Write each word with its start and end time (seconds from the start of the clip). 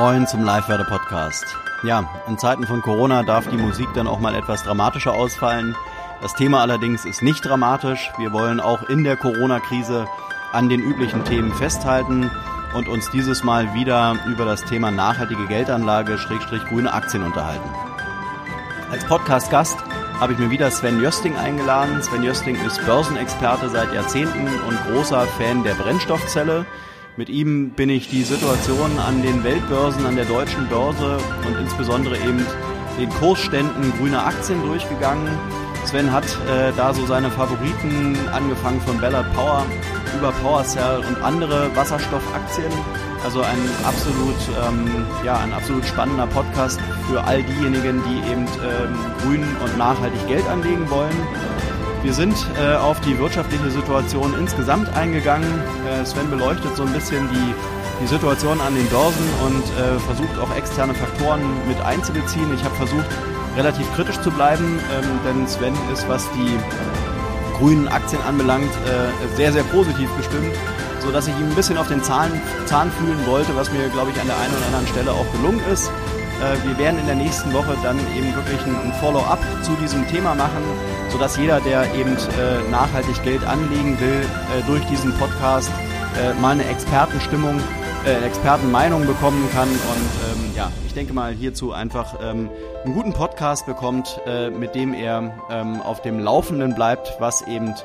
Moin 0.00 0.26
zum 0.26 0.42
Live-Werde 0.44 0.84
Podcast. 0.84 1.44
Ja, 1.82 2.08
in 2.26 2.38
Zeiten 2.38 2.66
von 2.66 2.80
Corona 2.80 3.22
darf 3.22 3.46
die 3.48 3.58
Musik 3.58 3.86
dann 3.94 4.06
auch 4.06 4.18
mal 4.18 4.34
etwas 4.34 4.62
dramatischer 4.62 5.12
ausfallen. 5.12 5.76
Das 6.22 6.32
Thema 6.32 6.62
allerdings 6.62 7.04
ist 7.04 7.20
nicht 7.20 7.44
dramatisch. 7.44 8.10
Wir 8.16 8.32
wollen 8.32 8.60
auch 8.60 8.82
in 8.84 9.04
der 9.04 9.18
Corona-Krise 9.18 10.06
an 10.52 10.70
den 10.70 10.80
üblichen 10.80 11.22
Themen 11.26 11.52
festhalten 11.52 12.30
und 12.74 12.88
uns 12.88 13.10
dieses 13.10 13.44
Mal 13.44 13.74
wieder 13.74 14.16
über 14.26 14.46
das 14.46 14.64
Thema 14.64 14.90
nachhaltige 14.90 15.46
Geldanlage, 15.48 16.16
Schrägstrich 16.16 16.64
grüne 16.64 16.94
Aktien 16.94 17.22
unterhalten. 17.22 17.68
Als 18.90 19.04
Podcast-Gast 19.04 19.76
habe 20.18 20.32
ich 20.32 20.38
mir 20.38 20.48
wieder 20.48 20.70
Sven 20.70 21.02
Jösting 21.02 21.36
eingeladen. 21.36 22.02
Sven 22.02 22.22
Jösting 22.22 22.56
ist 22.64 22.82
Börsenexperte 22.86 23.68
seit 23.68 23.92
Jahrzehnten 23.92 24.48
und 24.66 24.82
großer 24.86 25.26
Fan 25.26 25.62
der 25.62 25.74
Brennstoffzelle. 25.74 26.64
Mit 27.20 27.28
ihm 27.28 27.72
bin 27.72 27.90
ich 27.90 28.08
die 28.08 28.22
Situation 28.22 28.98
an 28.98 29.20
den 29.20 29.44
Weltbörsen, 29.44 30.06
an 30.06 30.16
der 30.16 30.24
deutschen 30.24 30.66
Börse 30.68 31.18
und 31.46 31.54
insbesondere 31.60 32.16
eben 32.16 32.46
den 32.98 33.10
Kursständen 33.10 33.92
grüner 33.98 34.24
Aktien 34.24 34.62
durchgegangen. 34.62 35.28
Sven 35.84 36.10
hat 36.10 36.24
äh, 36.24 36.72
da 36.78 36.94
so 36.94 37.04
seine 37.04 37.30
Favoriten 37.30 38.16
angefangen 38.32 38.80
von 38.80 38.98
Ballard 38.98 39.30
Power 39.34 39.66
über 40.16 40.32
PowerCell 40.32 41.00
und 41.06 41.22
andere 41.22 41.68
Wasserstoffaktien. 41.76 42.72
Also 43.22 43.42
ein 43.42 43.68
absolut, 43.84 44.40
ähm, 44.66 45.04
ja, 45.22 45.40
ein 45.40 45.52
absolut 45.52 45.84
spannender 45.84 46.26
Podcast 46.26 46.80
für 47.06 47.22
all 47.22 47.42
diejenigen, 47.42 48.02
die 48.08 48.32
eben 48.32 48.46
ähm, 48.46 48.96
grün 49.20 49.44
und 49.62 49.76
nachhaltig 49.76 50.26
Geld 50.26 50.48
anlegen 50.48 50.88
wollen. 50.88 51.12
Wir 52.02 52.14
sind 52.14 52.34
äh, 52.58 52.76
auf 52.76 52.98
die 53.02 53.18
wirtschaftliche 53.18 53.70
Situation 53.70 54.34
insgesamt 54.38 54.88
eingegangen. 54.96 55.62
Äh, 55.86 56.04
Sven 56.06 56.30
beleuchtet 56.30 56.74
so 56.74 56.82
ein 56.82 56.92
bisschen 56.94 57.28
die, 57.28 57.54
die 58.02 58.06
Situation 58.06 58.58
an 58.60 58.74
den 58.74 58.86
Börsen 58.88 59.28
und 59.44 59.62
äh, 59.76 59.98
versucht 60.00 60.38
auch 60.38 60.56
externe 60.56 60.94
Faktoren 60.94 61.42
mit 61.68 61.78
einzubeziehen. 61.82 62.54
Ich 62.54 62.64
habe 62.64 62.74
versucht, 62.76 63.04
relativ 63.54 63.92
kritisch 63.94 64.18
zu 64.20 64.30
bleiben, 64.30 64.78
ähm, 64.94 65.20
denn 65.26 65.46
Sven 65.46 65.74
ist, 65.92 66.08
was 66.08 66.26
die 66.32 66.58
grünen 67.58 67.86
Aktien 67.88 68.22
anbelangt, 68.22 68.70
äh, 68.86 69.36
sehr, 69.36 69.52
sehr 69.52 69.64
positiv 69.64 70.08
gestimmt, 70.16 70.56
sodass 71.00 71.28
ich 71.28 71.34
ihm 71.34 71.50
ein 71.50 71.54
bisschen 71.54 71.76
auf 71.76 71.88
den 71.88 72.02
Zahn, 72.02 72.32
Zahn 72.64 72.90
fühlen 72.92 73.26
wollte, 73.26 73.54
was 73.56 73.70
mir, 73.70 73.88
glaube 73.90 74.10
ich, 74.10 74.20
an 74.20 74.26
der 74.26 74.38
einen 74.38 74.54
oder 74.54 74.66
anderen 74.66 74.86
Stelle 74.86 75.12
auch 75.12 75.30
gelungen 75.32 75.60
ist. 75.70 75.88
Äh, 76.40 76.56
wir 76.66 76.78
werden 76.78 76.98
in 76.98 77.06
der 77.06 77.16
nächsten 77.16 77.52
Woche 77.52 77.76
dann 77.82 77.98
eben 78.16 78.34
wirklich 78.34 78.64
ein 78.64 78.94
Follow-up 79.00 79.40
zu 79.60 79.72
diesem 79.72 80.08
Thema 80.08 80.34
machen, 80.34 80.62
sodass 81.10 81.36
jeder, 81.36 81.60
der 81.60 81.94
eben 81.94 82.16
äh, 82.16 82.70
nachhaltig 82.70 83.22
Geld 83.22 83.44
anlegen 83.44 83.98
will, 84.00 84.22
äh, 84.22 84.62
durch 84.66 84.84
diesen 84.86 85.12
Podcast 85.18 85.70
mal 86.40 86.50
eine 86.50 86.64
Expertenstimmung, 86.64 87.60
Expertenmeinung 88.26 89.06
bekommen 89.06 89.48
kann. 89.54 89.68
Und 89.68 89.78
ähm, 89.78 90.56
ja, 90.56 90.72
ich 90.84 90.92
denke 90.92 91.12
mal 91.12 91.32
hierzu 91.32 91.72
einfach 91.72 92.16
ähm, 92.20 92.50
einen 92.84 92.94
guten 92.94 93.12
Podcast 93.12 93.64
bekommt, 93.64 94.20
mit 94.58 94.74
dem 94.74 94.92
er 94.92 95.32
ähm, 95.52 95.80
auf 95.80 96.02
dem 96.02 96.18
Laufenden 96.18 96.74
bleibt, 96.74 97.14
was 97.20 97.42
eben 97.42 97.76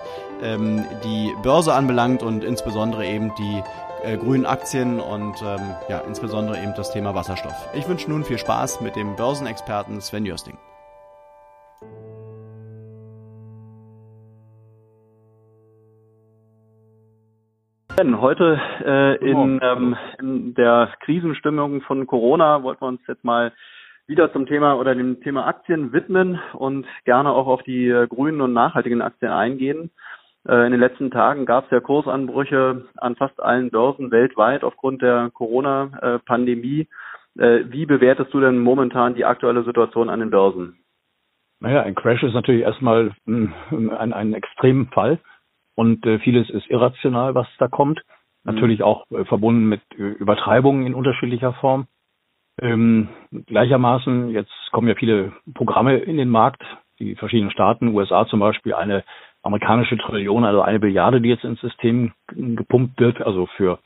die 1.04 1.34
Börse 1.44 1.76
anbelangt 1.76 2.24
und 2.24 2.44
insbesondere 2.44 3.06
eben 3.06 3.32
die 3.36 3.64
äh, 4.06 4.18
grünen 4.18 4.46
Aktien 4.46 5.00
und 5.00 5.42
ähm, 5.42 5.76
ja, 5.90 6.00
insbesondere 6.00 6.62
eben 6.62 6.76
das 6.76 6.92
Thema 6.92 7.16
Wasserstoff. 7.16 7.56
Ich 7.74 7.88
wünsche 7.88 8.08
nun 8.10 8.24
viel 8.24 8.38
Spaß 8.38 8.82
mit 8.82 8.96
dem 8.96 9.16
Börsenexperten 9.16 10.00
Sven 10.00 10.26
Jösting. 10.26 10.58
Heute 17.98 18.60
äh, 18.84 19.16
in, 19.26 19.60
ähm, 19.64 19.96
in 20.20 20.54
der 20.54 20.92
Krisenstimmung 21.00 21.82
von 21.82 22.06
Corona 22.08 22.62
wollten 22.62 22.82
wir 22.82 22.90
uns 22.90 23.00
jetzt 23.08 23.24
mal 23.24 23.54
wieder 24.06 24.34
zum 24.34 24.48
Thema 24.48 24.76
oder 24.76 24.94
dem 24.94 25.22
Thema 25.22 25.48
Aktien 25.48 25.94
widmen 25.94 26.38
und 26.54 26.86
gerne 27.06 27.32
auch 27.32 27.48
auf 27.48 27.64
die 27.64 27.88
äh, 27.88 28.06
grünen 28.08 28.42
und 28.42 28.52
nachhaltigen 28.52 29.02
Aktien 29.02 29.32
eingehen. 29.32 29.92
Äh, 30.46 30.66
in 30.66 30.72
den 30.72 30.82
letzten 30.82 31.10
Tagen 31.10 31.46
gab 31.46 31.66
es 31.66 31.72
ja 31.72 31.80
Kursanbrüche 31.80 32.86
an 32.98 33.16
fast 33.16 33.42
allen 33.42 33.72
Börsen 33.72 34.12
weltweit 34.12 34.66
aufgrund 34.66 35.02
der 35.02 35.32
Corona-Pandemie. 35.34 36.90
Äh, 37.40 37.60
wie 37.70 37.86
bewertest 37.86 38.34
du 38.34 38.42
denn 38.42 38.60
momentan 38.60 39.16
die 39.16 39.24
aktuelle 39.24 39.64
Situation 39.64 40.10
an 40.10 40.20
den 40.20 40.32
Börsen? 40.32 40.78
Naja, 41.62 41.84
ein 41.84 41.96
Crash 41.96 42.24
ist 42.24 42.34
natürlich 42.34 42.64
erstmal 42.64 43.12
ein, 43.26 43.54
ein, 43.72 44.12
ein 44.12 44.34
Extremfall 44.34 45.20
und 45.76 46.06
äh, 46.06 46.20
vieles 46.20 46.50
ist 46.50 46.70
irrational, 46.70 47.36
was 47.36 47.48
da 47.60 47.68
kommt. 47.68 48.02
Mhm. 48.44 48.54
Natürlich 48.54 48.84
auch 48.84 49.06
äh, 49.12 49.26
verbunden 49.26 49.66
mit 49.66 49.82
äh, 49.98 50.02
Übertreibungen 50.02 50.86
in 50.86 50.94
unterschiedlicher 50.94 51.54
Form. 51.54 51.88
Ähm, 52.62 53.10
gleichermaßen, 53.32 54.30
jetzt 54.30 54.54
kommen 54.72 54.88
ja 54.88 54.96
viele 54.96 55.34
Programme 55.54 55.98
in 55.98 56.18
den 56.18 56.30
Markt, 56.30 56.64
die 57.00 57.16
verschiedenen 57.16 57.52
Staaten, 57.52 57.90
USA 57.90 58.26
zum 58.28 58.40
Beispiel, 58.40 58.74
eine 58.74 59.04
amerikanische 59.44 59.98
Trillion, 59.98 60.46
also 60.46 60.62
eine 60.62 60.80
Billiarde, 60.80 61.22
die 61.22 61.30
jetzt 61.30 61.44
ins 61.44 61.60
System 61.60 62.14
gepumpt 62.28 63.00
wird, 63.00 63.22
also 63.22 63.48
für 63.58 63.80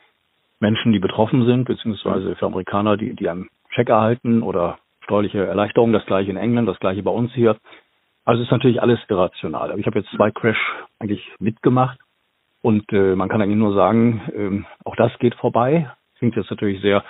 Menschen, 0.59 0.91
die 0.91 0.99
betroffen 0.99 1.45
sind, 1.45 1.65
beziehungsweise 1.65 2.35
für 2.35 2.45
Amerikaner, 2.45 2.95
die, 2.95 3.15
die 3.15 3.27
einen 3.27 3.49
Check 3.73 3.89
erhalten 3.89 4.41
oder 4.43 4.77
steuerliche 5.03 5.45
Erleichterungen, 5.45 5.93
das 5.93 6.05
gleiche 6.05 6.29
in 6.29 6.37
England, 6.37 6.67
das 6.67 6.79
gleiche 6.79 7.03
bei 7.03 7.11
uns 7.11 7.33
hier. 7.33 7.57
Also 8.29 8.43
ist 8.43 8.51
natürlich 8.51 8.79
alles 8.79 8.99
irrational. 9.07 9.71
Aber 9.71 9.79
ich 9.79 9.87
habe 9.87 9.97
jetzt 9.97 10.11
zwei 10.11 10.29
Crash 10.29 10.59
eigentlich 10.99 11.27
mitgemacht 11.39 11.97
und 12.61 12.85
äh, 12.93 13.15
man 13.15 13.27
kann 13.27 13.41
eigentlich 13.41 13.57
nur 13.57 13.73
sagen, 13.73 14.21
ähm, 14.35 14.65
auch 14.85 14.95
das 14.95 15.11
geht 15.17 15.33
vorbei. 15.33 15.89
Klingt 16.19 16.35
jetzt 16.35 16.51
natürlich 16.51 16.79
sehr 16.83 17.03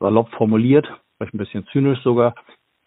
salopp 0.00 0.30
formuliert, 0.30 0.90
vielleicht 1.18 1.34
ein 1.34 1.38
bisschen 1.38 1.66
zynisch 1.72 2.00
sogar. 2.00 2.34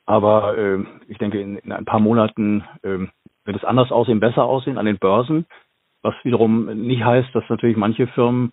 Aber 0.08 0.58
äh, 0.58 0.80
ich 1.10 1.20
denke, 1.20 1.40
in, 1.40 1.58
in 1.58 1.72
ein 1.72 1.86
paar 1.86 2.00
Monaten 2.00 2.64
äh, 2.82 3.06
wird 3.46 3.58
es 3.58 3.64
anders 3.64 3.92
aussehen, 3.92 4.20
besser 4.20 4.46
aussehen 4.46 4.80
an 4.80 4.88
den 4.88 4.98
Börsen, 4.98 5.46
was 6.02 6.16
wiederum 6.24 6.66
nicht 6.88 7.04
heißt, 7.04 7.36
dass 7.36 7.48
natürlich 7.50 7.78
manche 7.78 8.08
Firmen 8.08 8.52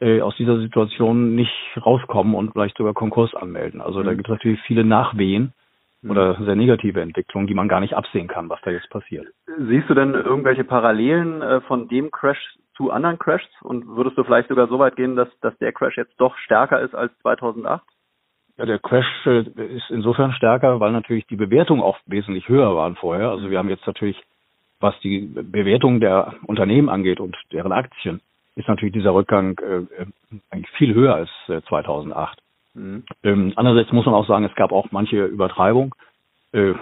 äh, 0.00 0.20
aus 0.20 0.36
dieser 0.36 0.58
Situation 0.58 1.34
nicht 1.34 1.54
rauskommen 1.78 2.34
und 2.34 2.52
vielleicht 2.52 2.76
sogar 2.76 2.92
Konkurs 2.92 3.34
anmelden. 3.34 3.80
Also 3.80 4.00
mhm. 4.00 4.04
da 4.04 4.12
gibt 4.12 4.28
es 4.28 4.32
natürlich 4.32 4.60
viele 4.66 4.84
Nachwehen. 4.84 5.54
Oder 6.08 6.36
sehr 6.44 6.56
negative 6.56 7.00
Entwicklungen, 7.00 7.46
die 7.46 7.54
man 7.54 7.68
gar 7.68 7.80
nicht 7.80 7.94
absehen 7.94 8.28
kann, 8.28 8.48
was 8.48 8.60
da 8.62 8.70
jetzt 8.70 8.90
passiert. 8.90 9.26
Siehst 9.58 9.88
du 9.88 9.94
denn 9.94 10.14
irgendwelche 10.14 10.64
Parallelen 10.64 11.42
äh, 11.42 11.60
von 11.62 11.88
dem 11.88 12.10
Crash 12.10 12.56
zu 12.76 12.90
anderen 12.90 13.18
Crashs 13.18 13.48
und 13.62 13.86
würdest 13.86 14.18
du 14.18 14.24
vielleicht 14.24 14.48
sogar 14.48 14.66
so 14.68 14.78
weit 14.78 14.96
gehen, 14.96 15.16
dass, 15.16 15.28
dass 15.40 15.56
der 15.58 15.72
Crash 15.72 15.96
jetzt 15.96 16.14
doch 16.18 16.36
stärker 16.38 16.80
ist 16.80 16.94
als 16.94 17.16
2008? 17.20 17.82
Ja, 18.56 18.66
der 18.66 18.78
Crash 18.78 19.26
äh, 19.26 19.40
ist 19.40 19.90
insofern 19.90 20.32
stärker, 20.32 20.80
weil 20.80 20.92
natürlich 20.92 21.26
die 21.26 21.36
Bewertungen 21.36 21.82
auch 21.82 21.98
wesentlich 22.06 22.48
höher 22.48 22.74
waren 22.74 22.96
vorher. 22.96 23.30
Also 23.30 23.50
wir 23.50 23.58
haben 23.58 23.68
jetzt 23.68 23.86
natürlich 23.86 24.20
was 24.84 24.98
die 25.00 25.20
Bewertung 25.20 25.98
der 25.98 26.34
Unternehmen 26.46 26.90
angeht 26.90 27.18
und 27.18 27.36
deren 27.52 27.72
Aktien, 27.72 28.20
ist 28.54 28.68
natürlich 28.68 28.92
dieser 28.92 29.14
Rückgang 29.14 29.58
äh, 29.58 30.02
äh 30.02 30.06
eigentlich 30.50 30.70
viel 30.72 30.94
höher 30.94 31.14
als 31.14 31.30
äh, 31.48 31.62
2008. 31.62 32.38
Mhm. 32.74 33.04
Ähm, 33.22 33.52
andererseits 33.56 33.92
muss 33.92 34.06
man 34.06 34.14
auch 34.14 34.26
sagen, 34.26 34.44
es 34.44 34.54
gab 34.54 34.72
auch 34.72 34.90
manche 34.90 35.24
Übertreibung. 35.24 35.94
Äh, 36.52 36.74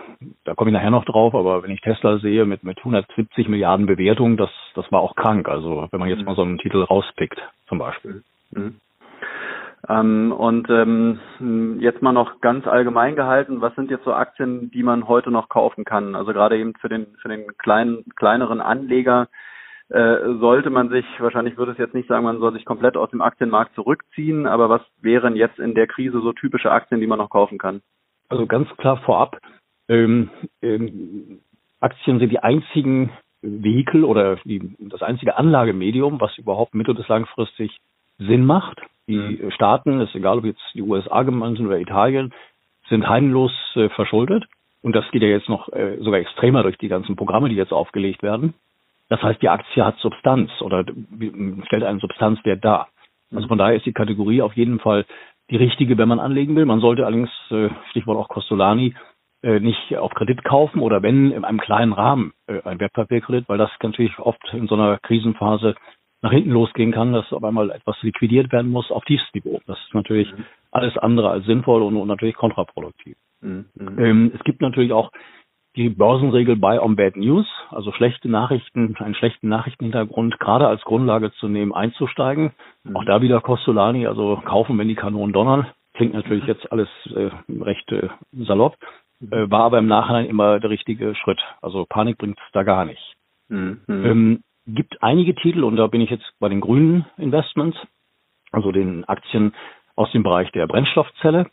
da 0.44 0.54
komme 0.54 0.70
ich 0.70 0.74
nachher 0.74 0.90
noch 0.90 1.04
drauf, 1.04 1.34
aber 1.34 1.62
wenn 1.62 1.70
ich 1.70 1.80
Tesla 1.80 2.18
sehe 2.18 2.44
mit, 2.44 2.62
mit 2.62 2.78
170 2.78 3.48
Milliarden 3.48 3.86
Bewertungen, 3.86 4.36
das, 4.36 4.50
das 4.74 4.90
war 4.92 5.00
auch 5.00 5.16
krank. 5.16 5.48
Also 5.48 5.88
wenn 5.90 6.00
man 6.00 6.08
jetzt 6.08 6.20
mhm. 6.20 6.26
mal 6.26 6.36
so 6.36 6.42
einen 6.42 6.58
Titel 6.58 6.82
rauspickt, 6.82 7.40
zum 7.68 7.78
Beispiel. 7.78 8.22
Mhm. 8.50 8.76
Ähm, 9.88 10.32
und 10.32 10.70
ähm, 10.70 11.18
jetzt 11.80 12.02
mal 12.02 12.12
noch 12.12 12.40
ganz 12.40 12.66
allgemein 12.66 13.16
gehalten, 13.16 13.60
was 13.60 13.74
sind 13.74 13.90
jetzt 13.90 14.04
so 14.04 14.12
Aktien, 14.12 14.70
die 14.70 14.82
man 14.82 15.08
heute 15.08 15.30
noch 15.30 15.48
kaufen 15.48 15.84
kann? 15.84 16.14
Also 16.14 16.32
gerade 16.32 16.56
eben 16.56 16.74
für 16.74 16.88
den 16.88 17.06
für 17.20 17.28
den 17.28 17.56
kleinen 17.58 18.04
kleineren 18.14 18.60
Anleger 18.60 19.28
sollte 19.94 20.70
man 20.70 20.88
sich, 20.88 21.04
wahrscheinlich 21.18 21.58
würde 21.58 21.72
es 21.72 21.78
jetzt 21.78 21.92
nicht 21.92 22.08
sagen, 22.08 22.24
man 22.24 22.38
soll 22.38 22.54
sich 22.54 22.64
komplett 22.64 22.96
aus 22.96 23.10
dem 23.10 23.20
Aktienmarkt 23.20 23.74
zurückziehen, 23.74 24.46
aber 24.46 24.70
was 24.70 24.80
wären 25.02 25.36
jetzt 25.36 25.58
in 25.58 25.74
der 25.74 25.86
Krise 25.86 26.20
so 26.22 26.32
typische 26.32 26.70
Aktien, 26.70 27.00
die 27.00 27.06
man 27.06 27.18
noch 27.18 27.28
kaufen 27.28 27.58
kann? 27.58 27.82
Also 28.30 28.46
ganz 28.46 28.68
klar 28.78 28.96
vorab, 28.98 29.38
ähm, 29.88 30.30
ähm, 30.62 31.40
Aktien 31.80 32.18
sind 32.18 32.30
die 32.30 32.38
einzigen 32.38 33.10
Vehikel 33.42 34.04
oder 34.04 34.36
die, 34.44 34.74
das 34.78 35.02
einzige 35.02 35.36
Anlagemedium, 35.36 36.20
was 36.20 36.38
überhaupt 36.38 36.74
mittel- 36.74 36.94
bis 36.94 37.08
langfristig 37.08 37.76
Sinn 38.18 38.46
macht. 38.46 38.80
Die 39.08 39.16
mhm. 39.16 39.50
Staaten, 39.50 40.00
ist 40.00 40.14
egal 40.14 40.38
ob 40.38 40.44
jetzt 40.44 40.62
die 40.74 40.82
USA 40.82 41.24
gemeint 41.24 41.56
sind 41.56 41.66
oder 41.66 41.80
Italien, 41.80 42.32
sind 42.88 43.08
heimlos 43.08 43.52
äh, 43.74 43.88
verschuldet. 43.90 44.44
Und 44.80 44.94
das 44.94 45.04
geht 45.10 45.22
ja 45.22 45.28
jetzt 45.28 45.48
noch 45.48 45.68
äh, 45.72 45.98
sogar 46.00 46.20
extremer 46.20 46.62
durch 46.62 46.78
die 46.78 46.88
ganzen 46.88 47.16
Programme, 47.16 47.48
die 47.48 47.56
jetzt 47.56 47.72
aufgelegt 47.72 48.22
werden. 48.22 48.54
Das 49.12 49.22
heißt, 49.22 49.42
die 49.42 49.50
Aktie 49.50 49.84
hat 49.84 49.98
Substanz 49.98 50.50
oder 50.62 50.86
stellt 51.66 51.84
einen 51.84 52.00
Substanzwert 52.00 52.64
dar. 52.64 52.88
Also 53.30 53.46
von 53.46 53.58
daher 53.58 53.76
ist 53.76 53.84
die 53.84 53.92
Kategorie 53.92 54.40
auf 54.40 54.54
jeden 54.54 54.80
Fall 54.80 55.04
die 55.50 55.56
richtige, 55.56 55.98
wenn 55.98 56.08
man 56.08 56.18
anlegen 56.18 56.56
will. 56.56 56.64
Man 56.64 56.80
sollte 56.80 57.04
allerdings, 57.04 57.28
äh, 57.50 57.68
Stichwort 57.90 58.16
auch 58.16 58.30
Costolani, 58.30 58.94
äh, 59.42 59.60
nicht 59.60 59.94
auf 59.98 60.14
Kredit 60.14 60.42
kaufen 60.44 60.80
oder 60.80 61.02
wenn 61.02 61.30
in 61.30 61.44
einem 61.44 61.60
kleinen 61.60 61.92
Rahmen 61.92 62.32
äh, 62.46 62.62
ein 62.64 62.80
Wertpapierkredit, 62.80 63.50
weil 63.50 63.58
das 63.58 63.68
natürlich 63.82 64.18
oft 64.18 64.42
in 64.54 64.66
so 64.66 64.76
einer 64.76 64.96
Krisenphase 65.02 65.74
nach 66.22 66.32
hinten 66.32 66.52
losgehen 66.52 66.92
kann, 66.92 67.12
dass 67.12 67.30
auf 67.34 67.44
einmal 67.44 67.70
etwas 67.70 68.00
liquidiert 68.00 68.50
werden 68.50 68.70
muss 68.70 68.90
auf 68.90 69.04
Tiefstniveau. 69.04 69.60
Das 69.66 69.78
ist 69.78 69.92
natürlich 69.92 70.32
mhm. 70.32 70.46
alles 70.70 70.96
andere 70.96 71.28
als 71.28 71.44
sinnvoll 71.44 71.82
und, 71.82 71.98
und 71.98 72.08
natürlich 72.08 72.36
kontraproduktiv. 72.36 73.18
Mhm. 73.42 73.66
Ähm, 73.98 74.32
es 74.34 74.42
gibt 74.44 74.62
natürlich 74.62 74.94
auch 74.94 75.10
die 75.76 75.88
Börsenregel 75.88 76.56
Buy 76.56 76.78
on 76.78 76.96
Bad 76.96 77.16
News, 77.16 77.46
also 77.70 77.92
schlechte 77.92 78.28
Nachrichten, 78.28 78.94
einen 78.98 79.14
schlechten 79.14 79.48
Nachrichtenhintergrund 79.48 80.38
gerade 80.38 80.66
als 80.66 80.82
Grundlage 80.82 81.32
zu 81.32 81.48
nehmen, 81.48 81.72
einzusteigen. 81.72 82.52
Mhm. 82.84 82.96
Auch 82.96 83.04
da 83.04 83.22
wieder 83.22 83.40
Costolani, 83.40 84.06
also 84.06 84.40
kaufen, 84.44 84.78
wenn 84.78 84.88
die 84.88 84.94
Kanonen 84.94 85.32
donnern. 85.32 85.66
Klingt 85.94 86.14
natürlich 86.14 86.44
jetzt 86.46 86.70
alles 86.72 86.88
äh, 87.14 87.30
recht 87.62 87.90
äh, 87.92 88.08
salopp, 88.32 88.76
äh, 89.30 89.50
war 89.50 89.64
aber 89.64 89.78
im 89.78 89.86
Nachhinein 89.86 90.26
immer 90.26 90.60
der 90.60 90.70
richtige 90.70 91.14
Schritt. 91.14 91.40
Also 91.60 91.86
Panik 91.88 92.18
bringt 92.18 92.38
es 92.38 92.52
da 92.52 92.62
gar 92.62 92.84
nicht. 92.84 93.14
Mhm. 93.48 93.80
Ähm, 93.88 94.42
gibt 94.66 95.02
einige 95.02 95.34
Titel, 95.34 95.64
und 95.64 95.76
da 95.76 95.86
bin 95.86 96.00
ich 96.00 96.10
jetzt 96.10 96.34
bei 96.38 96.48
den 96.48 96.60
grünen 96.60 97.06
Investments, 97.16 97.78
also 98.52 98.72
den 98.72 99.04
Aktien 99.06 99.54
aus 99.96 100.10
dem 100.12 100.22
Bereich 100.22 100.50
der 100.52 100.66
Brennstoffzelle, 100.66 101.46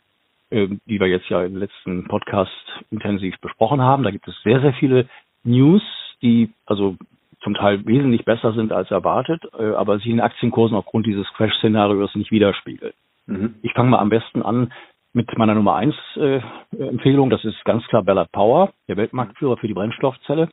die 0.50 1.00
wir 1.00 1.06
jetzt 1.06 1.28
ja 1.28 1.42
im 1.44 1.56
letzten 1.56 2.08
Podcast 2.08 2.50
intensiv 2.90 3.38
besprochen 3.40 3.80
haben. 3.80 4.02
Da 4.02 4.10
gibt 4.10 4.26
es 4.28 4.34
sehr, 4.42 4.60
sehr 4.60 4.72
viele 4.74 5.08
News, 5.44 5.82
die 6.22 6.50
also 6.66 6.96
zum 7.42 7.54
Teil 7.54 7.86
wesentlich 7.86 8.24
besser 8.24 8.52
sind 8.52 8.72
als 8.72 8.90
erwartet, 8.90 9.42
äh, 9.58 9.70
aber 9.72 9.98
sie 9.98 10.10
in 10.10 10.20
Aktienkursen 10.20 10.76
aufgrund 10.76 11.06
dieses 11.06 11.26
Crash-Szenarios 11.34 12.14
nicht 12.14 12.30
widerspiegeln. 12.30 12.92
Mhm. 13.26 13.54
Ich 13.62 13.72
fange 13.72 13.90
mal 13.90 13.98
am 13.98 14.10
besten 14.10 14.42
an 14.42 14.72
mit 15.12 15.36
meiner 15.38 15.54
Nummer 15.54 15.76
eins 15.76 15.94
äh, 16.16 16.40
Empfehlung. 16.78 17.30
Das 17.30 17.44
ist 17.44 17.64
ganz 17.64 17.84
klar 17.86 18.02
Ballard 18.02 18.30
Power, 18.32 18.72
der 18.88 18.96
Weltmarktführer 18.96 19.56
für 19.56 19.68
die 19.68 19.74
Brennstoffzelle. 19.74 20.48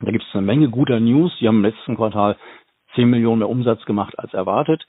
Da 0.00 0.10
gibt 0.10 0.24
es 0.24 0.34
eine 0.34 0.44
Menge 0.44 0.68
guter 0.68 1.00
News. 1.00 1.32
Die 1.40 1.48
haben 1.48 1.58
im 1.58 1.64
letzten 1.64 1.96
Quartal 1.96 2.36
10 2.94 3.08
Millionen 3.08 3.38
mehr 3.40 3.48
Umsatz 3.48 3.84
gemacht 3.84 4.18
als 4.18 4.34
erwartet. 4.34 4.86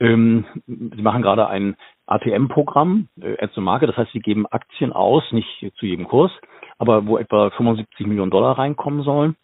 Ähm, 0.00 0.46
sie 0.66 1.02
machen 1.02 1.22
gerade 1.22 1.48
ein 1.48 1.76
ATM-Programm, 2.08 3.08
äh, 3.20 3.36
Add 3.42 3.54
to 3.54 3.60
Market, 3.60 3.88
das 3.88 3.96
heißt, 3.96 4.12
sie 4.12 4.20
geben 4.20 4.46
Aktien 4.46 4.92
aus, 4.92 5.24
nicht 5.32 5.72
zu 5.76 5.86
jedem 5.86 6.08
Kurs, 6.08 6.32
aber 6.78 7.06
wo 7.06 7.18
etwa 7.18 7.50
75 7.50 8.06
Millionen 8.06 8.30
Dollar 8.30 8.58
reinkommen 8.58 9.02
sollen. 9.02 9.36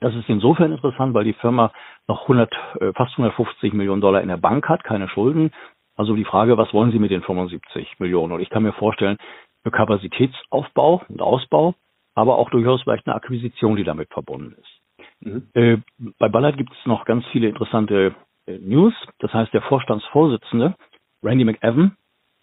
Das 0.00 0.14
ist 0.14 0.28
insofern 0.28 0.72
interessant, 0.72 1.12
weil 1.14 1.24
die 1.24 1.32
Firma 1.32 1.72
noch 2.06 2.22
100, 2.22 2.52
äh, 2.80 2.92
fast 2.92 3.12
150 3.12 3.72
Millionen 3.72 4.00
Dollar 4.00 4.22
in 4.22 4.28
der 4.28 4.36
Bank 4.36 4.68
hat, 4.68 4.84
keine 4.84 5.08
Schulden. 5.08 5.50
Also 5.96 6.14
die 6.14 6.24
Frage, 6.24 6.56
was 6.56 6.72
wollen 6.72 6.92
Sie 6.92 7.00
mit 7.00 7.10
den 7.10 7.22
75 7.22 7.98
Millionen? 7.98 8.32
Und 8.32 8.40
ich 8.40 8.50
kann 8.50 8.62
mir 8.62 8.72
vorstellen, 8.72 9.18
für 9.64 9.72
Kapazitätsaufbau 9.72 11.02
und 11.08 11.20
Ausbau, 11.20 11.74
aber 12.14 12.38
auch 12.38 12.50
durchaus 12.50 12.82
vielleicht 12.82 13.06
eine 13.06 13.16
Akquisition, 13.16 13.76
die 13.76 13.84
damit 13.84 14.08
verbunden 14.12 14.54
ist. 14.60 14.78
Mhm. 15.20 15.48
Äh, 15.54 15.78
bei 16.18 16.28
Ballard 16.28 16.56
gibt 16.56 16.72
es 16.72 16.86
noch 16.86 17.04
ganz 17.04 17.24
viele 17.32 17.48
interessante 17.48 18.14
äh, 18.46 18.58
News. 18.58 18.94
Das 19.18 19.32
heißt, 19.32 19.52
der 19.52 19.62
Vorstandsvorsitzende, 19.62 20.74
Randy 21.22 21.44
McEwan, 21.44 21.96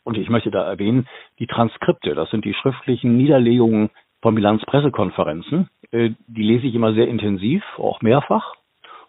und 0.05 0.17
ich 0.17 0.29
möchte 0.29 0.51
da 0.51 0.63
erwähnen, 0.63 1.07
die 1.39 1.47
Transkripte, 1.47 2.15
das 2.15 2.29
sind 2.29 2.45
die 2.45 2.53
schriftlichen 2.53 3.17
Niederlegungen 3.17 3.89
von 4.21 4.35
Bilanzpressekonferenzen, 4.35 5.67
äh, 5.91 6.11
die 6.27 6.43
lese 6.43 6.67
ich 6.67 6.75
immer 6.75 6.93
sehr 6.93 7.07
intensiv, 7.07 7.63
auch 7.77 8.01
mehrfach. 8.01 8.53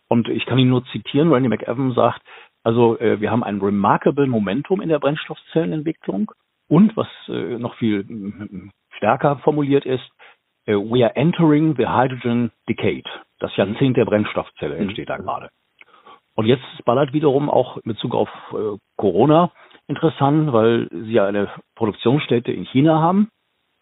Und 0.08 0.28
ich 0.28 0.46
kann 0.46 0.58
ihn 0.58 0.70
nur 0.70 0.84
zitieren, 0.86 1.32
Randy 1.32 1.48
McEwan 1.48 1.92
sagt, 1.92 2.22
also 2.64 2.98
äh, 2.98 3.20
wir 3.20 3.30
haben 3.30 3.44
ein 3.44 3.60
remarkable 3.60 4.26
Momentum 4.26 4.80
in 4.80 4.88
der 4.88 4.98
Brennstoffzellenentwicklung 4.98 6.32
und 6.68 6.96
was 6.96 7.08
äh, 7.28 7.58
noch 7.58 7.74
viel 7.76 8.70
stärker 8.96 9.36
formuliert 9.38 9.84
ist, 9.84 10.08
we 10.66 11.04
are 11.04 11.14
entering 11.14 11.76
the 11.76 11.86
hydrogen 11.86 12.50
decade. 12.68 13.04
Das 13.38 13.54
Jahrzehnt 13.54 13.96
der 13.96 14.04
Brennstoffzelle 14.04 14.74
entsteht 14.76 15.08
da 15.08 15.16
gerade. 15.16 15.50
Und 16.34 16.46
jetzt 16.46 16.64
ballert 16.84 17.12
wiederum 17.12 17.48
auch 17.48 17.76
in 17.76 17.92
Bezug 17.92 18.16
auf 18.16 18.28
Corona 18.96 19.52
interessant, 19.88 20.52
weil 20.52 20.88
sie 20.90 21.12
ja 21.12 21.26
eine 21.26 21.48
Produktionsstätte 21.74 22.52
in 22.52 22.64
China 22.64 23.00
haben, 23.00 23.28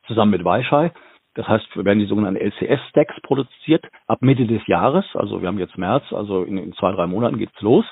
zusammen 0.07 0.33
mit 0.33 0.45
Weishai. 0.45 0.93
Das 1.35 1.49
heißt, 1.49 1.77
wir 1.77 1.85
werden 1.85 1.99
die 1.99 2.07
sogenannten 2.07 2.41
LCS-Stacks 2.41 3.21
produziert 3.23 3.85
ab 4.07 4.23
Mitte 4.23 4.47
des 4.47 4.65
Jahres. 4.67 5.05
Also 5.15 5.41
wir 5.41 5.49
haben 5.49 5.59
jetzt 5.59 5.77
März, 5.77 6.05
also 6.13 6.45
in, 6.45 6.59
in 6.59 6.73
zwei, 6.75 6.93
drei 6.93 7.07
Monaten 7.07 7.39
geht's 7.39 7.61
los. 7.61 7.85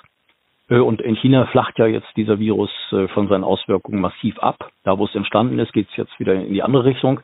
Äh, 0.68 0.78
und 0.78 1.00
in 1.00 1.16
China 1.16 1.46
flacht 1.46 1.78
ja 1.78 1.86
jetzt 1.86 2.08
dieser 2.16 2.38
Virus 2.38 2.70
äh, 2.92 3.08
von 3.08 3.28
seinen 3.28 3.44
Auswirkungen 3.44 4.00
massiv 4.00 4.38
ab. 4.38 4.70
Da, 4.84 4.98
wo 4.98 5.06
es 5.06 5.14
entstanden 5.14 5.58
ist, 5.58 5.72
geht's 5.72 5.96
jetzt 5.96 6.18
wieder 6.20 6.34
in 6.34 6.54
die 6.54 6.62
andere 6.62 6.84
Richtung, 6.84 7.20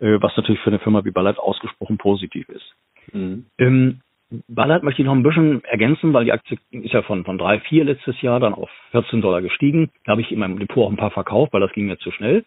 äh, 0.00 0.18
was 0.20 0.36
natürlich 0.36 0.60
für 0.60 0.70
eine 0.70 0.80
Firma 0.80 1.04
wie 1.04 1.10
Ballard 1.12 1.38
ausgesprochen 1.38 1.98
positiv 1.98 2.48
ist. 2.48 2.74
Mhm. 3.12 3.46
Ähm, 3.58 4.00
Ballard 4.48 4.82
möchte 4.82 5.02
ich 5.02 5.06
noch 5.06 5.14
ein 5.14 5.22
bisschen 5.22 5.64
ergänzen, 5.64 6.12
weil 6.12 6.24
die 6.24 6.32
Aktie 6.32 6.58
ist 6.70 6.92
ja 6.92 7.02
von, 7.02 7.24
von 7.24 7.38
3, 7.38 7.60
4 7.60 7.84
letztes 7.84 8.20
Jahr 8.22 8.40
dann 8.40 8.54
auf 8.54 8.70
14 8.92 9.20
Dollar 9.20 9.42
gestiegen. 9.42 9.90
Da 10.04 10.12
habe 10.12 10.20
ich 10.20 10.32
in 10.32 10.38
meinem 10.38 10.58
Depot 10.58 10.86
auch 10.86 10.90
ein 10.90 10.96
paar 10.96 11.10
verkauft, 11.10 11.52
weil 11.52 11.60
das 11.60 11.72
ging 11.72 11.86
mir 11.86 11.98
zu 11.98 12.10
schnell. 12.10 12.44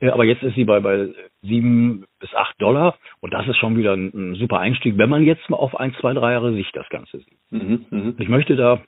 Äh, 0.00 0.08
aber 0.08 0.24
jetzt 0.24 0.42
ist 0.42 0.54
sie 0.54 0.64
bei, 0.64 0.80
bei 0.80 1.08
7 1.42 2.04
bis 2.18 2.34
8 2.34 2.60
Dollar 2.60 2.96
und 3.20 3.32
das 3.32 3.46
ist 3.46 3.56
schon 3.56 3.76
wieder 3.76 3.92
ein, 3.92 4.10
ein 4.14 4.34
super 4.34 4.58
Einstieg, 4.58 4.98
wenn 4.98 5.10
man 5.10 5.24
jetzt 5.24 5.48
mal 5.48 5.56
auf 5.56 5.78
ein, 5.78 5.94
zwei, 6.00 6.12
drei 6.12 6.32
Jahre 6.32 6.52
Sicht 6.54 6.74
das 6.74 6.88
Ganze 6.88 7.18
sieht. 7.18 7.38
Mhm, 7.50 7.86
mh. 7.90 8.12
Ich 8.18 8.28
möchte 8.28 8.56
da 8.56 8.82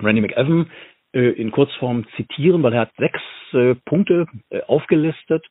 Randy 0.00 0.20
McEwan 0.20 0.70
äh, 1.12 1.30
in 1.30 1.50
Kurzform 1.50 2.06
zitieren, 2.16 2.62
weil 2.62 2.72
er 2.72 2.82
hat 2.82 2.94
sechs 2.96 3.20
äh, 3.52 3.74
Punkte 3.84 4.26
äh, 4.50 4.62
aufgelistet, 4.62 5.44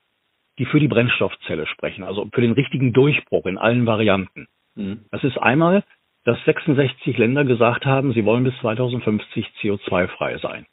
die 0.60 0.66
für 0.66 0.80
die 0.80 0.88
Brennstoffzelle 0.88 1.68
sprechen, 1.68 2.04
also 2.04 2.28
für 2.34 2.42
den 2.42 2.52
richtigen 2.52 2.94
Durchbruch 2.94 3.46
in 3.46 3.58
allen 3.58 3.86
Varianten. 3.86 4.48
Mhm. 4.76 5.06
Das 5.12 5.24
ist 5.24 5.38
einmal 5.38 5.84
dass 6.26 6.44
66 6.46 7.18
Länder 7.18 7.44
gesagt 7.44 7.86
haben, 7.86 8.14
sie 8.14 8.26
wollen 8.26 8.44
bis 8.44 8.58
2050 8.60 9.46
CO2-frei 9.62 10.38
sein. 10.38 10.66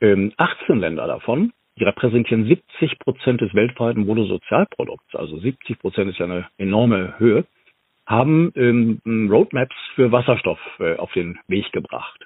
Ähm, 0.00 0.32
18 0.36 0.78
Länder 0.78 1.06
davon, 1.06 1.52
die 1.78 1.84
repräsentieren 1.84 2.44
70 2.44 2.98
Prozent 2.98 3.40
des 3.40 3.54
weltweiten 3.54 4.06
Bruttosozialprodukts, 4.06 5.14
also 5.14 5.38
70 5.38 5.78
Prozent 5.78 6.10
ist 6.10 6.18
ja 6.18 6.26
eine 6.26 6.46
enorme 6.58 7.18
Höhe, 7.18 7.44
haben 8.06 8.52
ähm, 8.56 9.00
Roadmaps 9.30 9.74
für 9.94 10.10
Wasserstoff 10.12 10.58
äh, 10.78 10.96
auf 10.96 11.12
den 11.12 11.38
Weg 11.48 11.70
gebracht. 11.72 12.24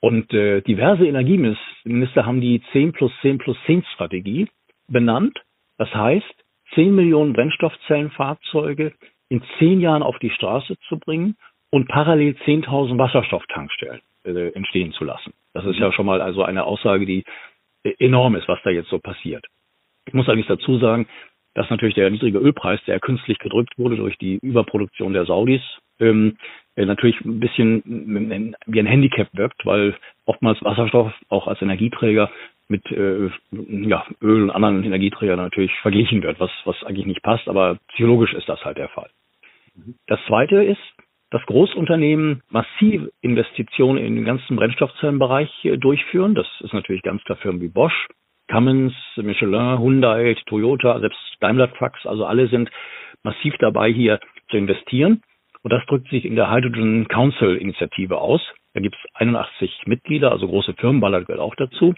Und 0.00 0.32
äh, 0.32 0.62
diverse 0.62 1.06
Energieminister 1.06 2.26
haben 2.26 2.40
die 2.40 2.62
10 2.72 2.92
plus 2.92 3.12
10 3.22 3.38
plus 3.38 3.56
10 3.66 3.84
Strategie 3.94 4.48
benannt. 4.88 5.40
Das 5.78 5.94
heißt, 5.94 6.34
10 6.74 6.94
Millionen 6.94 7.34
Brennstoffzellenfahrzeuge 7.34 8.94
in 9.28 9.42
10 9.58 9.80
Jahren 9.80 10.02
auf 10.02 10.18
die 10.18 10.30
Straße 10.30 10.76
zu 10.88 10.98
bringen 10.98 11.36
und 11.72 11.88
parallel 11.88 12.36
10.000 12.44 12.98
Wasserstofftankstellen 12.98 14.02
äh, 14.24 14.48
entstehen 14.50 14.92
zu 14.92 15.04
lassen. 15.04 15.32
Das 15.54 15.64
ist 15.64 15.78
ja 15.78 15.88
mhm. 15.88 15.92
schon 15.92 16.06
mal 16.06 16.20
also 16.20 16.44
eine 16.44 16.64
Aussage, 16.64 17.06
die 17.06 17.24
äh, 17.82 17.94
enorm 17.98 18.36
ist, 18.36 18.46
was 18.46 18.60
da 18.62 18.70
jetzt 18.70 18.90
so 18.90 18.98
passiert. 18.98 19.44
Ich 20.06 20.12
muss 20.12 20.26
allerdings 20.28 20.48
dazu 20.48 20.78
sagen, 20.78 21.08
dass 21.54 21.68
natürlich 21.70 21.94
der 21.94 22.10
niedrige 22.10 22.38
Ölpreis, 22.38 22.80
der 22.86 23.00
künstlich 23.00 23.38
gedrückt 23.38 23.78
wurde 23.78 23.96
durch 23.96 24.16
die 24.18 24.38
Überproduktion 24.42 25.14
der 25.14 25.24
Saudis, 25.24 25.62
ähm, 25.98 26.36
äh, 26.76 26.84
natürlich 26.84 27.20
ein 27.22 27.40
bisschen 27.40 28.54
wie 28.66 28.80
ein 28.80 28.86
Handicap 28.86 29.28
wirkt, 29.32 29.64
weil 29.64 29.96
oftmals 30.26 30.62
Wasserstoff 30.62 31.12
auch 31.28 31.46
als 31.46 31.62
Energieträger 31.62 32.30
mit 32.68 32.90
äh, 32.90 33.30
ja, 33.50 34.06
Öl 34.20 34.42
und 34.42 34.50
anderen 34.50 34.84
Energieträgern 34.84 35.38
natürlich 35.38 35.72
verglichen 35.80 36.22
wird, 36.22 36.38
was, 36.38 36.50
was 36.64 36.82
eigentlich 36.84 37.06
nicht 37.06 37.22
passt, 37.22 37.48
aber 37.48 37.78
psychologisch 37.88 38.34
ist 38.34 38.48
das 38.48 38.62
halt 38.64 38.76
der 38.76 38.88
Fall. 38.88 39.10
Mhm. 39.74 39.94
Das 40.06 40.20
zweite 40.26 40.62
ist, 40.62 40.80
dass 41.32 41.44
Großunternehmen 41.46 42.42
massiv 42.50 43.08
Investitionen 43.22 43.98
in 43.98 44.16
den 44.16 44.24
ganzen 44.26 44.54
Brennstoffzellenbereich 44.54 45.50
durchführen. 45.78 46.34
Das 46.34 46.46
ist 46.60 46.74
natürlich 46.74 47.02
ganz 47.02 47.24
klar 47.24 47.38
Firmen 47.38 47.62
wie 47.62 47.68
Bosch, 47.68 48.08
Cummins, 48.50 48.92
Michelin, 49.16 49.78
Hyundai, 49.78 50.36
Toyota, 50.44 51.00
selbst 51.00 51.18
Daimler 51.40 51.72
Trucks, 51.72 52.04
also 52.04 52.26
alle 52.26 52.48
sind 52.48 52.70
massiv 53.22 53.54
dabei, 53.60 53.90
hier 53.90 54.20
zu 54.50 54.58
investieren. 54.58 55.22
Und 55.62 55.72
das 55.72 55.84
drückt 55.86 56.08
sich 56.10 56.26
in 56.26 56.36
der 56.36 56.50
Hydrogen 56.50 57.08
Council 57.08 57.56
Initiative 57.56 58.18
aus. 58.18 58.42
Da 58.74 58.80
gibt 58.80 58.96
es 58.96 59.14
81 59.14 59.84
Mitglieder, 59.86 60.32
also 60.32 60.46
große 60.46 60.74
Firmen, 60.74 61.00
Ballard 61.00 61.26
gehört 61.26 61.40
auch 61.40 61.54
dazu. 61.54 61.94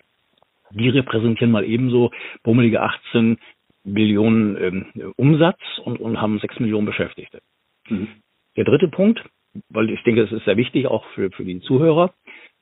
Die 0.70 0.88
repräsentieren 0.90 1.50
mal 1.50 1.64
ebenso 1.64 2.12
bummelige 2.44 2.82
18 2.82 3.38
Millionen 3.82 4.56
ähm, 4.62 5.12
Umsatz 5.16 5.60
und, 5.84 5.98
und 5.98 6.20
haben 6.20 6.38
6 6.38 6.60
Millionen 6.60 6.86
Beschäftigte. 6.86 7.40
Mhm. 7.88 8.08
Der 8.56 8.64
dritte 8.64 8.88
Punkt, 8.88 9.24
weil 9.68 9.90
ich 9.90 10.02
denke, 10.04 10.22
das 10.22 10.32
ist 10.32 10.44
sehr 10.44 10.56
wichtig 10.56 10.86
auch 10.86 11.04
für, 11.14 11.30
für 11.30 11.44
die 11.44 11.60
Zuhörer, 11.60 12.12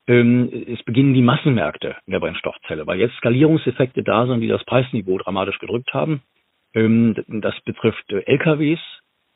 ähm, 0.07 0.49
es 0.67 0.83
beginnen 0.83 1.13
die 1.13 1.21
Massenmärkte 1.21 1.95
in 2.05 2.11
der 2.11 2.19
Brennstoffzelle, 2.19 2.85
weil 2.85 2.99
jetzt 2.99 3.15
Skalierungseffekte 3.15 4.03
da 4.03 4.27
sind, 4.27 4.41
die 4.41 4.47
das 4.47 4.63
Preisniveau 4.65 5.17
dramatisch 5.17 5.59
gedrückt 5.59 5.93
haben. 5.93 6.21
Ähm, 6.73 7.15
das 7.27 7.59
betrifft 7.61 8.11
äh, 8.11 8.23
LKWs, 8.25 8.79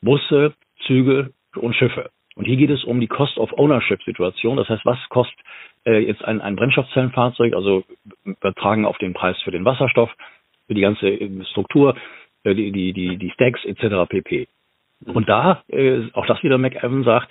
Busse, 0.02 0.54
Züge 0.86 1.32
und 1.56 1.74
Schiffe. 1.74 2.10
Und 2.36 2.44
hier 2.44 2.56
geht 2.56 2.70
es 2.70 2.84
um 2.84 3.00
die 3.00 3.08
Cost 3.08 3.38
of 3.38 3.52
Ownership 3.52 4.02
Situation. 4.02 4.58
Das 4.58 4.68
heißt, 4.68 4.84
was 4.84 4.98
kostet 5.08 5.40
äh, 5.86 5.98
jetzt 5.98 6.22
ein, 6.24 6.40
ein 6.40 6.56
Brennstoffzellenfahrzeug, 6.56 7.54
also 7.54 7.84
übertragen 8.24 8.84
auf 8.84 8.98
den 8.98 9.14
Preis 9.14 9.40
für 9.42 9.50
den 9.50 9.64
Wasserstoff, 9.64 10.10
für 10.66 10.74
die 10.74 10.82
ganze 10.82 11.08
äh, 11.08 11.44
Struktur, 11.46 11.96
die, 12.44 12.72
die, 12.72 12.92
die, 12.92 13.16
die 13.16 13.30
Stacks 13.30 13.64
etc. 13.64 14.08
pp. 14.08 14.48
Und 15.04 15.28
da, 15.28 15.62
äh, 15.68 16.02
auch 16.12 16.26
das 16.26 16.42
wieder 16.42 16.58
McEwan 16.58 17.04
sagt, 17.04 17.28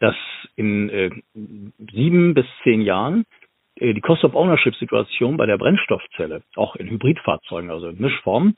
dass 0.00 0.16
in 0.56 0.90
äh, 0.90 1.10
sieben 1.92 2.34
bis 2.34 2.46
zehn 2.62 2.82
Jahren 2.82 3.24
äh, 3.76 3.94
die 3.94 4.00
Cost 4.00 4.24
of 4.24 4.34
Ownership 4.34 4.74
Situation 4.76 5.36
bei 5.36 5.46
der 5.46 5.58
Brennstoffzelle, 5.58 6.42
auch 6.56 6.76
in 6.76 6.90
Hybridfahrzeugen, 6.90 7.70
also 7.70 7.88
in 7.88 8.00
Mischform, 8.00 8.54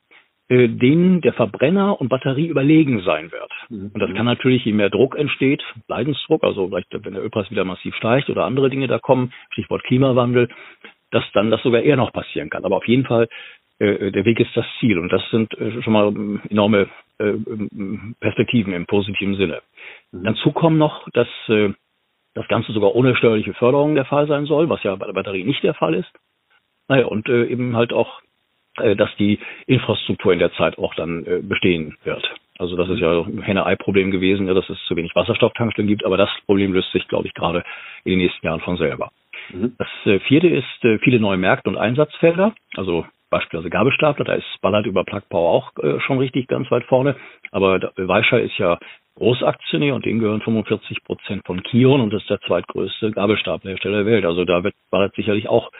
äh, 0.48 0.68
denen 0.68 1.20
der 1.20 1.34
Verbrenner 1.34 2.00
und 2.00 2.08
Batterie 2.08 2.46
überlegen 2.46 3.02
sein 3.02 3.30
wird. 3.30 3.52
Mhm. 3.68 3.90
Und 3.94 4.00
das 4.00 4.12
kann 4.14 4.26
natürlich, 4.26 4.64
je 4.64 4.72
mehr 4.72 4.90
Druck 4.90 5.16
entsteht, 5.16 5.62
Leidensdruck, 5.88 6.42
also 6.42 6.68
vielleicht 6.68 6.88
wenn 6.92 7.12
der 7.12 7.22
Ölpreis 7.22 7.50
wieder 7.50 7.64
massiv 7.64 7.94
steigt 7.94 8.30
oder 8.30 8.44
andere 8.44 8.70
Dinge 8.70 8.88
da 8.88 8.98
kommen, 8.98 9.32
Stichwort 9.50 9.84
Klimawandel, 9.84 10.48
dass 11.10 11.24
dann 11.32 11.50
das 11.50 11.62
sogar 11.62 11.82
eher 11.82 11.96
noch 11.96 12.12
passieren 12.12 12.50
kann. 12.50 12.64
Aber 12.64 12.76
auf 12.76 12.88
jeden 12.88 13.04
Fall, 13.04 13.28
der 13.84 14.24
Weg 14.24 14.40
ist 14.40 14.56
das 14.56 14.66
Ziel. 14.80 14.98
Und 14.98 15.12
das 15.12 15.22
sind 15.30 15.52
äh, 15.58 15.82
schon 15.82 15.92
mal 15.92 16.12
enorme 16.50 16.88
äh, 17.18 17.34
Perspektiven 18.20 18.72
im 18.72 18.86
positiven 18.86 19.36
Sinne. 19.36 19.62
Mhm. 20.12 20.24
Dazu 20.24 20.52
kommen 20.52 20.78
noch, 20.78 21.08
dass 21.10 21.28
äh, 21.48 21.72
das 22.34 22.48
Ganze 22.48 22.72
sogar 22.72 22.94
ohne 22.94 23.16
steuerliche 23.16 23.54
Förderung 23.54 23.94
der 23.94 24.04
Fall 24.04 24.26
sein 24.26 24.46
soll, 24.46 24.68
was 24.68 24.82
ja 24.82 24.94
bei 24.96 25.06
der 25.06 25.12
Batterie 25.12 25.44
nicht 25.44 25.62
der 25.62 25.74
Fall 25.74 25.94
ist. 25.94 26.10
Naja, 26.88 27.06
und 27.06 27.28
äh, 27.28 27.46
eben 27.46 27.76
halt 27.76 27.92
auch, 27.92 28.20
äh, 28.78 28.96
dass 28.96 29.10
die 29.16 29.38
Infrastruktur 29.66 30.32
in 30.32 30.38
der 30.38 30.52
Zeit 30.54 30.78
auch 30.78 30.94
dann 30.94 31.24
äh, 31.26 31.40
bestehen 31.42 31.96
wird. 32.04 32.28
Also 32.58 32.76
das 32.76 32.88
ist 32.88 32.98
ja 32.98 33.22
ein 33.22 33.42
Henne-Ei-Problem 33.42 34.10
gewesen, 34.10 34.46
dass 34.46 34.68
es 34.68 34.78
zu 34.86 34.96
wenig 34.96 35.14
Wasserstofftankstellen 35.14 35.88
gibt, 35.88 36.04
aber 36.04 36.16
das 36.16 36.30
Problem 36.46 36.72
löst 36.72 36.90
sich, 36.92 37.06
glaube 37.06 37.28
ich, 37.28 37.34
gerade 37.34 37.62
in 38.04 38.10
den 38.10 38.18
nächsten 38.18 38.44
Jahren 38.44 38.60
von 38.60 38.76
selber. 38.76 39.10
Mhm. 39.50 39.74
Das 39.78 39.88
äh, 40.06 40.18
vierte 40.20 40.48
ist 40.48 40.84
äh, 40.84 40.98
viele 40.98 41.20
neue 41.20 41.36
Märkte 41.36 41.68
und 41.68 41.76
Einsatzfelder, 41.76 42.54
also 42.76 43.06
beispielsweise 43.30 43.70
Gabelstapler, 43.70 44.24
da 44.24 44.34
ist 44.34 44.46
Ballard 44.60 44.86
über 44.86 45.04
Plug 45.04 45.22
Power 45.28 45.50
auch 45.50 45.72
äh, 45.82 46.00
schon 46.00 46.18
richtig 46.18 46.48
ganz 46.48 46.70
weit 46.70 46.84
vorne, 46.84 47.16
aber 47.50 47.92
Weischer 47.96 48.40
ist 48.40 48.56
ja 48.58 48.78
Großaktionär 49.16 49.94
und 49.94 50.04
denen 50.04 50.20
gehören 50.20 50.40
45 50.40 51.02
Prozent 51.02 51.44
von 51.44 51.62
Kion 51.64 52.00
und 52.00 52.12
das 52.12 52.22
ist 52.22 52.30
der 52.30 52.40
zweitgrößte 52.40 53.10
Gabelstaplerhersteller 53.10 54.04
der 54.04 54.06
Welt. 54.06 54.24
Also 54.24 54.44
da 54.44 54.62
wird 54.62 54.74
Ballard 54.90 55.14
sicherlich 55.16 55.48
auch 55.48 55.70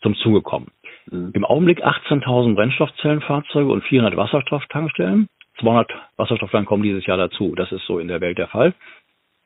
zum 0.00 0.14
Zuge 0.14 0.42
kommen. 0.42 0.68
Mhm. 1.10 1.32
Im 1.34 1.44
Augenblick 1.44 1.84
18.000 1.84 2.54
Brennstoffzellenfahrzeuge 2.54 3.70
und 3.70 3.82
400 3.82 4.16
Wasserstofftankstellen. 4.16 5.28
200 5.60 5.90
Wasserstofftankstellen 6.16 6.66
kommen 6.66 6.82
dieses 6.84 7.04
Jahr 7.06 7.16
dazu. 7.16 7.54
Das 7.56 7.72
ist 7.72 7.84
so 7.86 7.98
in 7.98 8.08
der 8.08 8.20
Welt 8.20 8.38
der 8.38 8.48
Fall. 8.48 8.74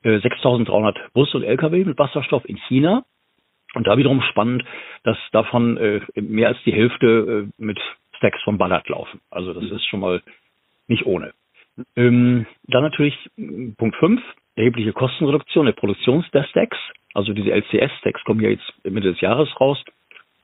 6.300 0.05 0.97
äh, 0.97 1.00
Bus 1.12 1.35
und 1.35 1.43
Lkw 1.43 1.85
mit 1.85 1.99
Wasserstoff 1.99 2.45
in 2.49 2.59
China. 2.69 3.05
Und 3.75 3.87
da 3.87 3.97
wiederum 3.99 4.23
spannend, 4.23 4.65
dass 5.05 5.19
davon 5.33 5.77
äh, 5.77 6.01
mehr 6.15 6.49
als 6.49 6.59
die 6.65 6.73
Hälfte 6.73 7.49
äh, 7.59 7.63
mit 7.63 7.79
Stacks 8.17 8.43
von 8.43 8.59
Ballard 8.59 8.89
laufen. 8.89 9.21
Also 9.31 9.53
das 9.53 9.65
ist 9.65 9.87
schon 9.87 10.01
mal 10.01 10.23
nicht 10.87 11.07
ohne. 11.07 11.33
Ähm, 11.97 12.47
dann 12.65 12.83
natürlich 12.83 13.17
äh, 13.37 13.73
Punkt 13.77 13.97
5, 13.97 14.21
erhebliche 14.57 14.93
Kostenreduktion 14.93 15.67
der 15.67 15.73
Produktion 15.73 16.25
der 16.33 16.45
Stacks. 16.45 16.77
Also 17.15 17.33
diese 17.33 17.51
LCS-Stacks 17.51 18.25
kommen 18.25 18.41
ja 18.41 18.51
jetzt 18.51 18.73
Mitte 18.85 19.13
des 19.13 19.21
Jahres 19.21 19.49
raus. 19.61 19.83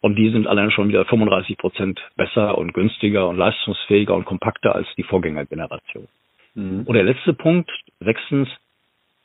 Und 0.00 0.16
die 0.16 0.30
sind 0.30 0.46
allein 0.46 0.70
schon 0.70 0.88
wieder 0.88 1.06
35 1.06 1.56
Prozent 1.56 2.00
besser 2.14 2.58
und 2.58 2.74
günstiger 2.74 3.26
und 3.26 3.38
leistungsfähiger 3.38 4.14
und 4.14 4.26
kompakter 4.26 4.74
als 4.74 4.86
die 4.96 5.02
Vorgängergeneration. 5.02 6.08
Mhm. 6.54 6.82
Und 6.84 6.94
der 6.94 7.04
letzte 7.04 7.32
Punkt, 7.32 7.70
sechstens, 8.00 8.48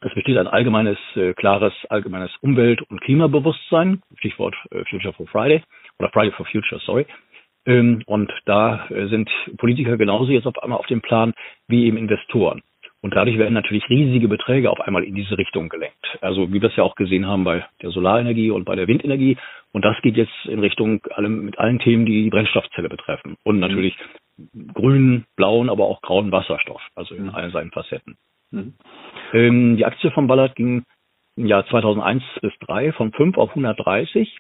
es 0.02 0.14
besteht 0.14 0.38
ein 0.38 0.48
allgemeines, 0.48 0.98
äh, 1.16 1.34
klares, 1.34 1.74
allgemeines 1.90 2.32
Umwelt- 2.42 2.82
und 2.84 3.02
Klimabewusstsein, 3.02 4.02
Stichwort 4.18 4.56
äh, 4.72 4.84
Future 4.86 5.14
for 5.14 5.28
Friday 5.28 5.62
oder 6.00 6.10
Friday 6.10 6.32
for 6.32 6.46
Future, 6.46 6.80
sorry. 6.86 7.06
Ähm, 7.66 8.02
und 8.06 8.32
da 8.46 8.88
äh, 8.90 9.08
sind 9.08 9.30
Politiker 9.58 9.98
genauso 9.98 10.32
jetzt 10.32 10.48
auf 10.48 10.62
einmal 10.64 10.80
auf 10.80 10.88
dem 10.88 11.02
Plan 11.02 11.34
wie 11.68 11.86
eben 11.86 11.98
Investoren. 11.98 12.62
Und 13.02 13.16
dadurch 13.16 13.38
werden 13.38 13.54
natürlich 13.54 13.88
riesige 13.90 14.28
Beträge 14.28 14.70
auf 14.70 14.82
einmal 14.82 15.04
in 15.04 15.16
diese 15.16 15.38
Richtung 15.38 15.70
gelenkt. 15.70 15.96
Also 16.22 16.52
wie 16.52 16.62
wir 16.62 16.70
es 16.70 16.76
ja 16.76 16.84
auch 16.84 16.96
gesehen 16.96 17.28
haben 17.28 17.46
bei 17.46 17.66
der 17.82 17.92
Solarenergie 17.92 18.52
und 18.52 18.66
bei 18.66 18.76
der 18.76 18.88
Windenergie. 18.88 19.38
Und 19.72 19.86
das 19.86 19.96
geht 20.02 20.18
jetzt 20.18 20.34
in 20.46 20.60
Richtung 20.60 21.02
allem, 21.12 21.46
mit 21.46 21.58
allen 21.60 21.80
Themen, 21.80 22.06
die 22.06 22.24
die 22.24 22.30
Brennstoffzelle 22.30 22.90
betreffen. 22.90 23.36
Und 23.44 23.60
natürlich 23.60 23.96
mhm. 24.38 24.74
grünen, 24.74 25.26
blauen, 25.38 25.70
aber 25.70 25.86
auch 25.86 26.02
grauen 26.02 26.32
Wasserstoff. 26.32 26.82
Also 26.96 27.16
in 27.16 27.24
mhm. 27.24 27.36
allen 27.36 27.52
seinen 27.52 27.72
Facetten. 27.72 28.18
Mhm. 28.52 28.74
Ähm, 29.34 29.78
die 29.78 29.86
Aktie 29.86 30.12
von 30.12 30.28
Ballard 30.28 30.56
ging 30.56 30.84
im 31.36 31.46
Jahr 31.46 31.66
2001 31.68 32.24
bis 32.42 32.54
3 32.60 32.92
von 32.94 33.12
5 33.12 33.38
auf 33.38 33.50
130. 33.50 34.38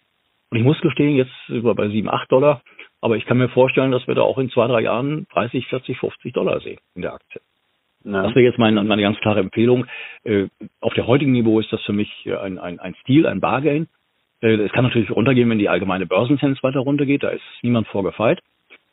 Und 0.51 0.58
ich 0.58 0.63
muss 0.63 0.82
gestehen, 0.82 1.16
jetzt 1.16 1.32
sind 1.48 1.63
wir 1.63 1.75
bei 1.75 1.89
7, 1.89 2.10
8 2.10 2.32
Dollar. 2.32 2.62
Aber 3.01 3.16
ich 3.16 3.25
kann 3.25 3.38
mir 3.38 3.50
vorstellen, 3.50 3.92
dass 3.92 4.08
wir 4.08 4.16
da 4.16 4.22
auch 4.22 4.38
in 4.38 4.50
zwei, 4.50 4.68
drei 4.68 4.82
Jahren 4.82 5.28
30, 5.32 5.68
40, 5.68 5.98
50 6.00 6.34
Dollar 6.34 6.60
sehen 6.60 6.80
in 6.96 7.01
der 7.01 7.13
Aktie. 7.13 7.42
Ja. 8.04 8.24
Das 8.24 8.36
wäre 8.36 8.46
jetzt 8.46 8.58
meine, 8.58 8.84
meine 8.84 9.01
ganz 9.01 9.18
klare 9.20 9.39
Empfehlung. 9.39 9.86
Äh, 10.24 10.48
auf 10.82 10.94
der 10.94 11.08
heutigen 11.08 11.32
Niveau 11.32 11.60
ist 11.60 11.72
das 11.72 11.82
für 11.84 11.94
mich 11.94 12.10
ein, 12.25 12.58
ein, 12.58 12.80
ein 12.80 12.96
Stil, 12.96 13.28
ein 13.28 13.39
Bargain. 13.39 13.88
Äh, 14.42 14.56
es 14.56 14.72
kann 14.72 14.86
natürlich 14.86 15.12
runtergehen, 15.12 15.50
wenn 15.50 15.60
die 15.60 15.70
allgemeine 15.70 16.06
Börsentendenz 16.06 16.63
weiter 16.63 16.80
runtergeht. 16.80 17.24
Da 17.24 17.30
ist 17.30 17.44
niemand 17.62 17.88
vorgefeit. 17.88 18.42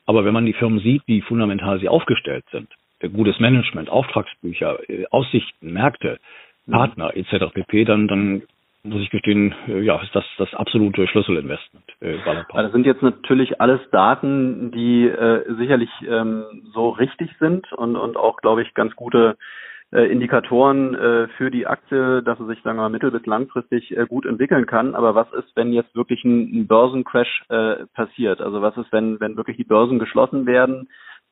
Aber 0.06 0.25
wenn 0.25 0.35
man 0.35 0.46
die 0.46 0.52
Firmen 0.52 0.78
sieht, 0.80 1.02
wie 1.06 1.20
fundamental 1.20 1.80
sie 1.80 1.88
aufgestellt 1.88 2.44
sind, 2.52 2.68
äh, 2.73 2.85
gutes 3.00 3.38
Management, 3.40 3.90
Auftragsbücher, 3.90 4.88
äh, 4.88 5.06
Aussichten, 5.10 5.72
Märkte, 5.72 6.18
mhm. 6.66 6.72
Partner 6.72 7.16
etc. 7.16 7.52
pp., 7.52 7.84
dann, 7.84 8.08
dann 8.08 8.42
muss 8.82 9.02
ich 9.02 9.10
gestehen, 9.10 9.54
äh, 9.68 9.80
ja, 9.80 10.00
ist 10.00 10.14
das 10.14 10.24
das 10.38 10.54
absolute 10.54 11.06
Schlüsselinvestment. 11.08 11.84
Äh, 12.00 12.18
also 12.24 12.44
das 12.54 12.72
sind 12.72 12.86
jetzt 12.86 13.02
natürlich 13.02 13.60
alles 13.60 13.80
Daten, 13.90 14.70
die 14.70 15.06
äh, 15.06 15.44
sicherlich 15.56 15.90
ähm, 16.08 16.44
so 16.72 16.90
richtig 16.90 17.30
sind 17.38 17.72
und, 17.72 17.96
und 17.96 18.16
auch, 18.16 18.38
glaube 18.38 18.62
ich, 18.62 18.74
ganz 18.74 18.94
gute 18.96 19.36
äh, 19.92 20.10
Indikatoren 20.10 20.94
äh, 20.94 21.28
für 21.36 21.50
die 21.50 21.66
Aktie, 21.66 22.22
dass 22.22 22.38
sie 22.38 22.46
sich, 22.46 22.60
sagen 22.62 22.76
wir 22.76 22.82
mal, 22.82 22.90
mittel- 22.90 23.10
bis 23.10 23.26
langfristig 23.26 23.96
äh, 23.96 24.06
gut 24.06 24.26
entwickeln 24.26 24.66
kann. 24.66 24.94
Aber 24.94 25.14
was 25.14 25.32
ist, 25.32 25.54
wenn 25.54 25.72
jetzt 25.72 25.94
wirklich 25.94 26.24
ein, 26.24 26.60
ein 26.62 26.66
Börsencrash 26.66 27.44
äh, 27.48 27.86
passiert? 27.94 28.40
Also 28.40 28.62
was 28.62 28.76
ist, 28.76 28.92
wenn, 28.92 29.20
wenn 29.20 29.36
wirklich 29.36 29.56
die 29.56 29.64
Börsen 29.64 29.98
geschlossen 29.98 30.46
werden? 30.46 30.88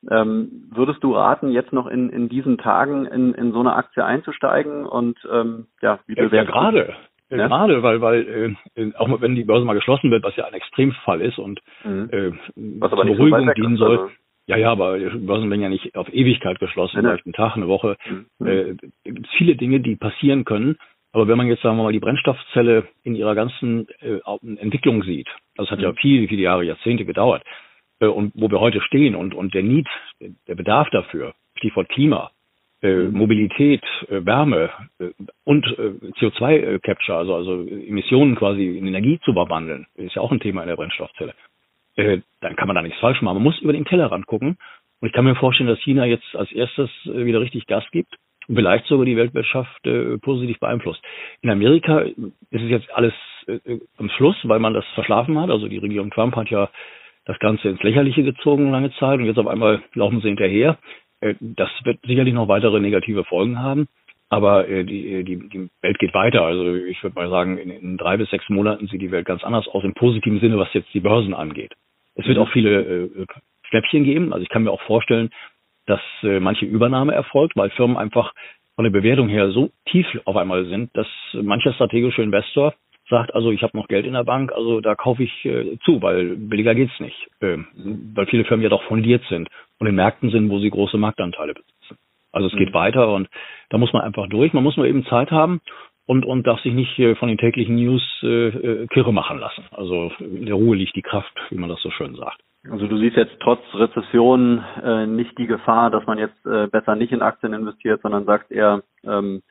Ähm, 0.09 0.69
würdest 0.71 1.03
du 1.03 1.13
raten, 1.13 1.51
jetzt 1.51 1.73
noch 1.73 1.87
in, 1.87 2.09
in 2.09 2.29
diesen 2.29 2.57
Tagen 2.57 3.05
in, 3.05 3.33
in 3.33 3.51
so 3.51 3.59
eine 3.59 3.75
Aktie 3.75 4.05
einzusteigen? 4.05 4.85
Und 4.85 5.17
ähm, 5.31 5.67
ja, 5.81 5.99
wie 6.07 6.15
ja, 6.15 6.27
ja 6.27 6.43
gerade. 6.43 6.93
Ja? 7.29 7.47
Gerade, 7.47 7.81
weil, 7.81 8.01
weil 8.01 8.55
äh, 8.75 8.93
auch 8.97 9.09
wenn 9.19 9.35
die 9.35 9.43
Börse 9.43 9.65
mal 9.65 9.73
geschlossen 9.73 10.11
wird, 10.11 10.23
was 10.23 10.35
ja 10.35 10.45
ein 10.45 10.53
Extremfall 10.53 11.21
ist 11.21 11.39
und 11.39 11.59
mhm. 11.83 12.09
äh, 12.11 12.31
was 12.79 12.91
aber 12.91 13.01
zur 13.01 13.15
Beruhigung 13.15 13.47
so 13.47 13.53
dienen 13.53 13.77
soll. 13.77 13.97
Also. 13.97 14.11
Ja, 14.47 14.57
ja, 14.57 14.71
aber 14.71 14.99
die 14.99 15.17
Börsen 15.17 15.49
werden 15.49 15.61
ja 15.61 15.69
nicht 15.69 15.95
auf 15.95 16.07
Ewigkeit 16.13 16.59
geschlossen, 16.59 17.01
vielleicht 17.01 17.25
einen 17.25 17.33
Tag, 17.33 17.55
eine 17.55 17.67
Woche. 17.67 17.97
Mhm. 18.07 18.47
Äh, 18.47 18.75
gibt 19.03 19.27
viele 19.37 19.55
Dinge, 19.55 19.79
die 19.79 19.95
passieren 19.95 20.45
können. 20.45 20.77
Aber 21.13 21.27
wenn 21.27 21.37
man 21.37 21.47
jetzt, 21.47 21.63
sagen 21.63 21.77
wir 21.77 21.83
mal, 21.83 21.93
die 21.93 21.99
Brennstoffzelle 21.99 22.83
in 23.03 23.15
ihrer 23.15 23.35
ganzen 23.35 23.87
äh, 24.01 24.19
Entwicklung 24.57 25.01
sieht, 25.03 25.29
das 25.55 25.71
hat 25.71 25.79
mhm. 25.79 25.85
ja 25.85 25.93
viele, 25.93 26.27
viele 26.27 26.41
Jahre, 26.41 26.63
Jahrzehnte 26.63 27.05
gedauert, 27.05 27.41
äh, 27.99 28.07
und 28.07 28.33
wo 28.35 28.49
wir 28.49 28.59
heute 28.59 28.81
stehen 28.81 29.15
und, 29.15 29.33
und 29.33 29.53
der 29.53 29.63
Need, 29.63 29.87
der 30.19 30.55
Bedarf 30.55 30.89
dafür, 30.91 31.33
Stichwort 31.57 31.89
Klima, 31.89 32.31
äh, 32.81 33.05
Mobilität, 33.05 33.83
äh, 34.09 34.25
Wärme 34.25 34.69
äh, 34.99 35.09
und 35.43 35.65
äh, 35.65 35.93
CO2-Capture, 36.19 37.17
also, 37.17 37.35
also 37.35 37.61
Emissionen 37.67 38.35
quasi 38.35 38.77
in 38.77 38.87
Energie 38.87 39.19
zu 39.23 39.33
verwandeln, 39.33 39.87
ist 39.95 40.15
ja 40.15 40.21
auch 40.21 40.31
ein 40.31 40.39
Thema 40.39 40.61
in 40.61 40.67
der 40.67 40.75
Brennstoffzelle. 40.75 41.33
Äh, 41.95 42.19
dann 42.41 42.55
kann 42.55 42.67
man 42.67 42.75
da 42.75 42.81
nichts 42.81 42.99
falsch 42.99 43.21
machen. 43.21 43.35
Man 43.35 43.43
muss 43.43 43.59
über 43.59 43.73
den 43.73 43.85
Tellerrand 43.85 44.27
gucken. 44.27 44.57
Und 45.01 45.07
ich 45.07 45.13
kann 45.13 45.25
mir 45.25 45.35
vorstellen, 45.35 45.69
dass 45.69 45.79
China 45.79 46.05
jetzt 46.05 46.35
als 46.35 46.51
erstes 46.51 46.89
äh, 47.05 47.25
wieder 47.25 47.41
richtig 47.41 47.67
Gas 47.67 47.83
gibt 47.91 48.13
und 48.47 48.55
vielleicht 48.55 48.85
sogar 48.85 49.05
die 49.05 49.17
Weltwirtschaft 49.17 49.85
äh, 49.87 50.17
positiv 50.17 50.59
beeinflusst. 50.59 51.01
In 51.41 51.49
Amerika 51.49 51.99
ist 51.99 52.15
es 52.51 52.69
jetzt 52.69 52.93
alles 52.93 53.13
äh, 53.47 53.79
am 53.97 54.09
Schluss, 54.09 54.35
weil 54.43 54.59
man 54.59 54.73
das 54.73 54.85
verschlafen 54.93 55.39
hat. 55.39 55.49
Also 55.49 55.67
die 55.67 55.77
Regierung 55.77 56.11
Trump 56.11 56.35
hat 56.35 56.49
ja 56.49 56.69
das 57.25 57.39
Ganze 57.39 57.69
ins 57.69 57.83
Lächerliche 57.83 58.23
gezogen 58.23 58.71
lange 58.71 58.91
Zeit 58.93 59.19
und 59.19 59.25
jetzt 59.25 59.39
auf 59.39 59.47
einmal 59.47 59.81
laufen 59.93 60.21
sie 60.21 60.27
hinterher. 60.27 60.77
Äh, 61.21 61.35
das 61.39 61.69
wird 61.83 61.99
sicherlich 62.05 62.33
noch 62.33 62.47
weitere 62.47 62.79
negative 62.79 63.23
Folgen 63.23 63.59
haben. 63.59 63.87
Aber 64.29 64.67
äh, 64.67 64.83
die, 64.83 65.23
die, 65.23 65.49
die 65.49 65.69
Welt 65.81 65.99
geht 65.99 66.13
weiter. 66.13 66.43
Also 66.43 66.75
ich 66.75 67.01
würde 67.03 67.15
mal 67.15 67.29
sagen, 67.29 67.57
in, 67.57 67.69
in 67.69 67.97
drei 67.97 68.17
bis 68.17 68.29
sechs 68.29 68.49
Monaten 68.49 68.87
sieht 68.87 69.01
die 69.01 69.11
Welt 69.11 69.25
ganz 69.25 69.43
anders 69.43 69.67
aus, 69.67 69.83
im 69.83 69.93
positiven 69.93 70.39
Sinne, 70.39 70.57
was 70.57 70.73
jetzt 70.73 70.93
die 70.93 70.99
Börsen 70.99 71.33
angeht. 71.33 71.73
Es 72.15 72.25
wird 72.25 72.37
mhm. 72.37 72.43
auch 72.43 72.49
viele 72.51 72.81
äh, 72.81 73.25
Schnäppchen 73.69 74.03
geben. 74.03 74.33
Also 74.33 74.43
ich 74.43 74.49
kann 74.49 74.63
mir 74.63 74.71
auch 74.71 74.81
vorstellen, 74.81 75.29
dass 75.85 76.01
äh, 76.23 76.39
manche 76.39 76.65
Übernahme 76.65 77.13
erfolgt, 77.13 77.55
weil 77.55 77.69
Firmen 77.71 77.97
einfach 77.97 78.33
von 78.75 78.83
der 78.83 78.91
Bewertung 78.91 79.29
her 79.29 79.51
so 79.51 79.71
tief 79.85 80.07
auf 80.25 80.35
einmal 80.35 80.65
sind, 80.65 80.89
dass 80.95 81.07
mancher 81.33 81.73
strategische 81.73 82.21
Investor 82.21 82.73
sagt, 83.09 83.33
also 83.33 83.51
ich 83.51 83.61
habe 83.63 83.77
noch 83.77 83.87
Geld 83.87 84.05
in 84.05 84.13
der 84.13 84.23
Bank, 84.23 84.51
also 84.51 84.81
da 84.81 84.95
kaufe 84.95 85.23
ich 85.23 85.45
äh, 85.45 85.77
zu, 85.83 86.01
weil 86.01 86.35
billiger 86.35 86.75
geht's 86.75 86.99
nicht, 86.99 87.27
äh, 87.39 87.57
weil 88.13 88.25
viele 88.27 88.45
Firmen 88.45 88.63
ja 88.63 88.69
doch 88.69 88.83
fundiert 88.83 89.23
sind 89.29 89.49
und 89.79 89.87
in 89.87 89.95
Märkten 89.95 90.31
sind, 90.31 90.49
wo 90.49 90.59
sie 90.59 90.69
große 90.69 90.97
Marktanteile 90.97 91.53
besitzen. 91.53 91.97
Also 92.31 92.47
es 92.47 92.53
mhm. 92.53 92.57
geht 92.57 92.73
weiter 92.73 93.13
und 93.13 93.29
da 93.69 93.77
muss 93.77 93.93
man 93.93 94.01
einfach 94.01 94.27
durch. 94.27 94.53
Man 94.53 94.63
muss 94.63 94.77
nur 94.77 94.87
eben 94.87 95.05
Zeit 95.05 95.31
haben 95.31 95.61
und, 96.05 96.25
und 96.25 96.45
darf 96.45 96.59
sich 96.61 96.73
nicht 96.73 96.97
äh, 96.99 97.15
von 97.15 97.29
den 97.29 97.37
täglichen 97.37 97.75
News 97.75 98.03
äh, 98.23 98.47
äh, 98.47 98.87
kirre 98.87 99.13
machen 99.13 99.39
lassen. 99.39 99.65
Also 99.71 100.11
in 100.19 100.45
der 100.45 100.55
Ruhe 100.55 100.75
liegt 100.75 100.95
die 100.95 101.01
Kraft, 101.01 101.33
wie 101.49 101.57
man 101.57 101.69
das 101.69 101.81
so 101.81 101.91
schön 101.91 102.15
sagt. 102.15 102.41
Also 102.69 102.87
du 102.87 102.97
siehst 102.97 103.15
jetzt 103.15 103.37
trotz 103.41 103.61
Rezession 103.75 104.63
äh, 104.83 105.05
nicht 105.05 105.37
die 105.37 105.45
Gefahr, 105.45 105.91
dass 105.91 106.05
man 106.07 106.17
jetzt 106.17 106.45
äh, 106.45 106.67
besser 106.67 106.95
nicht 106.95 107.11
in 107.11 107.21
Aktien 107.21 107.53
investiert, 107.53 108.01
sondern 108.01 108.25
sagst 108.25 108.51
eher, 108.51 108.81
ähm, 109.03 109.43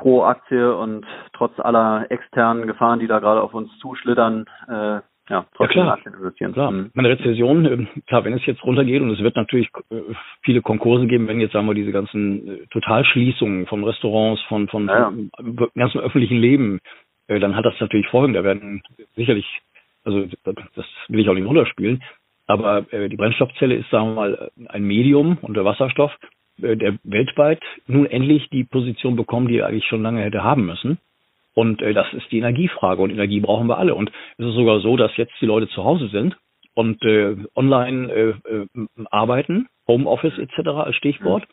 pro 0.00 0.22
Aktie 0.24 0.74
und 0.74 1.06
trotz 1.34 1.58
aller 1.60 2.06
externen 2.10 2.66
Gefahren, 2.66 2.98
die 2.98 3.06
da 3.06 3.18
gerade 3.18 3.42
auf 3.42 3.54
uns 3.54 3.70
zuschlittern, 3.78 4.46
äh, 4.68 5.00
ja, 5.30 5.46
trotzdem 5.54 5.86
ja, 5.86 5.96
klar. 5.96 6.14
investieren. 6.14 6.52
Klar. 6.52 6.70
Mhm. 6.72 6.90
Eine 6.96 7.08
Rezession, 7.10 7.64
äh, 7.64 8.00
klar, 8.06 8.24
wenn 8.24 8.32
es 8.32 8.44
jetzt 8.46 8.64
runtergeht 8.64 9.00
und 9.00 9.10
es 9.10 9.20
wird 9.20 9.36
natürlich 9.36 9.68
äh, 9.90 10.00
viele 10.42 10.60
Konkurse 10.60 11.06
geben, 11.06 11.28
wenn 11.28 11.40
jetzt 11.40 11.52
sagen 11.52 11.66
wir 11.66 11.74
diese 11.74 11.92
ganzen 11.92 12.48
äh, 12.48 12.66
Totalschließungen 12.70 13.66
von 13.66 13.84
Restaurants, 13.84 14.42
von 14.48 14.68
von, 14.68 14.88
ja, 14.88 15.10
ja. 15.10 15.66
ganzen 15.76 16.00
öffentlichen 16.00 16.38
Leben, 16.38 16.80
dann 17.28 17.54
hat 17.54 17.64
das 17.64 17.78
natürlich 17.78 18.08
Folgen. 18.08 18.32
Da 18.32 18.42
werden 18.42 18.82
sicherlich, 19.14 19.46
also 20.02 20.26
das 20.44 20.84
will 21.06 21.20
ich 21.20 21.28
auch 21.28 21.34
nicht 21.34 21.46
runterspielen, 21.46 22.02
aber 22.48 22.82
die 22.82 23.16
Brennstoffzelle 23.16 23.76
ist, 23.76 23.88
sagen 23.90 24.08
wir 24.08 24.14
mal, 24.14 24.50
ein 24.66 24.82
Medium 24.82 25.38
und 25.40 25.54
der 25.56 25.64
Wasserstoff, 25.64 26.10
der 26.60 26.98
weltweit 27.04 27.60
nun 27.86 28.06
endlich 28.06 28.48
die 28.50 28.64
Position 28.64 29.16
bekommt, 29.16 29.50
die 29.50 29.58
er 29.58 29.66
eigentlich 29.66 29.86
schon 29.86 30.02
lange 30.02 30.22
hätte 30.22 30.44
haben 30.44 30.66
müssen. 30.66 30.98
Und 31.54 31.82
äh, 31.82 31.92
das 31.92 32.12
ist 32.12 32.30
die 32.30 32.38
Energiefrage 32.38 33.02
und 33.02 33.10
Energie 33.10 33.40
brauchen 33.40 33.66
wir 33.66 33.78
alle. 33.78 33.94
Und 33.94 34.10
es 34.38 34.46
ist 34.46 34.54
sogar 34.54 34.80
so, 34.80 34.96
dass 34.96 35.16
jetzt 35.16 35.34
die 35.40 35.46
Leute 35.46 35.68
zu 35.68 35.84
Hause 35.84 36.08
sind 36.08 36.36
und 36.74 37.02
äh, 37.04 37.36
online 37.54 38.12
äh, 38.12 38.28
äh, 38.48 38.66
arbeiten, 39.10 39.66
Homeoffice 39.88 40.38
etc. 40.38 40.68
als 40.68 40.96
Stichwort. 40.96 41.44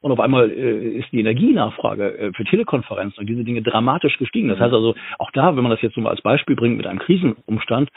Und 0.00 0.12
auf 0.12 0.20
einmal 0.20 0.50
äh, 0.50 0.98
ist 0.98 1.10
die 1.12 1.20
Energienachfrage 1.20 2.18
äh, 2.18 2.32
für 2.34 2.44
Telekonferenzen 2.44 3.20
und 3.20 3.26
diese 3.26 3.44
Dinge 3.44 3.62
dramatisch 3.62 4.18
gestiegen. 4.18 4.48
Das 4.48 4.58
heißt 4.58 4.74
also, 4.74 4.94
auch 5.18 5.30
da, 5.30 5.56
wenn 5.56 5.62
man 5.62 5.70
das 5.70 5.80
jetzt 5.80 5.96
nur 5.96 6.04
mal 6.04 6.10
als 6.10 6.20
Beispiel 6.20 6.56
bringt 6.56 6.76
mit 6.76 6.86
einem 6.86 6.98
Krisenumstand, 6.98 7.88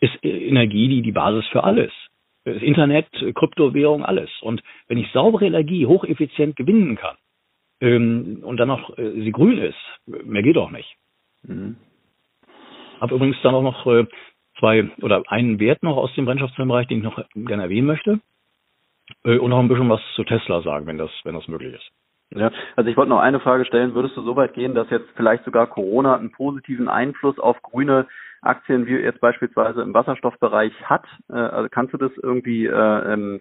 ist 0.00 0.12
äh, 0.22 0.46
Energie 0.46 0.88
die, 0.88 1.02
die 1.02 1.12
Basis 1.12 1.46
für 1.46 1.64
alles. 1.64 1.90
Das 2.44 2.62
Internet, 2.62 3.08
Kryptowährung, 3.34 4.04
alles. 4.04 4.30
Und 4.42 4.62
wenn 4.88 4.98
ich 4.98 5.10
saubere 5.12 5.46
Energie 5.46 5.86
hocheffizient 5.86 6.56
gewinnen 6.56 6.96
kann 6.96 7.16
ähm, 7.80 8.40
und 8.42 8.58
dann 8.58 8.68
noch 8.68 8.96
äh, 8.98 9.12
sie 9.12 9.32
grün 9.32 9.58
ist, 9.58 9.78
mehr 10.06 10.42
geht 10.42 10.58
auch 10.58 10.70
nicht. 10.70 10.96
Mhm. 11.42 11.76
Habe 13.00 13.14
übrigens 13.14 13.40
dann 13.42 13.54
auch 13.54 13.62
noch 13.62 13.86
äh, 13.86 14.06
zwei 14.58 14.90
oder 15.00 15.22
einen 15.28 15.58
Wert 15.58 15.82
noch 15.82 15.96
aus 15.96 16.14
dem 16.14 16.26
Brennstoffzellenbereich, 16.26 16.86
den 16.86 16.98
ich 16.98 17.04
noch 17.04 17.24
gerne 17.34 17.64
erwähnen 17.64 17.86
möchte. 17.86 18.20
Äh, 19.24 19.38
und 19.38 19.50
noch 19.50 19.58
ein 19.58 19.68
bisschen 19.68 19.88
was 19.88 20.00
zu 20.14 20.24
Tesla 20.24 20.62
sagen, 20.62 20.86
wenn 20.86 20.98
das, 20.98 21.10
wenn 21.24 21.34
das 21.34 21.48
möglich 21.48 21.74
ist. 21.74 21.90
Ja, 22.30 22.50
also 22.74 22.90
ich 22.90 22.96
wollte 22.96 23.10
noch 23.10 23.20
eine 23.20 23.40
Frage 23.40 23.64
stellen. 23.64 23.94
Würdest 23.94 24.16
du 24.16 24.22
so 24.22 24.34
weit 24.36 24.54
gehen, 24.54 24.74
dass 24.74 24.90
jetzt 24.90 25.08
vielleicht 25.14 25.44
sogar 25.44 25.66
Corona 25.66 26.16
einen 26.16 26.32
positiven 26.32 26.88
Einfluss 26.88 27.38
auf 27.38 27.60
grüne 27.62 28.06
Aktien 28.44 28.86
wie 28.86 28.94
jetzt 28.94 29.20
beispielsweise 29.20 29.82
im 29.82 29.94
Wasserstoffbereich 29.94 30.72
hat? 30.84 31.04
Äh, 31.28 31.34
also 31.34 31.68
kannst 31.70 31.92
du 31.92 31.98
das 31.98 32.12
irgendwie 32.22 32.66
äh, 32.66 33.12
ähm, 33.12 33.40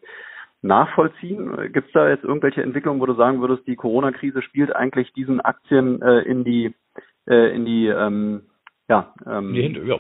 nachvollziehen? 0.62 1.72
Gibt 1.74 1.88
es 1.88 1.94
da 1.94 2.10
jetzt 2.10 2.24
irgendwelche 2.24 2.64
Entwicklungen, 2.64 3.02
wo 3.02 3.06
du 3.06 3.14
sagen 3.14 3.42
würdest, 3.42 3.68
die 3.68 3.76
Corona-Krise 3.76 4.42
spielt 4.42 4.76
eigentlich 4.76 5.12
diesen 5.14 5.42
Aktien 5.42 6.02
äh, 6.02 6.22
in 6.22 6.44
die 6.44 6.74
äh, 7.28 7.56
in 7.56 7.66
die 7.66 7.88
ähm, 7.88 8.44
ja, 8.90 9.14
ähm, 9.26 9.54
die 9.54 9.64
Hände, 9.64 9.86
ja. 9.86 10.00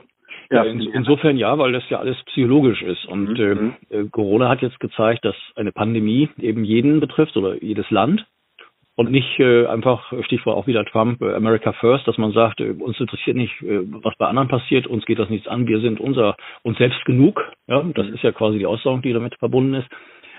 Ja, 0.50 0.64
in, 0.64 0.82
insofern 0.82 1.38
ja, 1.38 1.58
weil 1.58 1.72
das 1.72 1.88
ja 1.90 2.00
alles 2.00 2.18
psychologisch 2.26 2.82
ist. 2.82 3.06
Und 3.06 3.30
mhm. 3.30 3.36
äh, 3.36 3.56
mhm. 3.56 3.74
äh 3.90 4.04
Corona 4.10 4.50
hat 4.50 4.62
jetzt 4.62 4.80
gezeigt, 4.80 5.26
dass 5.26 5.36
eine 5.56 5.72
Pandemie 5.72 6.30
eben 6.40 6.64
jeden 6.64 7.00
betrifft 7.00 7.38
oder 7.38 7.62
jedes 7.64 7.90
Land 7.92 8.26
und 8.96 9.12
nicht 9.12 9.40
äh, 9.40 9.66
einfach, 9.66 10.14
Stichwort 10.24 10.56
auch 10.56 10.68
wieder 10.68 10.86
Trump, 10.86 11.22
äh, 11.22 11.34
America 11.34 11.74
First, 11.74 12.08
dass 12.08 12.18
man 12.18 12.32
sagt, 12.32 12.60
äh, 12.60 12.72
uns 12.72 13.00
interessiert 13.00 13.36
nicht, 13.36 13.62
äh, 13.62 13.80
was 14.04 14.16
bei 14.18 14.28
anderen 14.28 14.48
passiert, 14.48 14.86
uns 14.86 15.06
geht 15.06 15.20
das 15.20 15.30
nichts 15.30 15.48
an, 15.48 15.68
wir 15.68 15.80
sind 15.80 16.00
unser 16.00 16.36
uns 16.62 16.78
selbst 16.78 17.04
genug. 17.06 17.42
Ja, 17.68 17.82
das 17.96 18.08
ist 18.10 18.24
ja 18.24 18.32
quasi 18.32 18.60
die 18.60 18.66
Aussage, 18.66 19.02
die 19.02 19.14
damit 19.14 19.36
verbunden 19.36 19.76
ist. 19.76 19.88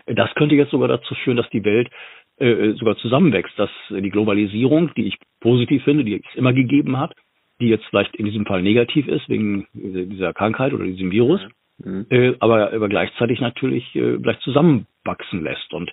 Das 0.06 0.32
könnte 0.34 0.54
jetzt 0.54 0.70
sogar 0.70 0.88
dazu 0.88 1.14
führen, 1.24 1.36
dass 1.36 1.48
die 1.50 1.64
Welt 1.64 1.88
äh, 2.36 2.72
sogar 2.72 2.96
zusammenwächst, 2.96 3.58
dass 3.58 3.70
die 3.90 4.10
Globalisierung, 4.10 4.92
die 4.94 5.06
ich 5.06 5.16
positiv 5.40 5.82
finde, 5.84 6.04
die 6.04 6.16
es 6.16 6.36
immer 6.36 6.52
gegeben 6.52 6.98
hat, 6.98 7.14
die 7.60 7.68
jetzt 7.68 7.86
vielleicht 7.86 8.14
in 8.16 8.26
diesem 8.26 8.44
Fall 8.44 8.62
negativ 8.62 9.08
ist 9.08 9.28
wegen 9.28 9.66
dieser 9.72 10.34
Krankheit 10.34 10.72
oder 10.72 10.84
diesem 10.84 11.10
Virus, 11.10 11.40
mhm. 11.78 12.06
äh, 12.10 12.34
aber, 12.40 12.72
aber 12.72 12.88
gleichzeitig 12.88 13.40
natürlich 13.40 13.94
äh, 13.94 14.18
vielleicht 14.18 14.42
zusammenwachsen 14.42 15.42
lässt. 15.42 15.72
Und 15.72 15.92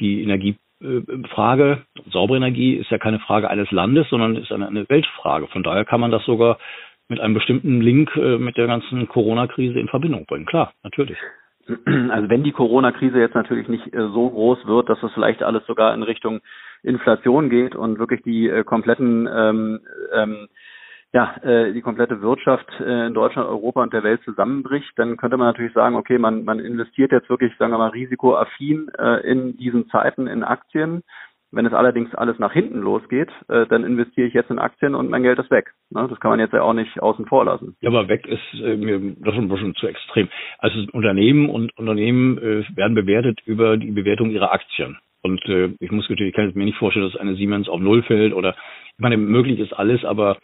die 0.00 0.22
Energiefrage, 0.82 1.82
saubere 2.10 2.36
Energie 2.36 2.74
ist 2.74 2.90
ja 2.90 2.98
keine 2.98 3.20
Frage 3.20 3.48
eines 3.48 3.70
Landes, 3.70 4.08
sondern 4.08 4.36
ist 4.36 4.52
eine, 4.52 4.66
eine 4.66 4.88
Weltfrage. 4.88 5.46
Von 5.48 5.62
daher 5.62 5.84
kann 5.84 6.00
man 6.00 6.10
das 6.10 6.24
sogar 6.24 6.58
mit 7.08 7.20
einem 7.20 7.34
bestimmten 7.34 7.80
Link 7.80 8.14
äh, 8.16 8.38
mit 8.38 8.56
der 8.56 8.66
ganzen 8.66 9.08
Corona-Krise 9.08 9.78
in 9.78 9.88
Verbindung 9.88 10.26
bringen. 10.26 10.46
Klar, 10.46 10.72
natürlich. 10.82 11.18
Also 12.10 12.28
wenn 12.28 12.42
die 12.42 12.50
Corona-Krise 12.50 13.20
jetzt 13.20 13.36
natürlich 13.36 13.68
nicht 13.68 13.94
äh, 13.94 14.08
so 14.08 14.30
groß 14.30 14.66
wird, 14.66 14.88
dass 14.88 15.00
es 15.02 15.12
vielleicht 15.12 15.44
alles 15.44 15.64
sogar 15.66 15.94
in 15.94 16.02
Richtung 16.02 16.40
Inflation 16.82 17.50
geht 17.50 17.76
und 17.76 18.00
wirklich 18.00 18.22
die 18.22 18.48
äh, 18.48 18.64
kompletten 18.64 19.28
ähm, 19.32 19.80
ähm, 20.12 20.48
ja, 21.12 21.36
äh, 21.42 21.72
die 21.72 21.82
komplette 21.82 22.22
Wirtschaft 22.22 22.68
äh, 22.80 23.06
in 23.06 23.14
Deutschland, 23.14 23.48
Europa 23.48 23.82
und 23.82 23.92
der 23.92 24.02
Welt 24.02 24.22
zusammenbricht, 24.24 24.92
dann 24.96 25.16
könnte 25.16 25.36
man 25.36 25.48
natürlich 25.48 25.74
sagen, 25.74 25.96
okay, 25.96 26.18
man, 26.18 26.44
man 26.44 26.58
investiert 26.58 27.12
jetzt 27.12 27.28
wirklich, 27.28 27.52
sagen 27.58 27.72
wir 27.72 27.78
mal, 27.78 27.90
risikoaffin 27.90 28.90
äh, 28.98 29.20
in 29.30 29.56
diesen 29.56 29.88
Zeiten 29.88 30.26
in 30.26 30.42
Aktien 30.42 31.02
wenn 31.52 31.66
es 31.66 31.74
allerdings 31.74 32.14
alles 32.14 32.38
nach 32.38 32.52
hinten 32.52 32.80
losgeht, 32.80 33.28
äh, 33.48 33.66
dann 33.66 33.84
investiere 33.84 34.26
ich 34.26 34.34
jetzt 34.34 34.50
in 34.50 34.58
Aktien 34.58 34.94
und 34.94 35.10
mein 35.10 35.22
Geld 35.22 35.38
ist 35.38 35.50
weg. 35.50 35.72
Ne? 35.90 36.06
Das 36.08 36.18
kann 36.18 36.30
man 36.30 36.40
jetzt 36.40 36.54
ja 36.54 36.62
auch 36.62 36.72
nicht 36.72 37.00
außen 37.00 37.26
vor 37.26 37.44
lassen. 37.44 37.76
Ja, 37.80 37.90
aber 37.90 38.08
weg 38.08 38.26
ist 38.26 38.60
äh, 38.60 38.76
mir 38.76 39.14
das 39.20 39.34
schon 39.34 39.44
ein 39.44 39.48
bisschen 39.48 39.74
zu 39.74 39.86
extrem. 39.86 40.28
Also 40.58 40.78
Unternehmen 40.92 41.50
und 41.50 41.76
Unternehmen 41.76 42.38
äh, 42.38 42.64
werden 42.74 42.94
bewertet 42.94 43.40
über 43.44 43.76
die 43.76 43.90
Bewertung 43.90 44.30
ihrer 44.30 44.52
Aktien. 44.52 44.98
Und 45.22 45.44
äh, 45.44 45.74
ich 45.78 45.92
muss 45.92 46.08
natürlich, 46.08 46.30
ich 46.30 46.34
kann 46.34 46.50
mir 46.54 46.64
nicht 46.64 46.78
vorstellen, 46.78 47.08
dass 47.08 47.20
eine 47.20 47.36
Siemens 47.36 47.68
auf 47.68 47.80
Null 47.80 48.02
fällt 48.02 48.32
oder 48.32 48.56
ich 48.96 48.98
meine, 48.98 49.18
möglich 49.18 49.60
ist 49.60 49.72
alles, 49.72 50.04
aber 50.04 50.38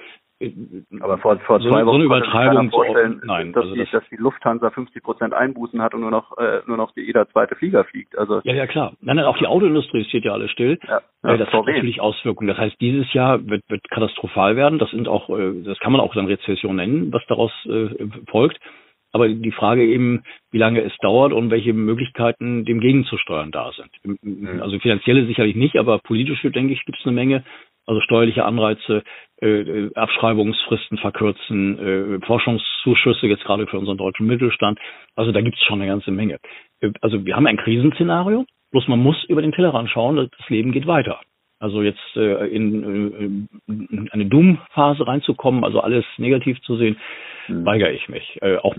aber 1.00 1.18
vor, 1.18 1.36
vor 1.40 1.60
so, 1.60 1.68
zwei 1.68 1.84
Wochen 1.84 1.86
so 1.86 1.94
eine 1.94 2.04
Übertreibung 2.04 2.70
vorstellen, 2.70 3.20
nein, 3.24 3.52
dass, 3.52 3.64
also 3.64 3.74
die, 3.74 3.80
das 3.80 3.90
dass 3.90 4.08
die 4.08 4.16
Lufthansa 4.16 4.70
50 4.70 5.02
Prozent 5.02 5.34
Einbußen 5.34 5.82
hat 5.82 5.94
und 5.94 6.02
nur 6.02 6.12
noch 6.12 6.38
äh, 6.38 6.60
nur 6.66 6.76
noch 6.76 6.92
jeder 6.94 7.28
zweite 7.30 7.56
Flieger 7.56 7.84
fliegt. 7.84 8.16
Also 8.16 8.40
ja, 8.44 8.54
ja 8.54 8.66
klar. 8.68 8.92
Nein, 9.00 9.16
nein, 9.16 9.24
auch 9.24 9.38
die 9.38 9.48
Autoindustrie 9.48 10.04
steht 10.04 10.24
ja 10.24 10.32
alles 10.32 10.52
still. 10.52 10.78
Ja, 10.86 11.00
ja, 11.24 11.34
äh, 11.34 11.38
das 11.38 11.48
hat 11.48 11.66
natürlich 11.66 12.00
Auswirkungen. 12.00 12.48
Das 12.48 12.58
heißt, 12.58 12.80
dieses 12.80 13.12
Jahr 13.12 13.44
wird, 13.48 13.62
wird 13.68 13.88
katastrophal 13.90 14.54
werden. 14.54 14.78
Das 14.78 14.90
sind 14.90 15.08
auch, 15.08 15.28
äh, 15.30 15.62
das 15.64 15.78
kann 15.80 15.92
man 15.92 16.00
auch 16.00 16.14
dann 16.14 16.26
Rezession 16.26 16.76
nennen, 16.76 17.12
was 17.12 17.22
daraus 17.26 17.52
äh, 17.66 17.88
folgt. 18.30 18.58
Aber 19.10 19.28
die 19.28 19.52
Frage 19.52 19.84
eben, 19.84 20.22
wie 20.50 20.58
lange 20.58 20.82
es 20.82 20.92
dauert 20.98 21.32
und 21.32 21.50
welche 21.50 21.72
Möglichkeiten 21.72 22.64
dem 22.64 22.78
gegenzusteuern 22.78 23.50
da 23.50 23.72
sind. 23.72 24.20
Mhm. 24.22 24.60
Also 24.62 24.78
finanzielle 24.78 25.26
sicherlich 25.26 25.56
nicht, 25.56 25.76
aber 25.76 25.98
politische, 25.98 26.50
denke 26.50 26.74
ich, 26.74 26.84
gibt 26.84 26.98
es 26.98 27.06
eine 27.06 27.14
Menge 27.14 27.42
also 27.88 28.00
steuerliche 28.02 28.44
Anreize, 28.44 29.02
äh, 29.40 29.46
äh, 29.46 29.94
Abschreibungsfristen 29.94 30.98
verkürzen, 30.98 31.78
äh, 31.78 32.26
Forschungszuschüsse 32.26 33.26
jetzt 33.26 33.44
gerade 33.44 33.66
für 33.66 33.78
unseren 33.78 33.96
deutschen 33.96 34.26
Mittelstand. 34.26 34.78
Also 35.16 35.32
da 35.32 35.40
gibt 35.40 35.56
es 35.56 35.64
schon 35.64 35.80
eine 35.80 35.90
ganze 35.90 36.10
Menge. 36.10 36.38
Äh, 36.80 36.90
also 37.00 37.24
wir 37.24 37.34
haben 37.34 37.46
ein 37.46 37.56
Krisenszenario, 37.56 38.44
bloß 38.72 38.88
man 38.88 39.00
muss 39.00 39.24
über 39.24 39.40
den 39.40 39.52
Tellerrand 39.52 39.90
schauen, 39.90 40.16
das 40.16 40.48
Leben 40.50 40.72
geht 40.72 40.86
weiter. 40.86 41.20
Also 41.60 41.82
jetzt 41.82 42.16
äh, 42.16 42.46
in, 42.48 43.46
äh, 43.66 43.72
in 43.72 44.08
eine 44.12 44.26
Doom-Phase 44.26 45.06
reinzukommen, 45.06 45.64
also 45.64 45.80
alles 45.80 46.04
negativ 46.18 46.60
zu 46.60 46.76
sehen, 46.76 46.98
mhm. 47.48 47.64
weigere 47.64 47.92
ich 47.92 48.08
mich. 48.08 48.38
Äh, 48.42 48.58
auch 48.58 48.76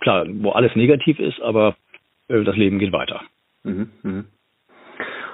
klar, 0.00 0.26
wo 0.26 0.50
alles 0.52 0.74
negativ 0.74 1.20
ist, 1.20 1.40
aber 1.42 1.76
äh, 2.28 2.42
das 2.44 2.56
Leben 2.56 2.78
geht 2.78 2.92
weiter. 2.92 3.20
Mhm. 3.62 3.90
Mhm. 4.02 4.24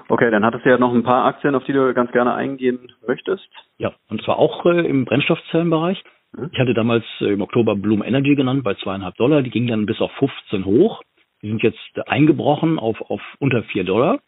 Okay, 0.09 0.31
dann 0.31 0.45
hattest 0.45 0.65
du 0.65 0.71
ja 0.71 0.79
noch 0.79 0.93
ein 0.93 1.03
paar 1.03 1.25
Aktien, 1.25 1.55
auf 1.55 1.65
die 1.65 1.73
du 1.73 1.95
ganz 1.95 2.13
gerne 2.13 2.35
eingehen 2.35 2.93
möchtest. 3.07 3.49
Ja, 3.79 3.93
und 4.09 4.23
zwar 4.23 4.39
auch 4.39 4.65
äh, 4.67 4.87
im 4.87 5.05
Brennstoffzellenbereich. 5.05 6.03
Mhm. 6.33 6.51
Ich 6.53 6.59
hatte 6.59 6.75
damals 6.75 7.05
äh, 7.21 7.33
im 7.33 7.43
Oktober 7.43 7.75
Bloom 7.77 8.03
Energy 8.03 8.35
genannt 8.35 8.65
bei 8.65 8.75
zweieinhalb 8.75 9.17
Dollar. 9.17 9.43
Die 9.43 9.51
gingen 9.51 9.69
dann 9.69 9.87
bis 9.87 10.01
auf 10.01 10.13
15 10.13 10.65
hoch. 10.65 11.03
Die 11.43 11.49
sind 11.49 11.63
jetzt 11.63 11.79
eingebrochen 12.07 12.79
auf, 12.79 13.01
auf 13.11 13.21
unter 13.39 13.63
vier 13.65 13.85
Dollar. 13.85 14.21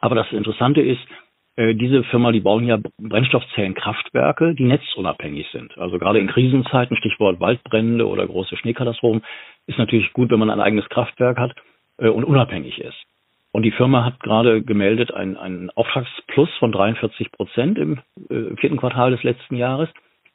Aber 0.00 0.14
das 0.14 0.30
Interessante 0.32 0.80
ist, 0.80 1.00
äh, 1.56 1.74
diese 1.74 2.04
Firma, 2.04 2.32
die 2.32 2.40
bauen 2.40 2.64
ja 2.66 2.78
Brennstoffzellenkraftwerke, 2.98 4.54
die 4.54 4.64
netzunabhängig 4.64 5.48
sind. 5.52 5.76
Also 5.78 5.98
gerade 5.98 6.18
in 6.18 6.28
Krisenzeiten, 6.28 6.96
Stichwort 6.96 7.40
Waldbrände 7.40 8.06
oder 8.06 8.26
große 8.26 8.56
Schneekatastrophen, 8.56 9.22
ist 9.66 9.78
natürlich 9.78 10.12
gut, 10.12 10.30
wenn 10.30 10.38
man 10.38 10.50
ein 10.50 10.60
eigenes 10.60 10.88
Kraftwerk 10.88 11.38
hat 11.38 11.54
äh, 11.98 12.08
und 12.08 12.24
unabhängig 12.24 12.78
ist. 12.80 12.96
Und 13.56 13.62
die 13.62 13.70
Firma 13.70 14.04
hat 14.04 14.20
gerade 14.20 14.60
gemeldet 14.62 15.14
einen, 15.14 15.38
einen 15.38 15.70
Auftragsplus 15.70 16.50
von 16.58 16.72
43 16.72 17.32
Prozent 17.32 17.78
im 17.78 18.00
äh, 18.28 18.54
vierten 18.56 18.76
Quartal 18.76 19.12
des 19.12 19.22
letzten 19.22 19.56
Jahres, 19.56 19.88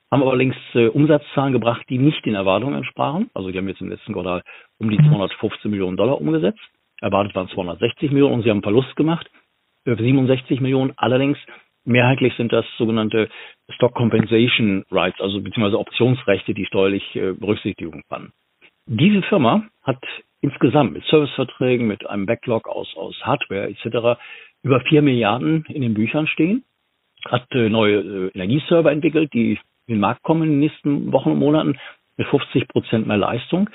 haben 0.10 0.23
allerdings 0.23 0.55
äh, 0.73 0.88
Umsatzzahlen 0.88 1.53
gebracht, 1.53 1.86
die 1.88 1.99
nicht 1.99 2.25
den 2.25 2.34
Erwartungen 2.34 2.73
entsprachen. 2.73 3.29
Also 3.36 3.51
die 3.51 3.60
haben 3.60 3.67
jetzt 3.67 3.79
im 3.79 3.89
letzten 3.89 4.13
Quartal 4.13 4.41
um 4.79 4.89
die 4.89 4.97
215 4.97 5.69
mhm. 5.69 5.69
Millionen 5.69 5.97
Dollar 5.97 6.19
umgesetzt. 6.19 6.57
Erwartet 6.99 7.36
waren 7.36 7.47
260 7.49 8.10
Millionen 8.10 8.34
und 8.34 8.41
sie 8.41 8.49
haben 8.49 8.57
einen 8.57 8.63
Verlust 8.63 8.95
gemacht 8.95 9.29
für 9.84 9.95
67 9.95 10.60
Millionen. 10.60 10.93
Allerdings 10.97 11.38
mehrheitlich 11.86 12.34
sind 12.38 12.51
das 12.51 12.65
sogenannte 12.79 13.29
Stock 13.69 13.93
Compensation 13.93 14.84
Rights, 14.89 15.21
also 15.21 15.41
beziehungsweise 15.41 15.77
Optionsrechte, 15.77 16.55
die 16.55 16.65
steuerlich 16.65 17.15
äh, 17.15 17.34
Berücksichtigung 17.34 18.01
fanden. 18.10 18.34
Diese 18.88 19.21
Firma 19.21 19.65
hat 19.84 19.99
insgesamt 20.41 20.93
mit 20.93 21.04
Serviceverträgen, 21.06 21.88
mit 21.88 22.08
einem 22.08 22.25
Backlog 22.25 22.67
aus, 22.67 22.93
aus 22.95 23.15
Hardware 23.23 23.69
etc. 23.69 24.19
über 24.63 24.82
vier 24.82 25.01
Milliarden 25.01 25.65
in 25.69 25.82
den 25.82 25.93
Büchern 25.93 26.27
stehen. 26.27 26.63
hat 27.25 27.45
äh, 27.51 27.69
neue 27.69 27.99
äh, 27.99 28.32
Energieserver 28.34 28.91
entwickelt, 28.91 29.32
die 29.34 29.60
in 29.88 29.95
den 29.95 29.99
Markt 29.99 30.23
kommen 30.23 30.43
in 30.43 30.49
den 30.49 30.60
nächsten 30.60 31.12
Wochen 31.12 31.32
und 31.32 31.39
Monaten 31.39 31.77
mit 32.17 32.27
50 32.27 32.67
Prozent 32.67 33.08
mehr 33.08 33.17
Leistung. 33.17 33.69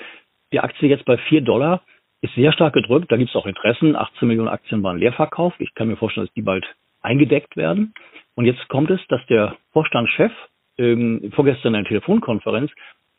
Die 0.51 0.59
Aktie 0.59 0.89
jetzt 0.89 1.05
bei 1.05 1.17
4 1.17 1.41
Dollar 1.41 1.81
ist 2.21 2.33
sehr 2.35 2.51
stark 2.51 2.73
gedrückt. 2.73 3.11
Da 3.11 3.17
gibt 3.17 3.29
es 3.29 3.35
auch 3.35 3.45
Interessen. 3.45 3.95
18 3.95 4.27
Millionen 4.27 4.49
Aktien 4.49 4.83
waren 4.83 4.97
Leerverkauf. 4.97 5.53
Ich 5.59 5.73
kann 5.75 5.87
mir 5.87 5.97
vorstellen, 5.97 6.25
dass 6.25 6.33
die 6.33 6.41
bald 6.41 6.65
eingedeckt 7.01 7.55
werden. 7.55 7.93
Und 8.35 8.45
jetzt 8.45 8.67
kommt 8.69 8.89
es, 8.89 8.99
dass 9.07 9.25
der 9.27 9.55
Vorstandschef 9.71 10.31
ähm, 10.77 11.31
vorgestern 11.35 11.73
in 11.73 11.79
einer 11.79 11.87
Telefonkonferenz 11.87 12.71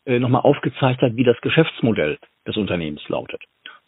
äh, 0.04 0.18
nochmal 0.18 0.42
aufgezeigt 0.42 1.02
hat, 1.02 1.16
wie 1.16 1.24
das 1.24 1.40
Geschäftsmodell 1.40 2.18
des 2.48 2.56
Unternehmens 2.56 3.06
lautet. 3.08 3.42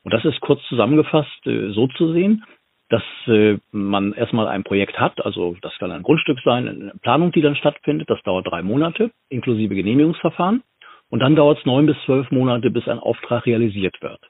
Und 0.04 0.14
das 0.14 0.24
ist 0.24 0.40
kurz 0.40 0.62
zusammengefasst 0.68 1.46
äh, 1.46 1.72
so 1.72 1.88
zu 1.88 2.12
sehen, 2.12 2.44
dass 2.88 3.02
äh, 3.26 3.58
man 3.70 4.12
erstmal 4.12 4.48
ein 4.48 4.64
Projekt 4.64 4.98
hat, 4.98 5.24
also 5.24 5.56
das 5.62 5.76
kann 5.78 5.92
ein 5.92 6.02
Grundstück 6.02 6.38
sein, 6.44 6.68
eine 6.68 6.92
Planung, 7.02 7.32
die 7.32 7.40
dann 7.40 7.56
stattfindet, 7.56 8.10
das 8.10 8.22
dauert 8.22 8.46
drei 8.46 8.62
Monate, 8.62 9.10
inklusive 9.28 9.74
Genehmigungsverfahren. 9.74 10.62
Und 11.08 11.20
dann 11.20 11.34
dauert 11.34 11.58
es 11.58 11.66
neun 11.66 11.86
bis 11.86 11.96
zwölf 12.04 12.30
Monate, 12.30 12.70
bis 12.70 12.86
ein 12.86 12.98
Auftrag 12.98 13.46
realisiert 13.46 14.00
wird. 14.00 14.20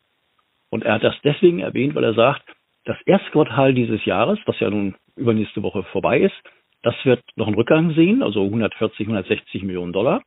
Und 0.71 0.85
er 0.85 0.95
hat 0.95 1.05
das 1.05 1.15
deswegen 1.25 1.61
erwähnt, 1.61 1.95
weil 1.95 2.05
er 2.05 2.15
sagt, 2.15 2.43
das 2.85 2.97
erste 3.05 3.31
Quartal 3.31 3.75
dieses 3.75 4.05
Jahres, 4.05 4.39
was 4.47 4.59
ja 4.61 4.71
nun 4.71 4.95
übernächste 5.17 5.63
Woche 5.63 5.83
vorbei 5.85 6.21
ist, 6.21 6.37
das 6.83 6.95
wird 7.05 7.23
noch 7.37 7.47
einen 7.47 7.57
Rückgang 7.57 7.95
sehen, 7.95 8.23
also 8.23 8.43
140, 8.45 9.01
160 9.01 9.63
Millionen 9.63 9.93
Dollar 9.93 10.23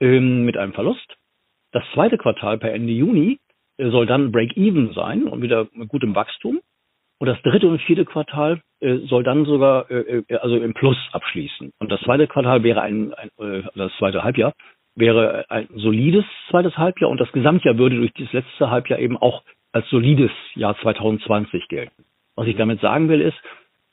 ähm, 0.00 0.44
mit 0.44 0.56
einem 0.56 0.72
Verlust. 0.72 1.16
Das 1.72 1.84
zweite 1.94 2.18
Quartal 2.18 2.58
per 2.58 2.72
Ende 2.72 2.92
Juni 2.92 3.38
äh, 3.76 3.90
soll 3.90 4.06
dann 4.06 4.32
Break-Even 4.32 4.92
sein 4.94 5.24
und 5.24 5.42
wieder 5.42 5.68
mit 5.72 5.88
gutem 5.88 6.14
Wachstum. 6.14 6.60
Und 7.20 7.26
das 7.26 7.40
dritte 7.42 7.66
und 7.68 7.82
vierte 7.82 8.04
Quartal 8.04 8.60
äh, 8.80 8.98
soll 9.08 9.24
dann 9.24 9.44
sogar 9.44 9.90
äh, 9.90 10.22
also 10.40 10.56
im 10.56 10.72
Plus 10.72 10.96
abschließen. 11.12 11.72
Und 11.78 11.90
das 11.90 12.00
zweite 12.02 12.28
Quartal 12.28 12.62
wäre 12.62 12.80
ein, 12.82 13.12
ein 13.14 13.30
äh, 13.38 13.62
das 13.74 13.92
zweite 13.98 14.22
Halbjahr 14.22 14.52
wäre 14.94 15.44
ein 15.48 15.68
solides 15.76 16.24
zweites 16.50 16.76
Halbjahr 16.76 17.08
und 17.08 17.20
das 17.20 17.30
Gesamtjahr 17.30 17.78
würde 17.78 17.96
durch 17.96 18.12
das 18.14 18.32
letzte 18.32 18.68
Halbjahr 18.68 18.98
eben 18.98 19.16
auch 19.16 19.44
als 19.70 19.88
solides 19.90 20.32
Jahr 20.56 20.76
2020 20.80 21.68
gelten. 21.68 22.04
Was 22.34 22.48
ich 22.48 22.56
damit 22.56 22.80
sagen 22.80 23.08
will, 23.08 23.20
ist, 23.20 23.36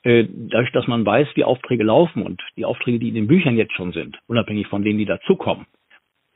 dadurch, 0.02 0.72
dass 0.72 0.88
man 0.88 1.06
weiß, 1.06 1.28
wie 1.34 1.44
Aufträge 1.44 1.84
laufen 1.84 2.22
und 2.22 2.42
die 2.56 2.64
Aufträge, 2.64 2.98
die 2.98 3.08
in 3.08 3.14
den 3.14 3.28
Büchern 3.28 3.56
jetzt 3.56 3.74
schon 3.74 3.92
sind, 3.92 4.18
unabhängig 4.26 4.66
von 4.66 4.82
denen, 4.82 4.98
die 4.98 5.04
dazukommen, 5.04 5.66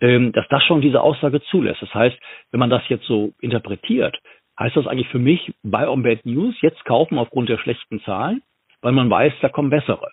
dass 0.00 0.48
das 0.48 0.62
schon 0.64 0.80
diese 0.80 1.02
Aussage 1.02 1.42
zulässt. 1.42 1.82
Das 1.82 1.92
heißt, 1.92 2.16
wenn 2.52 2.60
man 2.60 2.70
das 2.70 2.82
jetzt 2.88 3.04
so 3.04 3.34
interpretiert, 3.40 4.18
heißt 4.58 4.76
das 4.76 4.86
eigentlich 4.86 5.08
für 5.08 5.18
mich, 5.18 5.52
bei 5.62 5.88
On 5.88 6.02
Bad 6.02 6.24
News 6.24 6.54
jetzt 6.62 6.84
kaufen 6.84 7.18
aufgrund 7.18 7.48
der 7.48 7.58
schlechten 7.58 8.00
Zahlen, 8.00 8.42
weil 8.82 8.92
man 8.92 9.10
weiß, 9.10 9.32
da 9.40 9.48
kommen 9.48 9.70
bessere. 9.70 10.08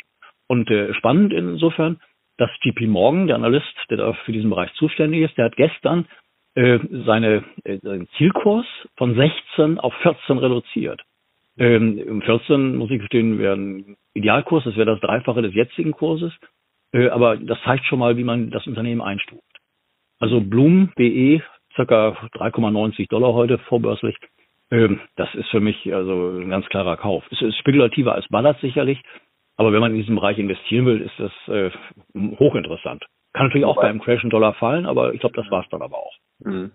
Und 0.47 0.69
äh, 0.71 0.93
spannend 0.93 1.33
insofern, 1.33 1.99
dass 2.37 2.49
JP 2.61 2.87
Morgan, 2.87 3.27
der 3.27 3.35
Analyst, 3.35 3.75
der 3.89 3.97
da 3.97 4.13
für 4.13 4.31
diesen 4.31 4.49
Bereich 4.49 4.73
zuständig 4.73 5.21
ist, 5.21 5.37
der 5.37 5.45
hat 5.45 5.55
gestern 5.55 6.05
äh, 6.55 6.79
seine, 7.05 7.43
äh, 7.63 7.77
seinen 7.79 8.07
Zielkurs 8.17 8.65
von 8.95 9.15
16 9.15 9.79
auf 9.79 9.93
14 10.01 10.37
reduziert. 10.37 11.01
Ähm, 11.57 11.97
Im 11.97 12.21
14, 12.21 12.75
muss 12.75 12.91
ich 12.91 12.99
gestehen, 12.99 13.39
wäre 13.39 13.55
ein 13.55 13.97
Idealkurs, 14.13 14.63
das 14.63 14.75
wäre 14.75 14.91
das 14.91 15.01
Dreifache 15.01 15.41
des 15.41 15.53
jetzigen 15.53 15.91
Kurses. 15.91 16.33
Äh, 16.93 17.09
aber 17.09 17.37
das 17.37 17.57
zeigt 17.63 17.85
schon 17.85 17.99
mal, 17.99 18.15
wie 18.17 18.23
man 18.23 18.51
das 18.51 18.65
Unternehmen 18.67 19.01
einstuft. 19.01 19.43
Also 20.19 20.41
Bloom 20.41 20.91
BE, 20.95 21.41
circa 21.75 22.09
3,90 22.33 23.09
Dollar 23.09 23.33
heute 23.33 23.57
vorbörslich. 23.59 24.15
Ähm, 24.71 24.99
das 25.15 25.33
ist 25.35 25.49
für 25.49 25.59
mich 25.59 25.93
also 25.93 26.39
ein 26.39 26.49
ganz 26.49 26.65
klarer 26.67 26.97
Kauf. 26.97 27.23
Es 27.31 27.41
ist 27.41 27.57
spekulativer 27.57 28.15
als 28.15 28.27
Ballard 28.27 28.59
sicherlich, 28.59 29.01
aber 29.55 29.71
wenn 29.73 29.79
man 29.79 29.91
in 29.91 29.99
diesem 29.99 30.15
Bereich 30.15 30.37
investieren 30.37 30.85
will, 30.85 31.01
ist 31.01 31.19
das 31.19 31.31
äh, 31.47 31.71
hochinteressant. 32.39 33.05
Kann 33.33 33.47
natürlich 33.47 33.65
auch 33.65 33.79
beim 33.79 34.01
Crash 34.01 34.23
einen 34.23 34.31
Dollar 34.31 34.53
fallen, 34.53 34.85
aber 34.85 35.13
ich 35.13 35.19
glaube, 35.19 35.35
das 35.35 35.49
war 35.51 35.63
es 35.63 35.69
dann 35.69 35.81
aber 35.81 35.97
auch. 35.97 36.13
Mhm. 36.39 36.71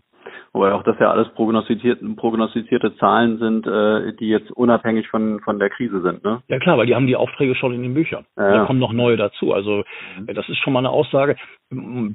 Wobei 0.53 0.73
auch 0.73 0.83
das 0.83 0.99
ja 0.99 1.11
alles 1.11 1.29
prognostizierte, 1.35 2.97
Zahlen 2.97 3.39
sind, 3.39 3.67
äh, 3.67 4.13
die 4.15 4.29
jetzt 4.29 4.51
unabhängig 4.51 5.09
von, 5.09 5.41
von 5.41 5.59
der 5.59 5.71
Krise 5.71 6.03
sind, 6.03 6.25
ne? 6.25 6.43
Ja 6.49 6.59
klar, 6.59 6.79
weil 6.79 6.87
die 6.87 6.95
haben 6.95 7.07
die 7.07 7.17
Aufträge 7.17 7.55
schon 7.55 7.73
in 7.73 7.83
den 7.83 7.95
Büchern. 7.95 8.25
Ja, 8.37 8.53
da 8.53 8.65
kommen 8.65 8.79
noch 8.79 8.93
neue 8.93 9.17
dazu. 9.17 9.53
Also 9.53 9.85
mhm. 10.19 10.27
das 10.35 10.49
ist 10.49 10.59
schon 10.59 10.73
mal 10.73 10.81
eine 10.81 10.91
Aussage. 10.91 11.37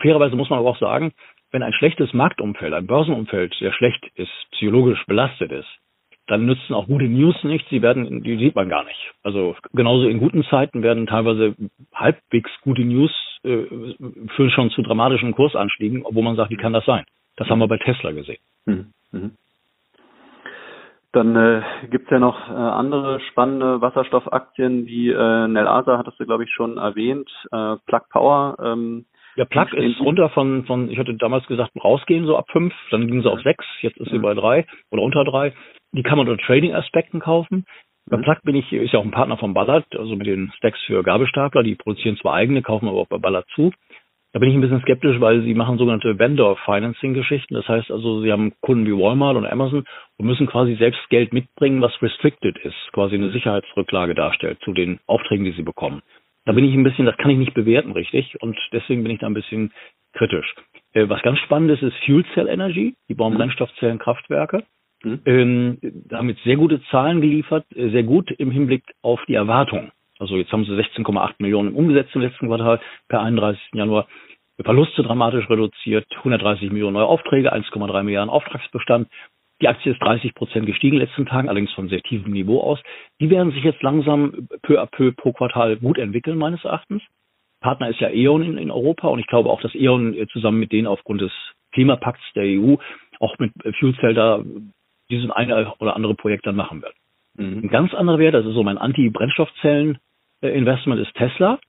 Fairerweise 0.01 0.36
muss 0.36 0.49
man 0.49 0.60
aber 0.60 0.69
auch 0.69 0.80
sagen, 0.80 1.13
wenn 1.51 1.63
ein 1.63 1.73
schlechtes 1.73 2.13
Marktumfeld, 2.13 2.73
ein 2.73 2.88
Börsenumfeld 2.88 3.56
sehr 3.56 3.73
schlecht 3.73 4.06
ist, 4.15 4.32
psychologisch 4.51 5.03
belastet 5.06 5.51
ist, 5.51 5.69
dann 6.27 6.45
nützen 6.45 6.73
auch 6.73 6.88
gute 6.88 7.06
News 7.06 7.36
nichts, 7.43 7.69
die 7.69 7.82
werden, 7.82 8.21
die 8.21 8.38
sieht 8.38 8.56
man 8.56 8.69
gar 8.69 8.84
nicht. 8.84 9.13
Also 9.23 9.56
genauso 9.73 10.08
in 10.08 10.19
guten 10.19 10.43
Zeiten 10.43 10.84
werden 10.84 11.08
teilweise 11.08 11.56
halbwegs 11.93 12.51
gute 12.62 12.84
News 12.84 13.12
äh, 13.43 13.63
führen 14.36 14.51
schon 14.51 14.69
zu 14.71 14.82
dramatischen 14.82 15.32
Kursanstiegen, 15.32 16.06
obwohl 16.06 16.23
man 16.23 16.36
sagt, 16.36 16.51
wie 16.51 16.58
kann 16.58 16.73
das 16.73 16.86
sein? 16.86 17.06
Das 17.38 17.50
haben 17.50 17.60
wir 17.60 17.67
bei 17.67 17.78
Tesla 17.78 18.12
gesehen. 18.12 18.39
Mhm. 18.65 18.93
Mhm. 19.12 19.32
Dann 21.13 21.36
äh, 21.36 21.62
gibt 21.89 22.12
ja 22.12 22.19
noch 22.19 22.50
äh, 22.50 22.54
andere 22.54 23.19
spannende 23.32 23.82
Wasserstoffaktien 23.82 24.86
wie 24.86 25.10
äh, 25.10 25.47
Nelasa, 25.47 25.97
hattest 25.97 26.19
du, 26.19 26.26
glaube 26.26 26.43
ich, 26.43 26.52
schon 26.52 26.78
erwähnt, 26.78 27.30
äh, 27.52 27.78
Plug 27.88 28.02
Power. 28.12 28.58
Ähm, 28.62 29.06
ja, 29.36 29.45
Plug 29.45 29.73
ist 29.73 30.02
runter 30.02 30.30
von, 30.30 30.65
von, 30.65 30.89
ich 30.89 31.00
hatte 31.00 31.15
damals 31.15 31.47
gesagt, 31.47 31.71
rausgehen 31.82 32.26
so 32.26 32.38
ab 32.38 32.47
fünf, 32.52 32.73
dann 32.91 33.08
ging 33.08 33.21
sie 33.21 33.32
auf 33.32 33.41
sechs, 33.41 33.65
jetzt 33.82 33.97
ist 33.97 34.12
sie 34.12 34.19
bei 34.19 34.34
drei 34.34 34.65
oder 34.91 35.02
unter 35.02 35.23
drei. 35.23 35.54
Die 35.93 36.04
kann 36.04 36.17
man 36.17 36.28
unter 36.28 36.43
Trading-Aspekten 36.43 37.19
kaufen. 37.19 37.65
Bei 38.10 38.17
mhm. 38.17 38.23
Plug 38.23 38.38
bin 38.43 38.56
ich, 38.56 38.71
ist 38.73 38.93
ja 38.93 39.00
auch 39.00 39.06
ein 39.06 39.12
Partner 39.12 39.38
von 39.38 39.54
Ballard, 39.54 39.86
also 39.95 40.15
mit 40.15 40.28
den 40.28 40.52
Stacks 40.58 40.82
für 40.86 41.04
Gabelstapler, 41.04 41.63
die 41.63 41.76
produzieren 41.76 42.17
zwar 42.17 42.34
eigene, 42.34 42.62
kaufen 42.62 42.88
aber 42.88 43.00
auch 43.00 43.08
bei 43.08 43.17
Ballard 43.17 43.47
zu. 43.56 43.71
Da 44.38 44.39
bin 44.39 44.52
ich 44.52 44.56
ein 44.56 44.62
bisschen 44.62 44.82
skeptisch, 44.82 45.19
weil 45.19 45.41
sie 45.41 45.56
machen 45.56 45.80
sogenannte 45.80 46.19
Vendor-Financing-Geschichten. 46.19 47.56
Das 47.56 47.67
heißt 47.67 47.89
also, 47.89 48.21
sie 48.21 48.32
haben 48.32 48.54
Kunden 48.62 48.86
wie 48.86 48.91
Walmart 48.91 49.36
und 49.36 49.47
Amazon 49.47 49.84
und 50.17 50.26
müssen 50.28 50.45
quasi 50.45 50.76
selbst 50.76 51.00
Geld 51.10 51.34
mitbringen, 51.34 51.82
was 51.82 52.00
restricted 52.04 52.56
ist, 52.60 52.76
quasi 52.93 53.15
eine 53.15 53.32
Sicherheitsrücklage 53.32 54.13
darstellt 54.13 54.60
zu 54.63 54.73
den 54.73 55.00
Aufträgen, 55.08 55.43
die 55.43 55.54
sie 55.54 55.63
bekommen. 55.63 56.04
Da 56.45 56.52
bin 56.52 56.65
ich 56.65 56.76
ein 56.76 56.84
bisschen, 56.84 57.08
das 57.08 57.17
kann 57.17 57.32
ich 57.32 57.39
nicht 57.39 57.56
bewerten 57.56 57.93
richtig 57.93 58.39
und 58.39 58.56
deswegen 58.71 59.02
bin 59.02 59.12
ich 59.12 59.21
da 59.21 59.26
ein 59.26 59.34
bisschen 59.34 59.71
kritisch. 60.13 60.54
Äh, 60.93 61.10
was 61.10 61.23
ganz 61.23 61.39
spannend 61.39 61.71
ist, 61.71 61.82
ist 61.82 61.97
Fuel 62.06 62.23
Cell 62.36 62.47
Energy. 62.47 62.93
Die 63.10 63.15
bauen 63.15 63.34
mhm. 63.34 63.38
Brennstoffzellenkraftwerke. 63.38 64.65
Mhm. 65.02 65.19
Ähm, 65.26 65.78
damit 65.82 66.38
sehr 66.43 66.58
gute 66.58 66.84
Zahlen 66.91 67.21
geliefert, 67.21 67.65
äh, 67.76 67.89
sehr 67.89 68.04
gut 68.04 68.30
im 68.30 68.52
Hinblick 68.52 68.84
auf 69.02 69.19
die 69.28 69.34
Erwartungen. 69.34 69.91
Also 70.19 70.38
jetzt 70.38 70.51
haben 70.51 70.65
sie 70.65 70.71
16,8 70.71 71.36
Millionen 71.39 71.73
umgesetzt 71.73 72.15
im 72.15 72.21
letzten 72.21 72.47
Quartal 72.47 72.80
per 73.08 73.21
31. 73.21 73.62
Januar. 73.73 74.08
Verluste 74.63 75.03
dramatisch 75.03 75.47
reduziert, 75.49 76.08
130 76.17 76.71
Millionen 76.71 76.93
neue 76.93 77.06
Aufträge, 77.06 77.53
1,3 77.53 78.03
Milliarden 78.03 78.30
Auftragsbestand. 78.30 79.08
Die 79.62 79.67
Aktie 79.67 79.91
ist 79.91 80.01
30 80.01 80.34
Prozent 80.36 80.65
gestiegen 80.65 80.95
in 80.95 80.99
den 80.99 81.08
letzten 81.08 81.25
Tagen, 81.25 81.49
allerdings 81.49 81.73
von 81.73 81.89
sehr 81.89 82.01
tiefem 82.01 82.32
Niveau 82.32 82.62
aus. 82.62 82.80
Die 83.19 83.30
werden 83.30 83.51
sich 83.51 83.63
jetzt 83.63 83.82
langsam 83.82 84.47
peu 84.63 84.82
à 84.82 84.86
peu 84.86 85.12
pro 85.12 85.32
Quartal 85.32 85.77
gut 85.77 85.97
entwickeln, 85.97 86.38
meines 86.38 86.63
Erachtens. 86.63 87.01
Partner 87.60 87.89
ist 87.89 87.99
ja 87.99 88.10
E.ON 88.10 88.43
in, 88.43 88.58
in 88.58 88.71
Europa 88.71 89.08
und 89.08 89.19
ich 89.19 89.27
glaube 89.27 89.49
auch, 89.49 89.62
dass 89.62 89.73
E.ON 89.73 90.13
äh, 90.13 90.27
zusammen 90.27 90.60
mit 90.60 90.71
denen 90.71 90.88
aufgrund 90.88 91.21
des 91.21 91.32
Klimapakts 91.71 92.23
der 92.36 92.43
EU 92.43 92.75
auch 93.19 93.38
mit 93.39 93.51
Fuel 93.80 93.95
Cell 93.99 94.13
da 94.13 94.43
dieses 95.10 95.30
eine 95.32 95.73
oder 95.80 95.95
andere 95.95 96.15
Projekt 96.15 96.45
dann 96.45 96.56
machen 96.56 96.82
wird. 96.82 96.93
Mhm. 97.36 97.63
Ein 97.63 97.69
ganz 97.69 97.93
anderer 97.93 98.19
Wert, 98.19 98.36
das 98.36 98.45
ist 98.45 98.53
so 98.53 98.63
mein 98.63 98.77
Anti-Brennstoffzellen 98.77 99.95
äh, 99.95 100.07
Investment 100.41 101.02
ist 101.02 101.13
Tesla. 101.15 101.60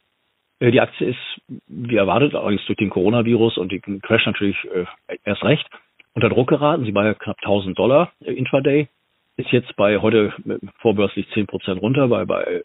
Äh, 0.61 0.70
die 0.70 0.81
Aktie 0.81 1.09
ist, 1.09 1.42
wie 1.66 1.96
erwartet, 1.96 2.35
allerdings 2.35 2.64
durch 2.66 2.78
den 2.78 2.90
Coronavirus 2.90 3.59
und 3.59 3.72
den 3.72 4.02
Crash 4.02 4.26
natürlich 4.26 4.57
äh, 4.64 4.85
erst 5.24 5.44
recht, 5.44 5.66
unter 6.14 6.28
Druck 6.28 6.48
geraten. 6.48 6.85
Sie 6.85 6.94
war 6.94 7.07
ja 7.07 7.14
knapp 7.14 7.38
1000 7.42 7.78
Dollar 7.78 8.12
intraday, 8.20 8.88
ist 9.37 9.50
jetzt 9.52 9.74
bei 9.76 9.98
heute 9.98 10.33
vorbörslich 10.81 11.28
10 11.31 11.46
Prozent 11.46 11.81
runter, 11.81 12.09
bei, 12.09 12.24
bei 12.24 12.62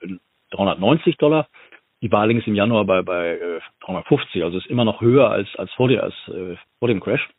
390 0.52 1.18
Dollar. 1.18 1.48
Die 2.02 2.12
war 2.12 2.22
allerdings 2.22 2.48
im 2.48 2.56
Januar 2.56 2.86
bei, 2.86 3.02
bei 3.02 3.40
350, 3.82 4.44
also 4.44 4.58
ist 4.58 4.68
immer 4.68 4.84
noch 4.84 5.00
höher 5.00 5.30
als, 5.30 5.48
als, 5.56 5.72
vor, 5.74 5.88
der, 5.88 6.04
als 6.04 6.16
vor 6.80 6.90
dem 6.90 7.00
Crash. 7.00 7.30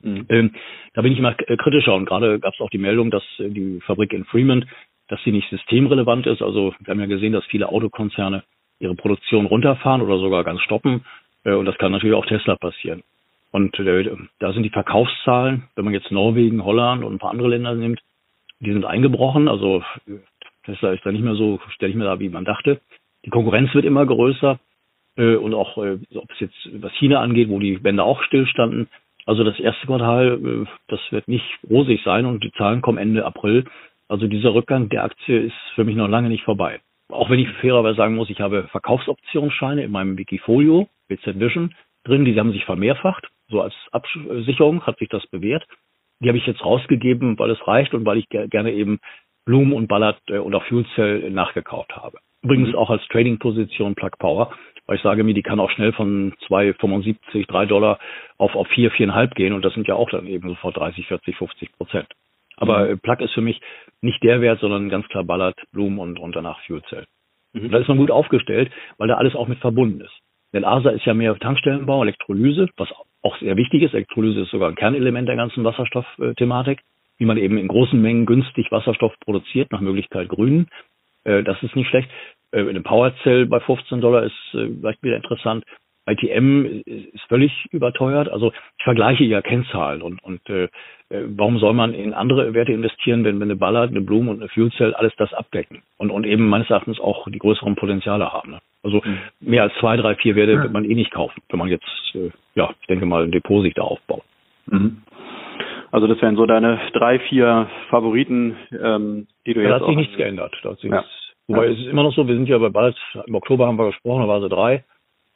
Mhm. 0.00 0.26
Ähm, 0.28 0.54
da 0.94 1.02
bin 1.02 1.12
ich 1.12 1.18
immer 1.18 1.34
kritischer 1.34 1.94
und 1.94 2.06
gerade 2.06 2.40
gab 2.40 2.54
es 2.54 2.60
auch 2.60 2.70
die 2.70 2.78
Meldung, 2.78 3.10
dass 3.10 3.22
die 3.38 3.80
Fabrik 3.84 4.12
in 4.12 4.24
Fremont 4.24 4.66
dass 5.08 5.22
sie 5.24 5.32
nicht 5.32 5.48
systemrelevant 5.50 6.26
ist. 6.26 6.42
Also 6.42 6.74
wir 6.78 6.90
haben 6.90 7.00
ja 7.00 7.06
gesehen, 7.06 7.32
dass 7.32 7.44
viele 7.46 7.68
Autokonzerne 7.68 8.44
ihre 8.78 8.94
Produktion 8.94 9.46
runterfahren 9.46 10.02
oder 10.02 10.18
sogar 10.18 10.44
ganz 10.44 10.60
stoppen. 10.60 11.04
Äh, 11.44 11.54
und 11.54 11.64
das 11.64 11.78
kann 11.78 11.92
natürlich 11.92 12.16
auch 12.16 12.26
Tesla 12.26 12.56
passieren. 12.56 13.02
Und 13.50 13.78
äh, 13.78 14.10
da 14.38 14.52
sind 14.52 14.62
die 14.62 14.70
Verkaufszahlen, 14.70 15.64
wenn 15.74 15.84
man 15.84 15.94
jetzt 15.94 16.10
Norwegen, 16.10 16.64
Holland 16.64 17.04
und 17.04 17.14
ein 17.14 17.18
paar 17.18 17.30
andere 17.30 17.48
Länder 17.48 17.74
nimmt, 17.74 18.00
die 18.60 18.72
sind 18.72 18.84
eingebrochen. 18.84 19.48
Also 19.48 19.82
Tesla 20.64 20.92
ist 20.92 21.04
da 21.04 21.12
nicht 21.12 21.24
mehr 21.24 21.34
so, 21.34 21.60
stelle 21.70 21.90
ich 21.90 21.96
mir 21.96 22.04
da, 22.04 22.20
wie 22.20 22.28
man 22.28 22.44
dachte. 22.44 22.80
Die 23.24 23.30
Konkurrenz 23.30 23.74
wird 23.74 23.84
immer 23.84 24.04
größer. 24.04 24.58
Äh, 25.16 25.36
und 25.36 25.54
auch, 25.54 25.76
ob 25.76 26.30
es 26.30 26.40
jetzt 26.40 26.68
was 26.80 26.92
China 26.94 27.20
angeht, 27.20 27.48
wo 27.48 27.58
die 27.58 27.78
Bänder 27.78 28.04
auch 28.04 28.22
stillstanden. 28.22 28.88
Also 29.24 29.44
das 29.44 29.60
erste 29.60 29.86
Quartal, 29.86 30.66
das 30.86 31.00
wird 31.10 31.28
nicht 31.28 31.44
rosig 31.68 32.00
sein 32.02 32.24
und 32.24 32.42
die 32.42 32.52
Zahlen 32.52 32.80
kommen 32.80 32.96
Ende 32.96 33.26
April. 33.26 33.66
Also 34.08 34.26
dieser 34.26 34.54
Rückgang 34.54 34.88
der 34.88 35.04
Aktie 35.04 35.38
ist 35.38 35.56
für 35.74 35.84
mich 35.84 35.96
noch 35.96 36.08
lange 36.08 36.28
nicht 36.28 36.44
vorbei. 36.44 36.80
auch 37.10 37.30
wenn 37.30 37.38
ich 37.38 37.48
fairerweise 37.60 37.96
sagen 37.96 38.16
muss, 38.16 38.28
ich 38.28 38.40
habe 38.40 38.68
Verkaufsoptionsscheine 38.68 39.82
in 39.82 39.90
meinem 39.90 40.18
Wikifolio, 40.18 40.88
BZ 41.08 41.40
Vision, 41.40 41.74
drin, 42.04 42.24
die 42.24 42.38
haben 42.38 42.52
sich 42.52 42.64
vermehrfacht. 42.64 43.28
So 43.48 43.62
als 43.62 43.74
Absicherung 43.92 44.82
hat 44.86 44.98
sich 44.98 45.08
das 45.08 45.26
bewährt. 45.28 45.66
Die 46.20 46.28
habe 46.28 46.38
ich 46.38 46.46
jetzt 46.46 46.64
rausgegeben, 46.64 47.38
weil 47.38 47.50
es 47.50 47.66
reicht 47.66 47.94
und 47.94 48.04
weil 48.04 48.18
ich 48.18 48.28
gerne 48.28 48.72
eben 48.72 48.98
Bloom 49.46 49.72
und 49.72 49.86
Ballard 49.86 50.20
äh, 50.28 50.38
und 50.38 50.54
auch 50.54 50.64
Fuel 50.64 50.84
Cell 50.94 51.30
nachgekauft 51.30 51.96
habe. 51.96 52.18
Übrigens 52.42 52.70
mhm. 52.70 52.76
auch 52.76 52.90
als 52.90 53.06
Trading-Position 53.08 53.94
Plug 53.94 54.18
Power, 54.18 54.52
weil 54.86 54.96
ich 54.96 55.02
sage 55.02 55.24
mir, 55.24 55.34
die 55.34 55.42
kann 55.42 55.60
auch 55.60 55.70
schnell 55.70 55.92
von 55.92 56.34
2,75, 56.48 57.46
3 57.46 57.66
Dollar 57.66 57.98
auf, 58.36 58.54
auf 58.54 58.68
4, 58.68 58.92
4,5 58.92 59.34
gehen 59.34 59.52
und 59.54 59.64
das 59.64 59.74
sind 59.74 59.88
ja 59.88 59.94
auch 59.94 60.10
dann 60.10 60.26
eben 60.26 60.48
sofort 60.48 60.76
30, 60.76 61.06
40, 61.06 61.36
50 61.36 61.72
Prozent. 61.72 62.08
Aber 62.58 62.86
mhm. 62.86 62.98
Plug 63.00 63.20
ist 63.20 63.32
für 63.32 63.40
mich 63.40 63.60
nicht 64.00 64.22
der 64.22 64.40
Wert, 64.40 64.60
sondern 64.60 64.88
ganz 64.88 65.06
klar 65.08 65.24
Ballard, 65.24 65.56
Bloom 65.72 65.98
und, 65.98 66.18
und 66.18 66.36
danach 66.36 66.60
Fuel 66.66 66.82
Cell. 66.88 67.06
Mhm. 67.52 67.70
Da 67.70 67.78
ist 67.78 67.88
man 67.88 67.98
gut 67.98 68.10
aufgestellt, 68.10 68.70
weil 68.98 69.08
da 69.08 69.14
alles 69.14 69.34
auch 69.34 69.48
mit 69.48 69.58
verbunden 69.58 70.00
ist. 70.00 70.18
Denn 70.52 70.64
ASA 70.64 70.90
ist 70.90 71.04
ja 71.04 71.14
mehr 71.14 71.38
Tankstellenbau, 71.38 72.02
Elektrolyse, 72.02 72.68
was 72.76 72.88
auch 73.22 73.38
sehr 73.38 73.56
wichtig 73.56 73.82
ist. 73.82 73.94
Elektrolyse 73.94 74.40
ist 74.40 74.50
sogar 74.50 74.68
ein 74.68 74.76
Kernelement 74.76 75.28
der 75.28 75.36
ganzen 75.36 75.64
Wasserstoffthematik, 75.64 76.80
wie 77.18 77.26
man 77.26 77.36
eben 77.36 77.58
in 77.58 77.68
großen 77.68 78.00
Mengen 78.00 78.26
günstig 78.26 78.70
Wasserstoff 78.70 79.12
produziert, 79.20 79.70
nach 79.72 79.80
Möglichkeit 79.80 80.28
grünen. 80.28 80.68
Äh, 81.24 81.42
das 81.42 81.62
ist 81.62 81.76
nicht 81.76 81.88
schlecht. 81.88 82.08
Äh, 82.52 82.66
eine 82.68 82.80
Powerzell 82.80 83.46
bei 83.46 83.60
15 83.60 84.00
Dollar 84.00 84.22
ist 84.22 84.54
äh, 84.54 84.68
vielleicht 84.80 85.02
wieder 85.02 85.16
interessant. 85.16 85.64
ITM 86.08 86.82
ist 86.84 87.22
völlig 87.28 87.52
überteuert. 87.70 88.28
Also 88.28 88.52
ich 88.78 88.84
vergleiche 88.84 89.24
ja 89.24 89.42
Kennzahlen 89.42 90.02
und, 90.02 90.22
und 90.22 90.48
äh, 90.48 90.68
warum 91.10 91.58
soll 91.58 91.72
man 91.72 91.94
in 91.94 92.14
andere 92.14 92.54
Werte 92.54 92.72
investieren, 92.72 93.24
wenn, 93.24 93.40
wenn 93.40 93.48
eine 93.48 93.56
Ballard, 93.56 93.90
eine 93.90 94.00
Blume 94.00 94.30
und 94.30 94.40
eine 94.40 94.48
Fuel 94.48 94.70
Cell 94.72 94.94
alles 94.94 95.12
das 95.16 95.32
abdecken 95.32 95.82
und, 95.96 96.10
und 96.10 96.24
eben 96.24 96.48
meines 96.48 96.70
Erachtens 96.70 97.00
auch 97.00 97.26
die 97.30 97.38
größeren 97.38 97.76
Potenziale 97.76 98.32
haben. 98.32 98.52
Ne? 98.52 98.58
Also 98.82 99.00
mhm. 99.04 99.18
mehr 99.40 99.64
als 99.64 99.72
zwei, 99.80 99.96
drei, 99.96 100.14
vier 100.16 100.36
Werte 100.36 100.60
wird 100.62 100.72
man 100.72 100.84
eh 100.84 100.94
nicht 100.94 101.10
kaufen, 101.10 101.42
wenn 101.48 101.58
man 101.58 101.68
jetzt, 101.68 101.86
äh, 102.14 102.30
ja, 102.54 102.70
ich 102.80 102.86
denke 102.86 103.06
mal, 103.06 103.24
ein 103.24 103.32
Depot 103.32 103.62
sich 103.62 103.74
da 103.74 103.82
aufbaut. 103.82 104.22
Mhm. 104.66 105.02
Also 105.90 106.06
das 106.06 106.20
wären 106.20 106.36
so 106.36 106.46
deine 106.46 106.78
drei, 106.92 107.18
vier 107.18 107.68
Favoriten, 107.88 108.56
ähm, 108.72 109.26
die 109.46 109.54
du 109.54 109.62
ja, 109.62 109.70
jetzt. 109.70 109.80
Da 109.80 109.80
hat 109.80 109.88
sich 109.88 109.96
nichts 109.96 110.16
geändert. 110.16 110.54
Da 110.62 110.70
hat 110.70 110.80
sich 110.80 110.90
ja. 110.90 110.98
nichts, 110.98 111.34
wobei 111.48 111.66
ja. 111.66 111.72
es 111.72 111.78
ist 111.78 111.86
immer 111.86 112.02
noch 112.02 112.14
so, 112.14 112.28
wir 112.28 112.34
sind 112.34 112.48
ja 112.48 112.58
bei 112.58 112.68
bald, 112.68 112.96
im 113.26 113.34
Oktober 113.34 113.66
haben 113.66 113.78
wir 113.78 113.86
gesprochen, 113.86 114.22
da 114.22 114.28
war 114.28 114.40
sie 114.40 114.48
drei. 114.48 114.84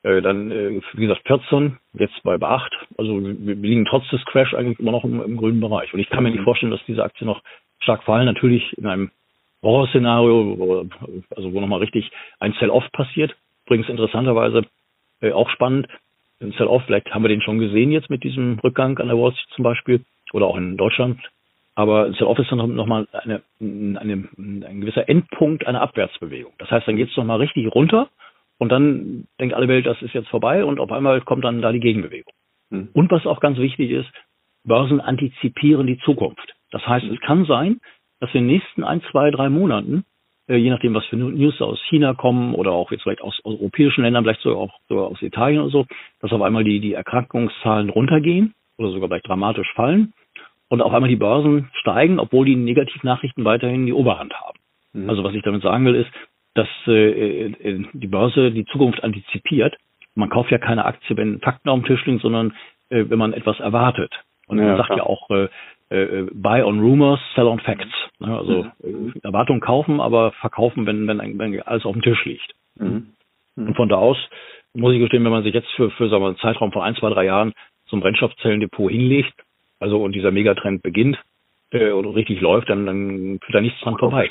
Äh, 0.05 0.21
dann, 0.21 0.51
äh, 0.51 0.81
wie 0.95 1.07
gesagt, 1.07 1.27
14, 1.27 1.79
jetzt 1.95 2.23
bei 2.25 2.41
8. 2.41 2.73
Also 2.99 3.21
wir 3.23 3.55
liegen 3.55 3.85
trotz 3.85 4.09
des 4.09 4.25
Crash 4.25 4.53
eigentlich 4.55 4.81
immer 4.81 4.93
noch 4.93 5.05
im, 5.05 5.23
im 5.23 5.37
grünen 5.37 5.61
Bereich. 5.61 5.95
Und 5.95 6.01
ich 6.01 6.11
kann 6.11 6.25
mir 6.25 6.31
nicht 6.31 6.41
mhm. 6.41 6.45
vorstellen, 6.45 6.73
dass 6.73 6.85
diese 6.87 7.05
Aktien 7.05 7.27
noch 7.27 7.43
stark 7.79 8.03
fallen. 8.03 8.27
Natürlich 8.27 8.77
in 8.77 8.87
einem 8.87 9.11
Horrorszenario, 9.62 10.88
also 11.37 11.53
wo 11.53 11.61
nochmal 11.61 11.79
richtig 11.79 12.11
ein 12.41 12.53
Sell-Off 12.59 12.91
passiert. 12.93 13.37
Übrigens 13.67 13.88
interessanterweise 13.88 14.62
äh, 15.21 15.31
auch 15.31 15.49
spannend, 15.51 15.87
ein 16.41 16.53
Sell-Off, 16.53 16.83
vielleicht 16.87 17.15
haben 17.15 17.23
wir 17.23 17.29
den 17.29 17.43
schon 17.43 17.61
gesehen 17.61 17.93
jetzt 17.93 18.11
mit 18.11 18.25
diesem 18.25 18.59
Rückgang 18.59 18.99
an 18.99 19.07
der 19.07 19.17
Wall 19.17 19.33
Street 19.33 19.55
zum 19.55 19.62
Beispiel 19.62 20.05
oder 20.33 20.47
auch 20.47 20.57
in 20.57 20.77
Deutschland. 20.77 21.21
Aber 21.77 22.07
ein 22.07 22.15
Sell-Off 22.15 22.41
ist 22.41 22.51
dann 22.51 22.75
nochmal 22.75 23.07
eine, 23.12 23.43
eine, 23.61 24.29
ein 24.37 24.81
gewisser 24.81 25.09
Endpunkt 25.09 25.65
einer 25.65 25.81
Abwärtsbewegung. 25.81 26.53
Das 26.59 26.71
heißt, 26.73 26.88
dann 26.88 26.97
geht 26.97 27.11
es 27.11 27.17
nochmal 27.17 27.38
richtig 27.38 27.73
runter 27.73 28.09
und 28.62 28.68
dann 28.68 29.27
denkt 29.40 29.57
alle 29.57 29.66
Welt, 29.66 29.87
das 29.87 30.01
ist 30.03 30.14
jetzt 30.14 30.29
vorbei 30.29 30.64
und 30.64 30.79
auf 30.79 30.92
einmal 30.92 31.20
kommt 31.22 31.44
dann 31.44 31.62
da 31.62 31.72
die 31.72 31.81
Gegenbewegung. 31.81 32.33
Mhm. 32.70 32.90
Und 32.92 33.11
was 33.11 33.27
auch 33.27 33.40
ganz 33.40 33.59
wichtig 33.59 33.90
ist, 33.90 34.09
Börsen 34.62 35.01
antizipieren 35.01 35.88
die 35.88 35.98
Zukunft. 35.98 36.55
Das 36.70 36.87
heißt, 36.87 37.05
mhm. 37.07 37.14
es 37.14 37.20
kann 37.22 37.44
sein, 37.44 37.81
dass 38.20 38.31
in 38.35 38.42
den 38.42 38.55
nächsten 38.59 38.85
ein, 38.85 39.03
zwei, 39.11 39.33
drei 39.33 39.48
Monaten, 39.48 40.05
äh, 40.46 40.55
je 40.55 40.70
nachdem, 40.70 40.94
was 40.94 41.05
für 41.07 41.16
News 41.16 41.61
aus 41.61 41.81
China 41.88 42.14
kommen 42.14 42.55
oder 42.55 42.70
auch 42.70 42.92
jetzt 42.92 43.03
vielleicht 43.03 43.20
aus, 43.20 43.40
europäischen 43.42 44.05
Ländern, 44.05 44.22
vielleicht 44.22 44.42
sogar 44.42 44.59
auch 44.59 44.79
sogar 44.88 45.09
aus 45.09 45.20
Italien 45.22 45.62
oder 45.62 45.70
so, 45.70 45.87
dass 46.20 46.31
auf 46.31 46.42
einmal 46.42 46.62
die, 46.62 46.79
die 46.79 46.92
Erkrankungszahlen 46.92 47.90
runtergehen 47.90 48.55
oder 48.79 48.92
sogar 48.92 49.09
vielleicht 49.09 49.27
dramatisch 49.27 49.72
fallen 49.75 50.12
und 50.68 50.83
auf 50.83 50.92
einmal 50.92 51.11
die 51.11 51.16
Börsen 51.16 51.68
steigen, 51.81 52.20
obwohl 52.20 52.46
die 52.46 52.55
Negativnachrichten 52.55 53.44
weiterhin 53.44 53.87
die 53.87 53.92
Oberhand 53.92 54.35
haben. 54.35 54.61
Mhm. 54.92 55.11
Also 55.11 55.25
was 55.25 55.35
ich 55.35 55.42
damit 55.42 55.62
sagen 55.62 55.85
will, 55.85 55.96
ist, 55.96 56.12
dass 56.55 56.69
äh, 56.87 57.47
äh, 57.47 57.85
die 57.93 58.07
Börse 58.07 58.51
die 58.51 58.67
Zukunft 58.67 59.03
antizipiert. 59.03 59.77
Man 60.15 60.29
kauft 60.29 60.51
ja 60.51 60.59
keine 60.59 60.85
Aktie, 60.85 61.17
wenn 61.17 61.41
Fakten 61.41 61.69
auf 61.69 61.81
dem 61.81 61.87
Tisch 61.87 62.05
liegen, 62.05 62.19
sondern 62.19 62.55
äh, 62.91 63.05
wenn 63.09 63.19
man 63.19 63.33
etwas 63.33 63.59
erwartet. 63.61 64.12
Und 64.47 64.59
ja, 64.59 64.65
man 64.65 64.77
sagt 64.77 64.88
klar. 64.88 64.99
ja 64.99 65.05
auch, 65.07 65.31
äh, 65.31 65.49
äh, 65.91 66.29
buy 66.33 66.62
on 66.62 66.81
rumors, 66.81 67.21
sell 67.35 67.47
on 67.47 67.61
facts. 67.61 67.88
Ne? 68.19 68.37
Also 68.37 68.67
mhm. 68.83 69.15
äh, 69.17 69.21
Erwartungen 69.23 69.61
kaufen, 69.61 70.01
aber 70.01 70.33
verkaufen, 70.33 70.87
wenn, 70.87 71.07
wenn, 71.07 71.38
wenn 71.38 71.62
alles 71.62 71.85
auf 71.85 71.93
dem 71.93 72.03
Tisch 72.03 72.25
liegt. 72.25 72.53
Mhm. 72.77 73.15
Mhm. 73.57 73.69
Und 73.69 73.77
von 73.77 73.88
da 73.88 73.97
aus 73.97 74.19
muss 74.75 74.95
ich 74.95 75.01
gestehen, 75.01 75.25
wenn 75.25 75.33
man 75.33 75.43
sich 75.43 75.55
jetzt 75.55 75.71
für, 75.73 75.91
für 75.91 76.09
sagen 76.09 76.23
wir, 76.23 76.29
einen 76.29 76.38
Zeitraum 76.38 76.73
von 76.73 76.83
ein, 76.83 76.97
zwei, 76.97 77.11
drei 77.11 77.25
Jahren 77.25 77.53
zum 77.87 78.01
Brennstoffzellendepot 78.01 78.91
hinlegt, 78.91 79.35
also 79.81 80.03
und 80.03 80.12
dieser 80.15 80.31
Megatrend 80.31 80.83
beginnt 80.83 81.19
äh, 81.73 81.91
und 81.91 82.07
richtig 82.07 82.41
läuft, 82.41 82.71
dann, 82.71 82.87
dann 82.87 83.38
führt 83.41 83.55
da 83.55 83.61
nichts 83.61 83.81
dran 83.81 83.99
vorbei. 83.99 84.29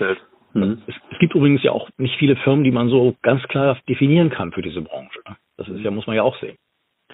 Mhm. 0.54 0.82
Es, 0.88 0.96
es, 1.12 1.20
gibt 1.20 1.36
übrigens 1.36 1.64
ja 1.64 1.72
auch 1.72 1.90
nicht 1.98 2.16
viele 2.18 2.36
Firmen, 2.38 2.64
die 2.64 2.72
man 2.72 2.90
so 2.90 3.16
ganz 3.22 3.42
klar 3.44 3.78
definieren 3.88 4.30
kann 4.30 4.52
für 4.52 4.62
diese 4.62 4.82
Branche. 4.82 5.20
Das 5.58 5.68
ist 5.68 5.82
ja, 5.82 5.92
muss 5.92 6.08
man 6.08 6.16
ja 6.16 6.24
auch 6.24 6.38
sehen. 6.40 6.58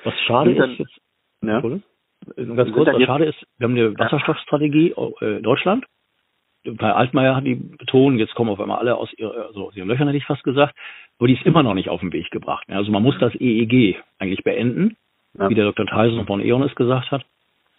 Was 0.03 0.13
schade 0.25 0.51
ist, 0.51 0.59
dann, 0.59 0.75
jetzt, 0.75 0.99
ja. 1.41 1.61
ganz 2.55 2.71
kurz, 2.71 2.87
was 2.87 3.03
schade 3.03 3.25
ist, 3.25 3.45
wir 3.57 3.65
haben 3.65 3.75
eine 3.75 3.97
Wasserstoffstrategie 3.97 4.93
äh, 5.21 5.41
Deutschland. 5.41 5.85
Bei 6.63 6.91
Altmaier 6.91 7.35
hat 7.35 7.45
die 7.45 7.55
betont, 7.55 8.19
jetzt 8.19 8.35
kommen 8.35 8.49
auf 8.49 8.59
einmal 8.59 8.79
alle 8.79 8.95
aus, 8.95 9.09
ihr, 9.17 9.31
also 9.31 9.67
aus 9.67 9.75
ihren 9.75 9.87
Löchern, 9.87 10.07
hätte 10.07 10.17
ich 10.17 10.25
fast 10.25 10.43
gesagt, 10.43 10.75
aber 11.17 11.27
die 11.27 11.35
ist 11.35 11.45
immer 11.45 11.63
noch 11.63 11.73
nicht 11.73 11.89
auf 11.89 12.01
den 12.01 12.11
Weg 12.11 12.29
gebracht. 12.31 12.65
Also 12.69 12.91
man 12.91 13.03
muss 13.03 13.17
das 13.19 13.33
EEG 13.35 13.97
eigentlich 14.19 14.43
beenden, 14.43 14.97
ja. 15.37 15.49
wie 15.49 15.55
der 15.55 15.65
Dr. 15.65 15.85
Theisen 15.85 16.25
von 16.25 16.41
E.ON 16.41 16.63
es 16.63 16.75
gesagt 16.75 17.11
hat 17.11 17.25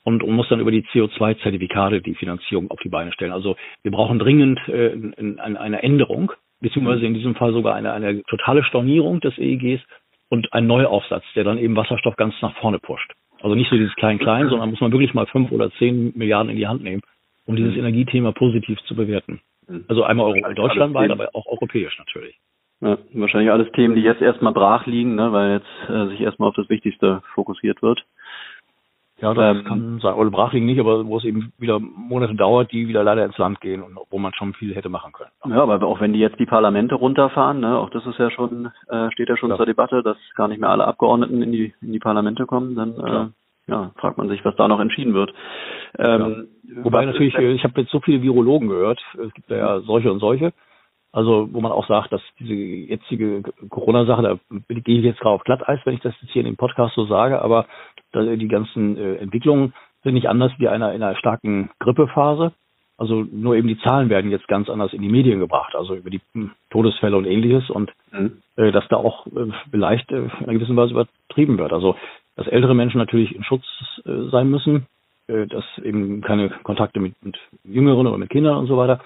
und, 0.08 0.22
und 0.22 0.34
muss 0.34 0.48
dann 0.48 0.60
über 0.60 0.70
die 0.70 0.84
CO2-Zertifikate 0.84 2.00
die 2.00 2.14
Finanzierung 2.14 2.70
auf 2.70 2.80
die 2.80 2.88
Beine 2.88 3.12
stellen. 3.12 3.32
Also 3.32 3.56
wir 3.82 3.92
brauchen 3.92 4.18
dringend 4.18 4.58
äh, 4.66 4.96
eine, 5.38 5.82
Änderung, 5.82 6.32
beziehungsweise 6.62 7.04
in 7.04 7.12
diesem 7.12 7.34
Fall 7.34 7.52
sogar 7.52 7.74
eine, 7.74 7.92
eine 7.92 8.22
totale 8.22 8.64
Stornierung 8.64 9.20
des 9.20 9.36
EEGs 9.36 9.82
und 10.30 10.50
ein 10.54 10.66
Neuaufsatz, 10.66 11.24
der 11.36 11.44
dann 11.44 11.58
eben 11.58 11.76
Wasserstoff 11.76 12.16
ganz 12.16 12.34
nach 12.40 12.56
vorne 12.56 12.78
pusht. 12.78 13.12
Also 13.42 13.54
nicht 13.54 13.68
so 13.68 13.76
dieses 13.76 13.94
Klein-Klein, 13.96 14.48
sondern 14.48 14.70
muss 14.70 14.80
man 14.80 14.92
wirklich 14.92 15.12
mal 15.12 15.26
fünf 15.26 15.52
oder 15.52 15.70
zehn 15.72 16.16
Milliarden 16.16 16.50
in 16.50 16.56
die 16.56 16.66
Hand 16.66 16.82
nehmen, 16.82 17.02
um 17.44 17.54
dieses 17.54 17.74
mhm. 17.74 17.80
Energiethema 17.80 18.32
positiv 18.32 18.80
zu 18.84 18.96
bewerten. 18.96 19.40
Mhm. 19.68 19.84
Also 19.88 20.04
einmal 20.04 20.40
deutschlandweit, 20.54 21.10
aber 21.10 21.28
auch 21.34 21.44
europäisch 21.46 21.98
natürlich. 21.98 22.38
Ja, 22.80 22.96
wahrscheinlich 23.12 23.50
alles 23.50 23.70
Themen, 23.72 23.94
die 23.94 24.02
jetzt 24.02 24.22
erstmal 24.22 24.54
brach 24.54 24.86
liegen, 24.86 25.16
ne, 25.16 25.32
weil 25.32 25.50
jetzt 25.52 25.90
äh, 25.90 26.06
sich 26.08 26.20
erstmal 26.22 26.48
auf 26.48 26.54
das 26.54 26.70
Wichtigste 26.70 27.22
fokussiert 27.34 27.82
wird. 27.82 28.04
Ja, 29.20 29.34
das 29.34 29.56
ähm, 29.56 29.64
kann 29.64 29.98
sein. 30.00 30.14
Oder 30.14 30.30
brach 30.30 30.52
liegen 30.52 30.66
nicht, 30.66 30.78
aber 30.78 31.04
wo 31.06 31.16
es 31.16 31.24
eben 31.24 31.52
wieder 31.58 31.80
Monate 31.80 32.34
dauert, 32.34 32.70
die 32.70 32.86
wieder 32.86 33.02
leider 33.02 33.24
ins 33.24 33.36
Land 33.36 33.60
gehen 33.60 33.82
und 33.82 33.98
wo 34.10 34.18
man 34.18 34.32
schon 34.34 34.54
viel 34.54 34.74
hätte 34.76 34.88
machen 34.88 35.12
können. 35.12 35.30
Ja, 35.52 35.62
aber 35.62 35.84
auch 35.86 36.00
wenn 36.00 36.12
die 36.12 36.20
jetzt 36.20 36.38
die 36.38 36.46
Parlamente 36.46 36.94
runterfahren, 36.94 37.60
ne, 37.60 37.78
auch 37.78 37.90
das 37.90 38.06
ist 38.06 38.18
ja 38.18 38.30
schon, 38.30 38.70
äh, 38.88 39.10
steht 39.10 39.28
ja 39.28 39.36
schon 39.36 39.50
ja. 39.50 39.56
zur 39.56 39.66
Debatte, 39.66 40.02
dass 40.02 40.16
gar 40.36 40.46
nicht 40.46 40.60
mehr 40.60 40.70
alle 40.70 40.86
Abgeordneten 40.86 41.42
in 41.42 41.50
die, 41.50 41.74
in 41.80 41.92
die 41.92 41.98
Parlamente 41.98 42.46
kommen, 42.46 42.76
dann 42.76 42.94
äh, 43.00 43.72
ja, 43.72 43.90
fragt 43.96 44.18
man 44.18 44.28
sich, 44.28 44.44
was 44.44 44.54
da 44.56 44.68
noch 44.68 44.80
entschieden 44.80 45.14
wird. 45.14 45.32
Ähm, 45.98 46.48
ja. 46.62 46.84
Wobei 46.84 47.04
natürlich, 47.04 47.34
ich 47.34 47.64
habe 47.64 47.80
jetzt 47.80 47.90
so 47.90 48.00
viele 48.00 48.22
Virologen 48.22 48.68
gehört, 48.68 49.00
es 49.14 49.32
gibt 49.34 49.50
ja 49.50 49.80
solche 49.80 50.12
und 50.12 50.20
solche, 50.20 50.52
also 51.12 51.48
wo 51.52 51.60
man 51.60 51.72
auch 51.72 51.86
sagt, 51.88 52.12
dass 52.12 52.22
diese 52.38 52.54
jetzige 52.54 53.42
Corona-Sache, 53.68 54.22
da 54.22 54.38
gehe 54.68 54.98
ich 54.98 55.04
jetzt 55.04 55.20
gerade 55.20 55.34
auf 55.34 55.44
Glatteis, 55.44 55.80
wenn 55.84 55.94
ich 55.94 56.00
das 56.00 56.14
jetzt 56.20 56.30
hier 56.32 56.40
in 56.40 56.46
dem 56.46 56.56
Podcast 56.56 56.94
so 56.94 57.06
sage, 57.06 57.42
aber 57.42 57.66
die 58.14 58.48
ganzen 58.48 58.96
äh, 58.96 59.16
Entwicklungen 59.16 59.74
sind 60.02 60.14
nicht 60.14 60.28
anders 60.28 60.52
wie 60.58 60.68
einer 60.68 60.92
in 60.92 61.02
einer 61.02 61.16
starken 61.16 61.70
Grippephase. 61.80 62.52
Also 62.96 63.24
nur 63.30 63.54
eben 63.54 63.68
die 63.68 63.78
Zahlen 63.78 64.10
werden 64.10 64.30
jetzt 64.30 64.48
ganz 64.48 64.68
anders 64.68 64.92
in 64.92 65.02
die 65.02 65.08
Medien 65.08 65.38
gebracht, 65.38 65.76
also 65.76 65.94
über 65.94 66.10
die 66.10 66.20
hm, 66.32 66.50
Todesfälle 66.70 67.16
und 67.16 67.26
ähnliches 67.26 67.70
und 67.70 67.92
mhm. 68.10 68.38
äh, 68.56 68.72
dass 68.72 68.88
da 68.88 68.96
auch 68.96 69.26
äh, 69.28 69.52
vielleicht 69.70 70.10
äh, 70.10 70.16
in 70.16 70.30
einer 70.44 70.54
gewissen 70.54 70.76
Weise 70.76 70.92
übertrieben 70.92 71.58
wird. 71.58 71.72
Also 71.72 71.96
dass 72.34 72.48
ältere 72.48 72.74
Menschen 72.74 72.98
natürlich 72.98 73.34
in 73.34 73.44
Schutz 73.44 73.64
äh, 74.04 74.30
sein 74.30 74.50
müssen, 74.50 74.86
äh, 75.28 75.46
dass 75.46 75.64
eben 75.84 76.22
keine 76.22 76.50
Kontakte 76.50 76.98
mit, 76.98 77.14
mit 77.24 77.36
Jüngeren 77.64 78.06
oder 78.06 78.18
mit 78.18 78.30
Kindern 78.30 78.56
und 78.56 78.66
so 78.66 78.76
weiter. 78.76 79.00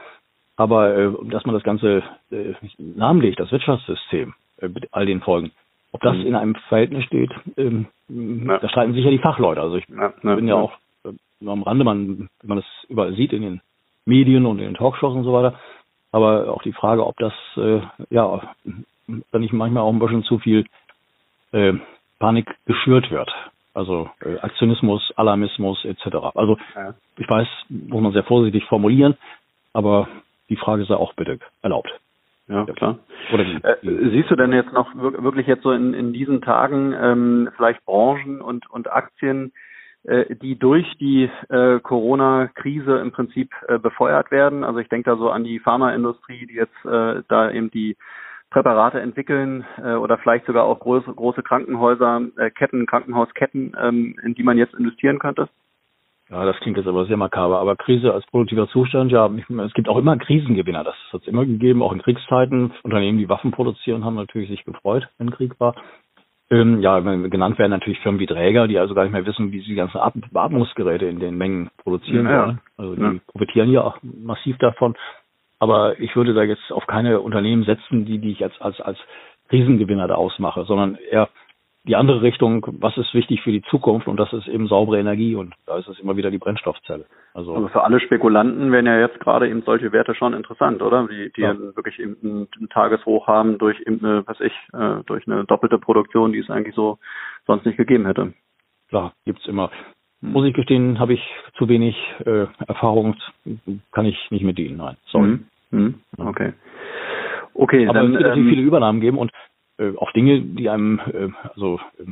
Aber 0.57 0.97
äh, 0.97 1.11
dass 1.31 1.45
man 1.45 1.55
das 1.55 1.65
Ganze 1.65 2.03
äh, 2.31 2.55
lahmlegt, 2.79 3.41
das 3.41 3.53
Wirtschaftssystem 3.53 4.35
äh, 4.59 4.69
mit 4.69 4.89
all 4.93 5.05
den 5.07 5.21
Folgen, 5.21 5.51
ob 5.93 6.01
das 6.01 6.17
mhm. 6.17 6.27
in 6.27 6.35
einem 6.35 6.55
Verhältnis 6.69 7.05
steht, 7.05 7.31
ähm, 7.57 7.87
ja. 8.09 8.59
da 8.59 8.69
streiten 8.69 8.95
sich 8.95 9.05
ja 9.05 9.11
die 9.11 9.19
Fachleute. 9.19 9.61
Also 9.61 9.77
ich 9.77 9.89
ja, 9.89 10.13
ja, 10.23 10.35
bin 10.35 10.49
ja, 10.49 10.55
auch 10.57 10.73
äh, 11.05 11.49
am 11.49 11.63
Rande, 11.63 11.85
man, 11.85 12.29
wenn 12.41 12.49
man 12.49 12.59
das 12.59 12.67
überall 12.89 13.15
sieht 13.15 13.33
in 13.33 13.43
den 13.43 13.61
Medien 14.05 14.47
und 14.47 14.59
in 14.59 14.65
den 14.65 14.75
Talkshows 14.75 15.15
und 15.15 15.25
so 15.25 15.33
weiter. 15.33 15.59
Aber 16.11 16.53
auch 16.53 16.63
die 16.63 16.73
Frage, 16.73 17.07
ob 17.07 17.17
das 17.19 17.33
äh, 17.57 17.81
ja 18.11 18.55
dann 19.07 19.41
nicht 19.41 19.53
manchmal 19.53 19.83
auch 19.83 19.93
ein 19.93 19.99
bisschen 19.99 20.25
zu 20.25 20.39
viel 20.39 20.67
äh, 21.53 21.75
Panik 22.19 22.55
geschürt 22.67 23.11
wird. 23.11 23.31
Also 23.75 24.11
äh, 24.21 24.39
Aktionismus, 24.39 25.13
Alarmismus 25.17 25.85
etc. 25.85 26.17
Also 26.35 26.59
ich 27.17 27.29
weiß, 27.29 27.49
muss 27.69 28.03
man 28.03 28.13
sehr 28.13 28.25
vorsichtig 28.25 28.65
formulieren, 28.65 29.17
aber 29.73 30.09
die 30.49 30.57
Frage 30.57 30.85
sei 30.85 30.95
auch 30.95 31.15
bitte 31.15 31.39
erlaubt. 31.63 31.91
Ja, 32.49 32.65
klar. 32.65 32.99
Äh, 33.31 33.77
siehst 33.83 34.31
du 34.31 34.37
denn 34.37 34.53
jetzt 34.53 34.73
noch 34.73 34.95
wirklich 34.95 35.47
jetzt 35.47 35.63
so 35.63 35.73
in, 35.73 35.95
in 35.95 36.13
diesen 36.13 36.43
Tagen 36.43 36.95
ähm, 37.01 37.51
vielleicht 37.57 37.85
Branchen 37.85 38.41
und, 38.41 38.69
und 38.69 38.91
Aktien, 38.91 39.53
äh, 40.05 40.35
die 40.35 40.59
durch 40.59 40.87
die 40.99 41.31
äh, 41.49 41.79
Corona-Krise 41.81 42.99
im 42.99 43.13
Prinzip 43.13 43.51
äh, 43.69 43.79
befeuert 43.79 44.31
werden? 44.31 44.65
Also 44.65 44.81
ich 44.81 44.89
denke 44.89 45.11
da 45.11 45.17
so 45.17 45.31
an 45.31 45.45
die 45.45 45.61
Pharmaindustrie, 45.61 46.47
die 46.47 46.55
jetzt 46.55 46.85
äh, 46.85 47.23
da 47.29 47.51
eben 47.51 47.71
die 47.71 47.97
Präparate 48.51 49.01
entwickeln 49.01 49.65
äh, 49.79 49.95
oder 49.95 50.19
vielleicht 50.19 50.47
sogar 50.47 50.65
auch 50.65 50.79
große, 50.79 51.13
große 51.13 51.43
Krankenhäuser, 51.43 52.23
äh, 52.37 52.51
Ketten, 52.51 52.87
Krankenhausketten, 52.87 53.75
ähm, 53.81 54.17
in 54.23 54.35
die 54.35 54.43
man 54.43 54.59
jetzt 54.59 54.75
investieren 54.75 55.19
könnte? 55.19 55.49
Ja, 56.33 56.47
das 56.47 56.57
klingt 56.61 56.79
jetzt 56.79 56.89
aber 56.89 57.05
sehr 57.05 57.19
makaber. 57.19 57.59
Aber 57.59 57.77
Krise 57.77 58.15
als 58.15 58.25
produktiver 58.27 58.67
Zustand, 58.69 59.13
ja, 59.13 59.31
es 59.67 59.75
gibt 59.75 59.89
auch 59.89 59.99
immer 59.99 60.17
Krisengewinner. 60.17 60.83
Das 60.83 60.95
hat 61.13 61.21
es 61.21 61.29
immer 61.29 61.45
gegeben, 61.45 61.83
auch 61.83 61.93
in 61.93 62.01
Kriegszeiten. 62.01 62.73
Unternehmen, 62.83 63.19
die 63.19 63.29
Waffen 63.29 63.51
produzieren, 63.51 64.03
haben 64.03 64.15
natürlich 64.15 64.49
sich 64.49 64.65
gefreut, 64.65 65.07
wenn 65.19 65.31
Krieg 65.31 65.61
war. 65.61 65.75
Ähm, 66.51 66.81
ja, 66.81 66.99
genannt 67.01 67.59
werden 67.59 67.71
natürlich 67.71 68.01
Firmen 68.01 68.19
wie 68.19 68.27
Träger, 68.27 68.67
die 68.67 68.79
also 68.79 68.95
gar 68.95 69.03
nicht 69.03 69.13
mehr 69.13 69.27
wissen, 69.27 69.53
wie 69.53 69.61
sie 69.61 69.67
die 69.69 69.75
ganzen 69.75 70.01
Beatmungsgeräte 70.33 71.05
in 71.05 71.21
den 71.21 71.37
Mengen 71.37 71.71
produzieren 71.77 72.27
ja, 72.27 72.47
wollen. 72.47 72.61
Also 72.79 72.95
die 72.95 73.03
ja. 73.03 73.15
profitieren 73.27 73.71
ja 73.71 73.83
auch 73.83 73.99
massiv 74.03 74.57
davon. 74.57 74.95
Aber 75.59 76.01
ich 76.01 76.17
würde 76.17 76.33
da 76.33 76.43
jetzt 76.43 76.73
auf 76.73 76.87
keine 76.87 77.21
Unternehmen 77.21 77.65
setzen, 77.65 78.07
die, 78.07 78.19
die 78.19 78.33
ich 78.33 78.43
als, 78.43 78.59
als, 78.61 78.81
als 78.81 78.99
Krisengewinner 79.49 80.09
da 80.09 80.15
ausmache, 80.15 80.65
sondern 80.65 80.97
eher 81.11 81.29
die 81.85 81.97
andere 81.97 82.23
Richtung, 82.23 82.65
was 82.79 82.97
ist 82.97 83.13
wichtig 83.13 83.43
für 83.43 83.51
die 83.51 83.63
Zukunft 83.63 84.07
und 84.07 84.17
das 84.17 84.33
ist 84.33 84.47
eben 84.47 84.69
saubere 84.69 85.01
Energie 85.01 85.35
und 85.35 85.55
da 85.67 85.79
ist 85.79 85.89
es 85.89 85.99
immer 85.99 86.17
wieder 86.17 86.31
die 86.31 86.39
Brennstoffzelle. 86.39 87.07
Also, 87.35 87.55
also 87.55 87.69
für 87.69 87.83
alle 87.83 87.99
Spekulanten 87.99 88.71
wären 88.71 88.87
ja 88.87 89.01
jetzt 89.01 89.19
gerade 89.19 89.49
eben 89.49 89.63
solche 89.63 89.91
Werte 89.93 90.15
schon 90.15 90.33
interessant, 90.33 90.81
oder? 90.81 91.09
Die, 91.09 91.33
die 91.33 91.41
ja. 91.41 91.59
wirklich 91.59 91.99
eben 91.99 92.17
einen, 92.23 92.49
einen 92.57 92.69
Tageshoch 92.69 93.27
haben 93.27 93.59
durch 93.59 93.81
eben 93.81 94.05
eine, 94.05 94.27
was 94.27 94.39
ich, 94.41 94.53
äh, 94.73 95.03
durch 95.07 95.27
eine 95.27 95.45
doppelte 95.45 95.79
Produktion, 95.79 96.33
die 96.33 96.39
es 96.39 96.51
eigentlich 96.51 96.77
so 96.77 96.99
sonst 97.47 97.67
nicht 97.67 97.79
gegeben 97.79 98.07
hätte. 98.07 98.33
Klar, 98.89 99.15
gibt's 99.25 99.47
immer. 99.47 99.71
Hm. 100.21 100.33
Muss 100.33 100.47
ich 100.47 100.55
gestehen, 100.55 101.01
habe 101.01 101.15
ich 101.15 101.23
zu 101.55 101.69
wenig 101.69 101.97
äh, 102.25 102.47
Erfahrung, 102.69 103.17
kann 103.91 104.05
ich 104.05 104.31
nicht 104.31 104.45
mit 104.45 104.57
dienen, 104.57 104.77
nein. 104.77 104.97
Sorry. 105.07 105.27
Hm. 105.27 105.45
Hm. 105.71 105.95
Okay. 106.19 106.53
Okay, 107.55 107.89
aber 107.89 108.01
dann, 108.01 108.07
es 108.09 108.13
wird 108.13 108.23
natürlich 108.23 108.47
ähm, 108.47 108.51
viele 108.51 108.67
Übernahmen 108.67 109.01
geben 109.01 109.19
und 109.19 109.33
äh, 109.83 109.97
auch 109.97 110.13
Dinge, 110.13 110.41
die 110.41 110.69
einem, 110.69 111.01
äh, 111.13 111.29
also 111.55 111.81
äh, 111.99 112.11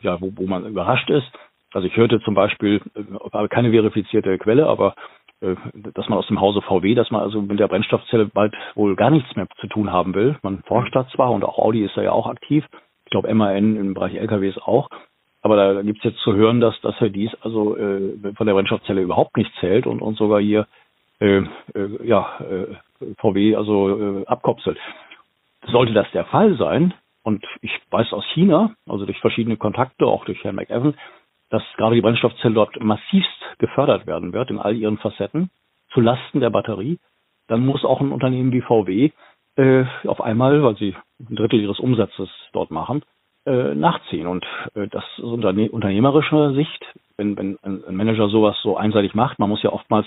ja, 0.00 0.20
wo, 0.20 0.32
wo 0.34 0.46
man 0.46 0.66
überrascht 0.66 1.10
ist. 1.10 1.30
Also 1.72 1.86
ich 1.86 1.96
hörte 1.96 2.20
zum 2.20 2.34
Beispiel, 2.34 2.80
äh, 2.94 3.48
keine 3.48 3.70
verifizierte 3.70 4.38
Quelle, 4.38 4.66
aber 4.66 4.94
äh, 5.40 5.56
dass 5.94 6.08
man 6.08 6.18
aus 6.18 6.26
dem 6.26 6.40
Hause 6.40 6.62
VW, 6.62 6.94
dass 6.94 7.10
man 7.10 7.22
also 7.22 7.42
mit 7.42 7.58
der 7.58 7.68
Brennstoffzelle 7.68 8.26
bald 8.26 8.54
wohl 8.74 8.96
gar 8.96 9.10
nichts 9.10 9.34
mehr 9.36 9.48
zu 9.60 9.66
tun 9.66 9.92
haben 9.92 10.14
will. 10.14 10.36
Man 10.42 10.62
forscht 10.66 10.94
da 10.94 11.06
zwar 11.08 11.30
und 11.30 11.44
auch 11.44 11.58
Audi 11.58 11.84
ist 11.84 11.96
da 11.96 12.02
ja 12.02 12.12
auch 12.12 12.26
aktiv. 12.26 12.64
Ich 13.04 13.10
glaube 13.10 13.32
MAN 13.34 13.76
im 13.76 13.94
Bereich 13.94 14.14
LKWs 14.14 14.58
auch. 14.58 14.88
Aber 15.42 15.56
da, 15.56 15.82
gibt 15.82 15.98
es 15.98 16.04
jetzt 16.04 16.20
zu 16.20 16.34
hören, 16.34 16.60
dass, 16.60 16.80
dass 16.82 16.94
er 17.00 17.10
dies 17.10 17.34
also 17.40 17.76
äh, 17.76 18.32
von 18.36 18.46
der 18.46 18.54
Brennstoffzelle 18.54 19.02
überhaupt 19.02 19.36
nicht 19.36 19.52
zählt 19.58 19.86
und, 19.86 20.00
und 20.00 20.16
sogar 20.16 20.40
hier 20.40 20.66
äh, 21.20 21.38
äh, 21.74 22.06
ja, 22.06 22.38
äh, 22.40 23.14
VW 23.18 23.56
also 23.56 24.20
äh, 24.20 24.26
abkopselt. 24.26 24.78
Sollte 25.66 25.92
das 25.92 26.10
der 26.12 26.24
Fall 26.26 26.56
sein, 26.56 26.94
und 27.22 27.44
ich 27.60 27.72
weiß 27.90 28.12
aus 28.12 28.24
China, 28.34 28.74
also 28.88 29.06
durch 29.06 29.18
verschiedene 29.20 29.56
Kontakte, 29.56 30.06
auch 30.06 30.24
durch 30.24 30.42
Herrn 30.44 30.56
McEwan, 30.56 30.94
dass 31.50 31.62
gerade 31.76 31.94
die 31.94 32.00
Brennstoffzelle 32.00 32.54
dort 32.54 32.82
massivst 32.82 33.58
gefördert 33.58 34.06
werden 34.06 34.32
wird 34.32 34.50
in 34.50 34.58
all 34.58 34.74
ihren 34.74 34.98
Facetten 34.98 35.50
zu 35.92 36.00
Lasten 36.00 36.40
der 36.40 36.50
Batterie. 36.50 36.98
Dann 37.48 37.64
muss 37.64 37.84
auch 37.84 38.00
ein 38.00 38.12
Unternehmen 38.12 38.52
wie 38.52 38.62
VW 38.62 39.10
äh, 39.56 39.84
auf 40.06 40.20
einmal, 40.20 40.62
weil 40.62 40.76
sie 40.76 40.96
ein 41.20 41.36
Drittel 41.36 41.60
ihres 41.60 41.78
Umsatzes 41.78 42.30
dort 42.52 42.70
machen, 42.70 43.02
äh, 43.44 43.74
nachziehen. 43.74 44.26
Und 44.26 44.44
äh, 44.74 44.88
das 44.88 45.04
ist 45.18 45.24
unterne 45.24 45.70
unternehmerischer 45.70 46.54
Sicht, 46.54 46.84
wenn, 47.16 47.36
wenn 47.36 47.58
ein 47.62 47.94
Manager 47.94 48.28
sowas 48.28 48.56
so 48.62 48.76
einseitig 48.76 49.14
macht, 49.14 49.38
man 49.38 49.50
muss 49.50 49.62
ja 49.62 49.72
oftmals 49.72 50.06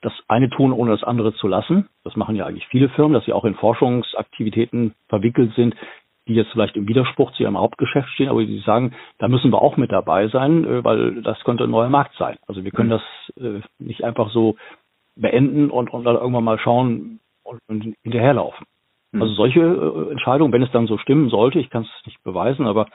das 0.00 0.12
eine 0.28 0.48
tun, 0.48 0.72
ohne 0.72 0.92
das 0.92 1.02
andere 1.02 1.34
zu 1.34 1.48
lassen. 1.48 1.88
Das 2.04 2.16
machen 2.16 2.36
ja 2.36 2.46
eigentlich 2.46 2.66
viele 2.68 2.88
Firmen, 2.90 3.14
dass 3.14 3.24
sie 3.24 3.32
auch 3.32 3.44
in 3.44 3.56
Forschungsaktivitäten 3.56 4.94
verwickelt 5.08 5.54
sind, 5.54 5.74
die 6.28 6.34
jetzt 6.34 6.52
vielleicht 6.52 6.76
im 6.76 6.86
Widerspruch 6.86 7.32
zu 7.32 7.42
ihrem 7.42 7.58
Hauptgeschäft 7.58 8.08
stehen, 8.10 8.28
aber 8.28 8.44
die 8.44 8.60
sagen, 8.60 8.94
da 9.18 9.28
müssen 9.28 9.50
wir 9.50 9.60
auch 9.60 9.76
mit 9.76 9.90
dabei 9.90 10.28
sein, 10.28 10.64
äh, 10.64 10.84
weil 10.84 11.22
das 11.22 11.40
könnte 11.40 11.64
ein 11.64 11.70
neuer 11.70 11.88
Markt 11.88 12.14
sein. 12.16 12.36
Also 12.46 12.64
wir 12.64 12.70
können 12.70 12.90
mhm. 12.90 12.92
das 12.92 13.42
äh, 13.42 13.60
nicht 13.78 14.04
einfach 14.04 14.30
so 14.30 14.56
beenden 15.16 15.70
und, 15.70 15.90
und 15.92 16.04
dann 16.04 16.16
irgendwann 16.16 16.44
mal 16.44 16.58
schauen 16.58 17.20
und, 17.42 17.60
und 17.66 17.94
hinterherlaufen. 18.02 18.66
Mhm. 19.12 19.22
Also 19.22 19.34
solche 19.34 19.60
äh, 19.60 20.12
Entscheidungen, 20.12 20.52
wenn 20.52 20.62
es 20.62 20.70
dann 20.70 20.86
so 20.86 20.98
stimmen 20.98 21.30
sollte, 21.30 21.58
ich 21.58 21.70
kann 21.70 21.82
es 21.82 22.06
nicht 22.06 22.22
beweisen, 22.22 22.66
aber 22.66 22.86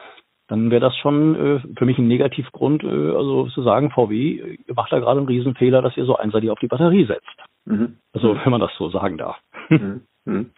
dann 0.48 0.70
wäre 0.72 0.82
das 0.82 0.96
schon 0.98 1.64
für 1.78 1.86
mich 1.86 1.98
ein 1.98 2.10
Negativgrund, 2.10 2.84
also 2.84 3.48
zu 3.48 3.64
sagen, 3.64 3.92
VW, 3.92 4.58
ihr 4.68 4.74
macht 4.76 4.92
da 4.92 5.00
gerade 5.00 5.20
einen 5.20 5.28
Riesenfehler, 5.28 5.82
dass 5.82 5.96
ihr 5.96 6.04
so 6.04 6.18
einseitig 6.18 6.52
auf 6.52 6.60
die 6.60 6.68
Batterie 6.68 7.06
setzt. 7.06 7.34
Mhm. 7.64 7.96
Also 8.12 8.36
wenn 8.36 8.52
man 8.52 8.60
das 8.60 8.72
so 8.78 8.90
sagen 8.90 9.18
darf. 9.18 9.38
Mhm. 9.70 10.02
mhm. 10.26 10.50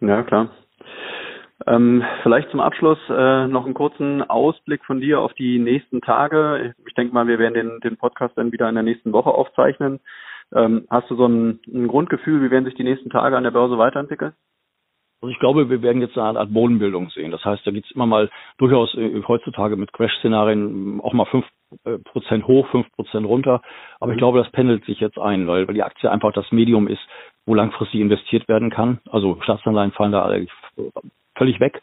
Ja, 0.00 0.22
klar. 0.22 0.50
Ähm, 1.66 2.02
vielleicht 2.22 2.50
zum 2.50 2.60
Abschluss 2.60 2.98
äh, 3.10 3.46
noch 3.46 3.64
einen 3.64 3.74
kurzen 3.74 4.22
Ausblick 4.22 4.84
von 4.84 5.00
dir 5.00 5.20
auf 5.20 5.34
die 5.34 5.58
nächsten 5.58 6.00
Tage. 6.00 6.74
Ich 6.86 6.94
denke 6.94 7.12
mal, 7.12 7.26
wir 7.26 7.38
werden 7.38 7.54
den, 7.54 7.80
den 7.80 7.96
Podcast 7.96 8.36
dann 8.36 8.52
wieder 8.52 8.68
in 8.68 8.74
der 8.74 8.84
nächsten 8.84 9.12
Woche 9.12 9.30
aufzeichnen. 9.30 10.00
Ähm, 10.54 10.86
hast 10.88 11.10
du 11.10 11.16
so 11.16 11.26
ein, 11.26 11.60
ein 11.66 11.86
Grundgefühl, 11.86 12.42
wie 12.42 12.50
werden 12.50 12.64
sich 12.64 12.74
die 12.74 12.84
nächsten 12.84 13.10
Tage 13.10 13.36
an 13.36 13.44
der 13.44 13.50
Börse 13.50 13.78
weiterentwickeln? 13.78 14.32
Also 15.22 15.32
ich 15.32 15.38
glaube, 15.38 15.68
wir 15.68 15.82
werden 15.82 16.00
jetzt 16.00 16.16
eine 16.16 16.38
Art 16.38 16.52
Bodenbildung 16.52 17.10
sehen. 17.10 17.30
Das 17.30 17.44
heißt, 17.44 17.66
da 17.66 17.70
gibt 17.70 17.86
es 17.86 17.92
immer 17.92 18.06
mal 18.06 18.30
durchaus 18.56 18.94
äh, 18.94 19.22
heutzutage 19.28 19.76
mit 19.76 19.92
Crash-Szenarien 19.92 21.00
auch 21.02 21.12
mal 21.12 21.26
fünf 21.26 21.44
äh, 21.84 21.98
Prozent 21.98 22.46
hoch, 22.46 22.66
fünf 22.68 22.90
Prozent 22.92 23.26
runter. 23.26 23.60
Aber 24.00 24.08
mhm. 24.08 24.12
ich 24.14 24.18
glaube, 24.18 24.38
das 24.38 24.50
pendelt 24.50 24.84
sich 24.86 24.98
jetzt 24.98 25.18
ein, 25.18 25.46
weil, 25.46 25.68
weil 25.68 25.74
die 25.74 25.82
Aktie 25.82 26.10
einfach 26.10 26.32
das 26.32 26.50
Medium 26.52 26.88
ist, 26.88 27.02
wo 27.50 27.54
langfristig 27.54 28.00
investiert 28.00 28.46
werden 28.46 28.70
kann. 28.70 29.00
Also 29.10 29.36
Staatsanleihen 29.42 29.90
fallen 29.90 30.12
da 30.12 30.32
völlig 31.36 31.58
weg. 31.58 31.82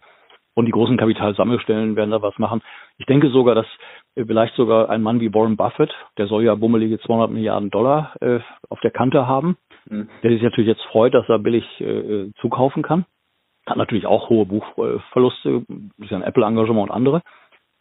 Und 0.53 0.65
die 0.65 0.71
großen 0.71 0.97
Kapitalsammelstellen 0.97 1.97
werden 1.97 2.11
da 2.11 2.21
was 2.21 2.39
machen. 2.39 2.61
Ich 2.97 3.05
denke 3.05 3.29
sogar, 3.29 3.53
dass 3.53 3.67
äh, 4.15 4.25
vielleicht 4.25 4.55
sogar 4.55 4.89
ein 4.89 5.03
Mann 5.03 5.19
wie 5.19 5.31
Warren 5.31 5.57
Buffett, 5.57 5.93
der 6.17 6.27
soll 6.27 6.45
ja 6.45 6.55
bummelige 6.55 6.99
200 6.99 7.29
Milliarden 7.29 7.69
Dollar 7.69 8.15
äh, 8.21 8.39
auf 8.69 8.79
der 8.79 8.91
Kante 8.91 9.27
haben, 9.27 9.57
mhm. 9.87 10.07
der 10.23 10.31
sich 10.31 10.41
natürlich 10.41 10.69
jetzt 10.69 10.83
freut, 10.85 11.13
dass 11.13 11.27
er 11.27 11.37
billig 11.37 11.65
äh, 11.81 12.31
zukaufen 12.39 12.81
kann. 12.81 13.05
Hat 13.67 13.77
natürlich 13.77 14.07
auch 14.07 14.29
hohe 14.29 14.45
Buchverluste, 14.45 15.63
ist 15.97 16.09
ja 16.09 16.17
ein 16.17 16.23
Apple-Engagement 16.23 16.89
und 16.89 16.95
andere. 16.95 17.21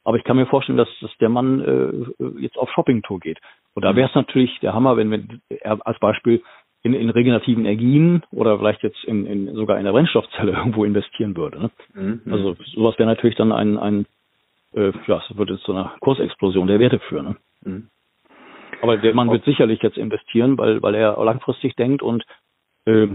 Aber 0.05 0.19
ich 0.19 0.25
kann 0.25 0.37
mir 0.37 0.47
vorstellen, 0.47 0.77
dass, 0.77 0.89
dass 1.01 1.17
der 1.19 1.29
Mann 1.29 1.61
äh, 1.61 2.41
jetzt 2.41 2.59
auf 2.59 2.71
Shoppingtour 2.73 3.21
geht. 3.21 3.39
Und 3.75 3.85
da 3.85 3.93
mhm. 3.93 3.97
wäre 3.97 4.09
es 4.09 4.15
natürlich 4.15 4.59
der 4.61 4.75
Hammer, 4.75 4.97
wenn, 4.97 5.11
wenn 5.13 5.41
er 5.49 5.79
als 5.87 5.99
Beispiel 6.01 6.43
in, 6.87 6.95
in 6.95 7.11
regenerativen 7.11 7.65
Energien 7.65 8.23
oder 8.31 8.59
vielleicht 8.59 8.83
jetzt 8.85 9.03
in, 9.05 9.27
in 9.27 9.55
sogar 9.55 9.79
in 9.79 9.85
der 9.85 9.93
Brennstoffzelle 9.93 10.53
irgendwo 10.57 10.85
investieren 10.85 11.37
würde. 11.37 11.61
Ne? 11.61 11.71
Mhm. 11.95 12.33
Also 12.33 12.57
sowas 12.75 12.97
wäre 12.99 13.09
natürlich 13.09 13.37
dann 13.37 13.53
ein, 13.53 13.77
ein 13.77 14.07
äh, 14.75 14.93
ja, 15.07 15.23
es 15.29 15.37
würde 15.37 15.59
zu 15.59 15.73
einer 15.73 15.95
Kursexplosion 16.01 16.69
der 16.69 16.79
Werte 16.79 17.01
führen. 17.01 17.27
Ne? 17.27 17.37
Mhm. 17.65 17.89
Aber 18.83 18.97
der 18.99 19.15
Mann 19.15 19.31
wird 19.31 19.45
sicherlich 19.45 19.83
jetzt 19.83 19.97
investieren, 19.97 20.57
weil, 20.59 20.83
weil 20.83 20.95
er 20.95 21.23
langfristig 21.25 21.75
denkt 21.77 22.03
und 22.03 22.25
äh, 22.85 23.09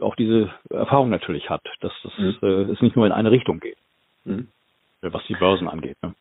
auch 0.00 0.14
diese 0.14 0.50
Erfahrung 0.70 1.10
natürlich 1.10 1.50
hat, 1.50 1.62
dass 1.80 1.92
das, 2.02 2.12
mhm. 2.18 2.36
äh, 2.42 2.72
es 2.72 2.80
nicht 2.80 2.94
nur 2.94 3.06
in 3.06 3.12
eine 3.12 3.32
Richtung 3.32 3.58
geht, 3.58 3.78
mhm. 4.24 4.48
was 5.02 5.26
die 5.26 5.34
Börsen 5.34 5.68
angeht. 5.68 5.96
Ne? 6.02 6.14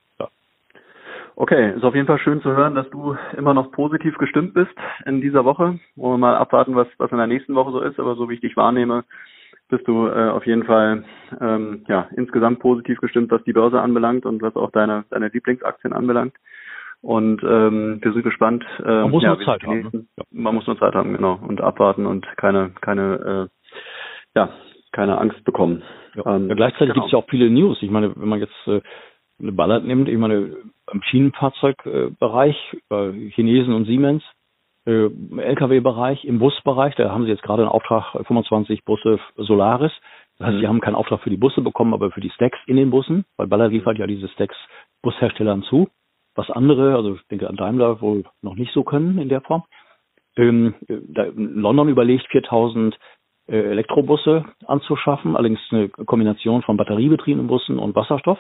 Okay, 1.40 1.76
ist 1.76 1.84
auf 1.84 1.94
jeden 1.94 2.08
Fall 2.08 2.18
schön 2.18 2.42
zu 2.42 2.50
hören, 2.50 2.74
dass 2.74 2.90
du 2.90 3.16
immer 3.38 3.54
noch 3.54 3.72
positiv 3.72 4.18
gestimmt 4.18 4.56
bist 4.56 4.74
in 5.06 5.22
dieser 5.22 5.46
Woche. 5.46 5.80
Wollen 5.96 6.14
wir 6.14 6.18
mal 6.18 6.36
abwarten, 6.36 6.76
was, 6.76 6.88
was 6.98 7.12
in 7.12 7.20
der 7.20 7.28
nächsten 7.28 7.54
Woche 7.54 7.72
so 7.72 7.80
ist, 7.80 8.00
aber 8.00 8.16
so 8.16 8.28
wie 8.28 8.34
ich 8.34 8.42
dich 8.42 8.58
wahrnehme, 8.58 9.04
bist 9.70 9.88
du 9.88 10.08
äh, 10.08 10.30
auf 10.30 10.48
jeden 10.48 10.64
Fall 10.64 11.04
ähm, 11.40 11.86
ja 11.88 12.08
insgesamt 12.16 12.58
positiv 12.58 13.00
gestimmt, 13.02 13.30
was 13.30 13.44
die 13.44 13.54
Börse 13.54 13.80
anbelangt 13.80 14.26
und 14.26 14.42
was 14.42 14.56
auch 14.56 14.72
deine 14.72 15.06
deine 15.12 15.28
Lieblingsaktien 15.28 15.94
anbelangt. 15.94 16.34
Und 17.02 17.44
ähm, 17.44 18.00
wir 18.02 18.14
sind 18.14 18.24
gespannt. 18.24 18.66
Äh, 18.80 19.02
man 19.02 19.12
muss 19.12 19.22
ja, 19.22 19.36
nur 19.36 19.46
Zeit 19.46 19.62
haben. 19.62 19.90
Ne? 19.94 20.06
Man 20.32 20.56
muss 20.56 20.66
nur 20.66 20.80
Zeit 20.80 20.96
haben, 20.96 21.14
genau, 21.14 21.40
und 21.48 21.62
abwarten 21.62 22.08
und 22.08 22.26
keine 22.38 22.72
keine 22.82 23.50
äh, 23.54 24.40
ja 24.40 24.50
keine 24.92 25.20
Angst 25.20 25.44
bekommen. 25.44 25.84
Ja. 26.16 26.36
Ähm, 26.36 26.50
ja 26.50 26.56
gleichzeitig 26.56 26.94
genau. 26.94 27.04
gibt 27.04 27.06
es 27.06 27.12
ja 27.12 27.20
auch 27.20 27.30
viele 27.30 27.52
News. 27.52 27.78
Ich 27.84 27.92
meine, 27.92 28.16
wenn 28.16 28.28
man 28.28 28.40
jetzt 28.40 28.68
äh, 28.68 28.82
eine 29.40 29.52
Ballard 29.52 29.86
nimmt, 29.86 30.10
ich 30.10 30.18
meine, 30.18 30.56
im 30.92 31.04
Schienenfahrzeugbereich, 31.04 32.56
äh, 32.90 33.12
Chinesen 33.32 33.74
und 33.74 33.86
Siemens, 33.86 34.24
äh, 34.86 35.06
im 35.06 35.40
Lkw-Bereich, 35.40 36.26
im 36.26 36.40
Busbereich, 36.40 36.96
da 36.96 37.12
haben 37.12 37.26
sie 37.26 37.32
jetzt 37.32 37.44
gerade 37.44 37.64
einen 37.64 37.72
Auftrag 37.72 38.14
25 38.26 38.86
Busse 38.86 39.20
Solaris. 39.36 39.92
Das 40.38 40.48
heißt, 40.48 40.58
sie 40.58 40.64
mhm. 40.64 40.70
haben 40.70 40.82
keinen 40.82 40.96
Auftrag 40.96 41.22
für 41.22 41.30
die 41.30 41.38
Busse 41.38 41.62
bekommen, 41.62 41.94
aber 41.94 42.12
für 42.12 42.22
die 42.22 42.30
Stacks 42.30 42.58
in 42.68 42.78
den 42.78 42.90
Bussen, 42.90 43.26
weil 43.38 43.48
Ballard 43.48 43.72
liefert 43.72 43.98
ja 43.98 44.08
diese 44.08 44.30
Stacks 44.30 44.56
Busherstellern 45.02 45.64
zu. 45.64 45.90
Was 46.36 46.50
andere, 46.52 46.96
also 46.96 47.16
ich 47.16 47.28
denke 47.28 47.50
an 47.50 47.56
Daimler, 47.56 48.02
wohl 48.02 48.24
noch 48.42 48.56
nicht 48.56 48.72
so 48.72 48.84
können 48.84 49.18
in 49.18 49.30
der 49.30 49.42
Form. 49.42 49.64
Ähm, 50.36 50.76
London 50.88 51.90
überlegt 51.90 52.28
4000 52.28 52.98
äh, 53.48 53.58
Elektrobusse 53.58 54.46
anzuschaffen, 54.68 55.36
allerdings 55.36 55.60
eine 55.72 55.90
Kombination 55.90 56.62
von 56.62 56.78
batteriebetriebenen 56.78 57.48
Bussen 57.48 57.80
und 57.80 57.96
Wasserstoff. 57.96 58.40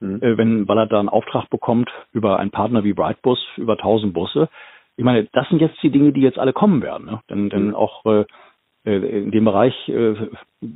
Mhm. 0.00 0.22
Äh, 0.22 0.36
wenn 0.36 0.66
Ballard 0.66 0.92
da 0.92 1.00
einen 1.00 1.08
Auftrag 1.08 1.48
bekommt 1.50 1.90
über 2.12 2.38
einen 2.38 2.50
Partner 2.50 2.84
wie 2.84 2.92
Brightbus 2.92 3.38
über 3.56 3.74
1000 3.74 4.12
Busse. 4.12 4.48
Ich 4.96 5.04
meine, 5.04 5.28
das 5.32 5.48
sind 5.48 5.60
jetzt 5.60 5.82
die 5.82 5.90
Dinge, 5.90 6.12
die 6.12 6.22
jetzt 6.22 6.38
alle 6.38 6.52
kommen 6.52 6.82
werden. 6.82 7.06
Ne? 7.06 7.20
Denn, 7.30 7.50
denn 7.50 7.68
mhm. 7.68 7.74
auch 7.74 8.04
äh, 8.06 8.24
äh, 8.84 9.22
in 9.22 9.30
dem 9.30 9.44
Bereich, 9.44 9.88
äh, 9.88 10.14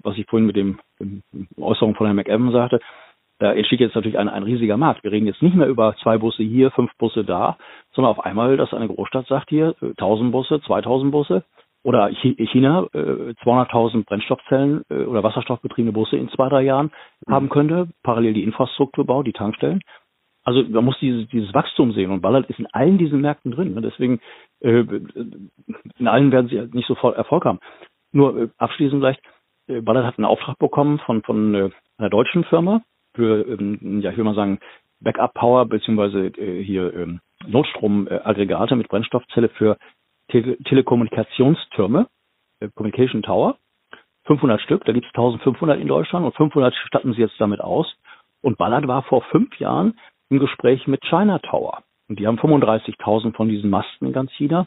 was 0.02 0.16
ich 0.18 0.26
vorhin 0.26 0.46
mit 0.46 0.56
dem 0.56 0.78
Äußerung 1.56 1.94
von 1.94 2.06
Herrn 2.06 2.16
McEwan 2.16 2.52
sagte, 2.52 2.80
da 3.38 3.54
entsteht 3.54 3.80
jetzt 3.80 3.94
natürlich 3.94 4.18
ein, 4.18 4.28
ein 4.28 4.42
riesiger 4.42 4.76
Markt. 4.76 5.02
Wir 5.02 5.12
reden 5.12 5.26
jetzt 5.26 5.40
nicht 5.40 5.56
mehr 5.56 5.66
über 5.66 5.96
zwei 6.02 6.18
Busse 6.18 6.42
hier, 6.42 6.70
fünf 6.72 6.94
Busse 6.98 7.24
da, 7.24 7.56
sondern 7.92 8.10
auf 8.10 8.22
einmal, 8.22 8.58
dass 8.58 8.74
eine 8.74 8.88
Großstadt 8.88 9.26
sagt 9.28 9.48
hier, 9.48 9.74
1000 9.80 10.30
Busse, 10.30 10.60
2000 10.60 11.10
Busse 11.10 11.44
oder 11.82 12.10
China 12.10 12.86
äh, 12.92 13.32
200.000 13.42 14.04
Brennstoffzellen 14.04 14.82
äh, 14.90 15.04
oder 15.04 15.22
wasserstoffbetriebene 15.22 15.92
Busse 15.92 16.16
in 16.16 16.28
zwei, 16.30 16.48
drei 16.48 16.62
Jahren 16.62 16.90
mhm. 17.26 17.32
haben 17.32 17.48
könnte, 17.48 17.88
parallel 18.02 18.34
die 18.34 18.44
Infrastruktur 18.44 19.06
baut, 19.06 19.26
die 19.26 19.32
Tankstellen. 19.32 19.80
Also 20.42 20.62
man 20.64 20.84
muss 20.84 20.98
dieses, 21.00 21.28
dieses 21.28 21.52
Wachstum 21.54 21.92
sehen 21.92 22.10
und 22.10 22.22
Ballard 22.22 22.48
ist 22.48 22.58
in 22.58 22.66
allen 22.66 22.98
diesen 22.98 23.20
Märkten 23.20 23.52
drin. 23.52 23.74
Ne? 23.74 23.82
Deswegen 23.82 24.20
äh, 24.60 24.84
in 25.98 26.08
allen 26.08 26.32
werden 26.32 26.48
sie 26.48 26.58
halt 26.58 26.74
nicht 26.74 26.88
sofort 26.88 27.16
Erfolg 27.16 27.44
haben. 27.44 27.60
Nur 28.12 28.36
äh, 28.36 28.48
abschließend 28.58 29.00
vielleicht, 29.00 29.22
äh, 29.68 29.80
Ballard 29.80 30.06
hat 30.06 30.18
einen 30.18 30.24
Auftrag 30.24 30.58
bekommen 30.58 30.98
von, 31.00 31.22
von 31.22 31.54
äh, 31.54 31.70
einer 31.98 32.10
deutschen 32.10 32.44
Firma 32.44 32.82
für, 33.14 33.46
ähm, 33.46 34.00
ja 34.02 34.10
ich 34.10 34.16
will 34.16 34.24
mal 34.24 34.34
sagen, 34.34 34.58
Backup 35.00 35.34
Power 35.34 35.66
beziehungsweise 35.66 36.26
äh, 36.26 36.62
hier 36.62 36.94
ähm, 36.94 37.20
Notstromaggregate 37.46 38.76
mit 38.76 38.88
Brennstoffzelle 38.88 39.48
für 39.50 39.78
Tele 40.30 40.56
Telekommunikationstürme, 40.58 42.06
äh, 42.60 42.68
Communication 42.74 43.22
Tower. 43.22 43.56
500 44.24 44.60
Stück, 44.60 44.84
da 44.84 44.92
gibt 44.92 45.06
es 45.06 45.12
1500 45.14 45.80
in 45.80 45.88
Deutschland 45.88 46.24
und 46.24 46.34
500 46.36 46.74
statten 46.86 47.14
sie 47.14 47.20
jetzt 47.20 47.40
damit 47.40 47.60
aus. 47.60 47.92
Und 48.42 48.58
Ballard 48.58 48.86
war 48.86 49.02
vor 49.02 49.22
fünf 49.22 49.58
Jahren 49.58 49.98
im 50.28 50.38
Gespräch 50.38 50.86
mit 50.86 51.02
China 51.04 51.38
Tower. 51.40 51.82
Und 52.08 52.18
die 52.18 52.26
haben 52.26 52.38
35.000 52.38 53.34
von 53.34 53.48
diesen 53.48 53.70
Masten 53.70 54.06
in 54.06 54.12
ganz 54.12 54.30
China. 54.32 54.66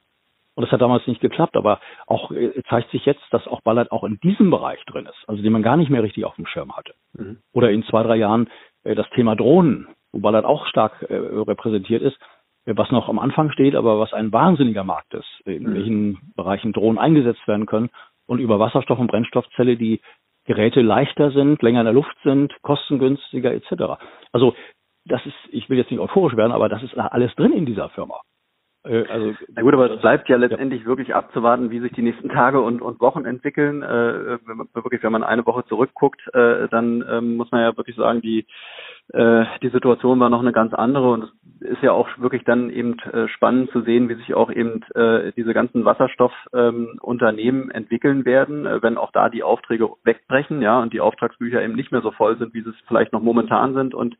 Und 0.55 0.63
das 0.63 0.71
hat 0.71 0.81
damals 0.81 1.07
nicht 1.07 1.21
geklappt, 1.21 1.55
aber 1.55 1.79
auch 2.05 2.31
äh, 2.31 2.61
zeigt 2.69 2.91
sich 2.91 3.05
jetzt, 3.05 3.23
dass 3.31 3.47
auch 3.47 3.61
Ballard 3.61 3.91
auch 3.91 4.03
in 4.03 4.19
diesem 4.19 4.51
Bereich 4.51 4.83
drin 4.85 5.07
ist, 5.07 5.27
also 5.27 5.41
den 5.41 5.51
man 5.51 5.63
gar 5.63 5.77
nicht 5.77 5.89
mehr 5.89 6.03
richtig 6.03 6.25
auf 6.25 6.35
dem 6.35 6.45
Schirm 6.45 6.75
hatte. 6.75 6.93
Mhm. 7.13 7.39
Oder 7.53 7.71
in 7.71 7.83
zwei, 7.83 8.03
drei 8.03 8.17
Jahren 8.17 8.49
äh, 8.83 8.93
das 8.93 9.09
Thema 9.11 9.35
Drohnen, 9.35 9.87
wo 10.11 10.19
Ballard 10.19 10.45
auch 10.45 10.67
stark 10.67 11.01
äh, 11.09 11.15
repräsentiert 11.15 12.03
ist, 12.03 12.17
was 12.65 12.91
noch 12.91 13.09
am 13.09 13.19
Anfang 13.19 13.51
steht, 13.51 13.75
aber 13.75 13.99
was 13.99 14.13
ein 14.13 14.31
wahnsinniger 14.31 14.83
Markt 14.83 15.13
ist, 15.13 15.41
in 15.45 15.63
mhm. 15.63 15.73
welchen 15.73 16.33
Bereichen 16.35 16.73
Drohnen 16.73 16.97
eingesetzt 16.97 17.47
werden 17.47 17.65
können 17.65 17.89
und 18.25 18.39
über 18.39 18.59
Wasserstoff- 18.59 18.99
und 18.99 19.07
Brennstoffzelle 19.07 19.75
die 19.75 20.01
Geräte 20.45 20.81
leichter 20.81 21.31
sind, 21.31 21.61
länger 21.61 21.81
in 21.81 21.85
der 21.85 21.93
Luft 21.93 22.15
sind, 22.23 22.53
kostengünstiger 22.61 23.53
etc. 23.53 24.01
Also 24.31 24.55
das 25.05 25.25
ist, 25.25 25.35
ich 25.51 25.69
will 25.69 25.77
jetzt 25.77 25.91
nicht 25.91 25.99
euphorisch 25.99 26.35
werden, 26.35 26.51
aber 26.51 26.69
das 26.69 26.83
ist 26.83 26.97
alles 26.97 27.33
drin 27.35 27.53
in 27.53 27.65
dieser 27.65 27.89
Firma. 27.89 28.21
Äh, 28.85 29.05
also, 29.07 29.33
Na 29.53 29.61
gut, 29.61 29.73
aber 29.73 29.91
es 29.91 30.01
bleibt 30.01 30.29
ja 30.29 30.37
letztendlich 30.37 30.81
ja. 30.81 30.87
wirklich 30.87 31.15
abzuwarten, 31.15 31.71
wie 31.71 31.79
sich 31.79 31.91
die 31.93 32.01
nächsten 32.01 32.29
Tage 32.29 32.61
und, 32.61 32.81
und 32.81 32.99
Wochen 32.99 33.25
entwickeln. 33.25 33.81
Äh, 33.81 34.39
wenn 34.45 34.57
man, 34.57 34.67
wirklich, 34.73 35.03
wenn 35.03 35.11
man 35.11 35.23
eine 35.23 35.45
Woche 35.45 35.65
zurückguckt, 35.65 36.21
äh, 36.33 36.67
dann 36.69 37.03
ähm, 37.09 37.37
muss 37.37 37.51
man 37.51 37.61
ja 37.61 37.77
wirklich 37.77 37.95
sagen, 37.95 38.21
die 38.21 38.45
äh, 39.11 39.45
die 39.61 39.69
Situation 39.69 40.19
war 40.19 40.29
noch 40.29 40.39
eine 40.39 40.53
ganz 40.53 40.73
andere 40.73 41.11
und 41.11 41.23
es 41.23 41.71
ist 41.71 41.83
ja 41.83 41.91
auch 41.91 42.07
wirklich 42.17 42.43
dann 42.45 42.69
eben 42.69 42.97
äh, 42.99 43.27
spannend 43.27 43.71
zu 43.71 43.81
sehen, 43.81 44.09
wie 44.09 44.15
sich 44.15 44.33
auch 44.33 44.51
eben 44.51 44.81
äh, 44.95 45.31
diese 45.33 45.53
ganzen 45.53 45.85
Wasserstoffunternehmen 45.85 47.63
ähm, 47.63 47.71
entwickeln 47.71 48.25
werden, 48.25 48.65
äh, 48.65 48.81
wenn 48.81 48.97
auch 48.97 49.11
da 49.11 49.29
die 49.29 49.43
Aufträge 49.43 49.89
wegbrechen, 50.03 50.61
ja, 50.61 50.81
und 50.81 50.93
die 50.93 51.01
Auftragsbücher 51.01 51.61
eben 51.61 51.75
nicht 51.75 51.91
mehr 51.91 52.01
so 52.01 52.11
voll 52.11 52.37
sind, 52.37 52.53
wie 52.53 52.61
sie 52.61 52.69
es 52.69 52.75
vielleicht 52.87 53.13
noch 53.13 53.21
momentan 53.21 53.73
sind 53.73 53.93
und 53.93 54.15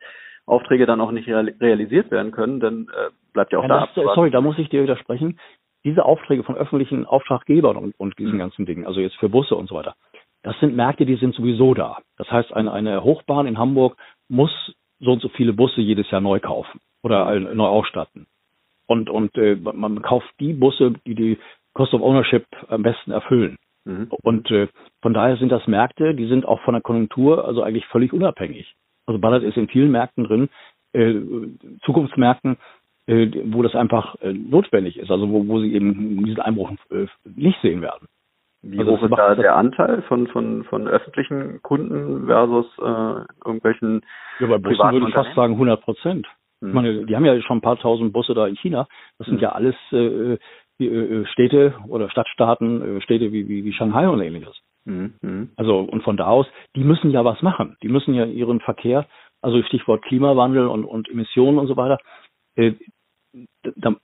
Aufträge 0.45 0.85
dann 0.85 1.01
auch 1.01 1.11
nicht 1.11 1.27
realisiert 1.27 2.11
werden 2.11 2.31
können, 2.31 2.59
dann 2.59 2.87
äh, 2.89 3.09
bleibt 3.31 3.53
ja 3.53 3.59
auch 3.59 3.63
ja, 3.63 3.69
da. 3.69 3.89
Das, 3.95 4.15
sorry, 4.15 4.29
da 4.29 4.41
muss 4.41 4.59
ich 4.59 4.69
dir 4.69 4.83
widersprechen. 4.83 5.39
Diese 5.85 6.05
Aufträge 6.05 6.43
von 6.43 6.55
öffentlichen 6.55 7.05
Auftraggebern 7.05 7.77
und, 7.77 7.93
und 7.97 8.17
diesen 8.17 8.35
mhm. 8.35 8.39
ganzen 8.39 8.65
Dingen, 8.65 8.85
also 8.85 8.99
jetzt 8.99 9.15
für 9.17 9.29
Busse 9.29 9.55
und 9.55 9.67
so 9.67 9.75
weiter, 9.75 9.95
das 10.43 10.59
sind 10.59 10.75
Märkte, 10.75 11.05
die 11.05 11.15
sind 11.15 11.33
sowieso 11.33 11.73
da. 11.73 11.99
Das 12.17 12.29
heißt, 12.29 12.53
eine, 12.53 12.71
eine 12.71 13.03
Hochbahn 13.03 13.47
in 13.47 13.57
Hamburg 13.57 13.95
muss 14.33 14.51
so 14.99 15.11
und 15.11 15.21
so 15.21 15.29
viele 15.29 15.53
Busse 15.53 15.81
jedes 15.81 16.09
Jahr 16.11 16.21
neu 16.21 16.39
kaufen 16.39 16.79
oder 17.03 17.39
neu 17.39 17.65
ausstatten. 17.65 18.25
Und, 18.87 19.09
und 19.09 19.35
äh, 19.37 19.55
man 19.55 20.01
kauft 20.01 20.29
die 20.39 20.53
Busse, 20.53 20.93
die 21.05 21.15
die 21.15 21.37
Cost 21.73 21.93
of 21.93 22.01
Ownership 22.01 22.45
am 22.67 22.83
besten 22.83 23.11
erfüllen. 23.11 23.57
Mhm. 23.85 24.07
Und 24.23 24.49
äh, 24.51 24.67
von 25.01 25.13
daher 25.13 25.37
sind 25.37 25.51
das 25.51 25.67
Märkte, 25.67 26.15
die 26.15 26.27
sind 26.27 26.45
auch 26.45 26.61
von 26.61 26.73
der 26.73 26.81
Konjunktur 26.81 27.45
also 27.45 27.61
eigentlich 27.63 27.85
völlig 27.87 28.13
unabhängig. 28.13 28.75
Also 29.05 29.19
Ballard 29.19 29.43
ist 29.43 29.57
in 29.57 29.67
vielen 29.67 29.91
Märkten 29.91 30.23
drin, 30.23 30.49
äh, 30.93 31.15
Zukunftsmärkten, 31.85 32.57
äh, 33.07 33.27
wo 33.45 33.61
das 33.61 33.75
einfach 33.75 34.15
äh, 34.21 34.33
notwendig 34.33 34.97
ist, 34.97 35.11
also 35.11 35.29
wo, 35.29 35.47
wo 35.47 35.59
sie 35.59 35.73
eben 35.73 36.23
diesen 36.25 36.41
Einbruch 36.41 36.71
äh, 36.91 37.07
nicht 37.35 37.59
sehen 37.61 37.81
werden. 37.81 38.07
Wie 38.63 38.79
also 38.79 38.97
hoch 38.97 39.03
ist 39.03 39.11
da 39.17 39.35
der 39.35 39.55
Anteil 39.57 40.01
von, 40.03 40.27
von, 40.27 40.63
von 40.63 40.87
öffentlichen 40.87 41.61
Kunden 41.61 42.25
versus 42.27 42.65
äh, 42.79 43.25
irgendwelchen 43.45 44.01
Ja, 44.39 44.47
bei 44.47 44.57
Bussen 44.57 44.91
würde 44.91 45.09
ich 45.09 45.13
fast 45.13 45.35
sagen 45.35 45.53
100 45.53 45.81
Prozent. 45.81 46.27
Hm. 46.61 46.69
Ich 46.69 46.73
meine, 46.73 47.05
die 47.05 47.15
haben 47.15 47.25
ja 47.25 47.39
schon 47.41 47.57
ein 47.57 47.61
paar 47.61 47.77
tausend 47.77 48.13
Busse 48.13 48.33
da 48.33 48.47
in 48.47 48.55
China. 48.55 48.87
Das 49.17 49.27
sind 49.27 49.37
hm. 49.37 49.43
ja 49.43 49.51
alles 49.51 49.75
äh, 49.91 50.37
äh, 50.79 51.25
Städte 51.25 51.75
oder 51.89 52.09
Stadtstaaten, 52.09 52.97
äh, 52.97 53.01
Städte 53.01 53.33
wie, 53.33 53.49
wie, 53.49 53.65
wie 53.65 53.73
Shanghai 53.73 54.07
und 54.07 54.21
ähnliches. 54.21 54.57
Hm. 54.85 55.13
hm. 55.21 55.49
Also 55.57 55.79
und 55.79 56.03
von 56.03 56.15
da 56.15 56.27
aus, 56.27 56.47
die 56.75 56.85
müssen 56.85 57.11
ja 57.11 57.25
was 57.25 57.41
machen. 57.41 57.75
Die 57.83 57.89
müssen 57.89 58.13
ja 58.13 58.23
ihren 58.23 58.61
Verkehr, 58.61 59.07
also 59.41 59.61
Stichwort 59.63 60.03
Klimawandel 60.03 60.67
und, 60.67 60.85
und 60.85 61.09
Emissionen 61.09 61.59
und 61.59 61.67
so 61.67 61.75
weiter, 61.75 61.97
äh, 62.55 62.73
da 63.75 63.95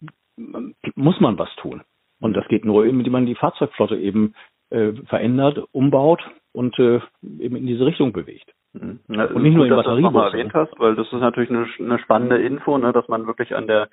muss 0.96 1.20
man 1.22 1.38
was 1.38 1.54
tun. 1.56 1.82
Und 2.20 2.36
das 2.36 2.48
geht 2.48 2.66
nur, 2.66 2.86
indem 2.86 3.14
man 3.14 3.26
die 3.26 3.36
Fahrzeugflotte 3.36 3.96
eben 3.96 4.34
äh, 4.70 4.94
verändert, 5.08 5.64
umbaut 5.72 6.22
und 6.52 6.78
äh, 6.80 7.00
eben 7.40 7.56
in 7.56 7.68
diese 7.68 7.86
Richtung 7.86 8.14
bewegt. 8.14 8.52
Mhm. 8.74 9.00
Und 9.08 9.44
nicht 9.44 9.56
nur 9.56 9.66
in 9.66 9.76
Batteriebussen. 9.76 10.14
Dass 10.14 10.32
du 10.32 10.38
erwähnt 10.38 10.54
hast, 10.54 10.80
weil 10.80 10.96
das 10.96 11.08
ist 11.08 11.14
natürlich 11.14 11.50
eine, 11.50 11.66
eine 11.80 12.00
spannende 12.00 12.38
Info, 12.38 12.78
ne, 12.78 12.94
dass 12.94 13.08
man 13.08 13.28
wirklich 13.28 13.56
an 13.56 13.68
der 13.68 13.90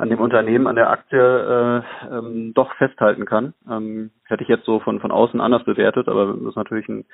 an 0.00 0.10
dem 0.10 0.20
Unternehmen, 0.20 0.68
an 0.68 0.76
der 0.76 0.90
Aktie 0.90 1.18
äh, 1.18 1.82
ähm, 2.08 2.52
doch 2.54 2.72
festhalten 2.74 3.24
kann. 3.24 3.54
Ähm, 3.68 4.12
hätte 4.26 4.44
ich 4.44 4.48
jetzt 4.48 4.64
so 4.64 4.78
von 4.78 5.00
von 5.00 5.10
außen 5.10 5.40
anders 5.40 5.64
bewertet, 5.64 6.08
aber 6.08 6.26
das 6.26 6.50
ist 6.50 6.56
natürlich 6.56 6.88
ein, 6.88 7.04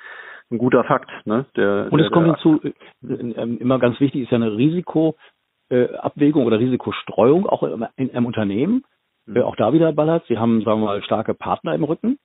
ein 0.51 0.59
guter 0.59 0.83
Fakt. 0.83 1.09
Ne, 1.25 1.45
der, 1.55 1.87
und 1.89 1.99
es 1.99 2.11
kommt 2.11 2.27
hinzu, 2.27 2.61
äh, 2.63 3.13
äh, 3.13 3.55
immer 3.57 3.79
ganz 3.79 3.99
wichtig 3.99 4.23
ist 4.23 4.31
ja 4.31 4.35
eine 4.35 4.55
Risiko, 4.55 5.15
äh, 5.69 5.87
oder 6.33 6.59
Risikostreuung 6.59 7.47
auch 7.47 7.63
in 7.95 8.11
einem 8.11 8.25
Unternehmen. 8.25 8.83
Mhm. 9.25 9.37
Äh, 9.37 9.41
auch 9.41 9.55
da 9.55 9.73
wieder 9.73 9.91
ballert. 9.93 10.25
Sie 10.27 10.37
haben, 10.37 10.61
sagen 10.61 10.81
wir 10.81 10.85
mal, 10.85 11.03
starke 11.03 11.33
Partner 11.33 11.73
im 11.75 11.83
Rücken. 11.83 12.17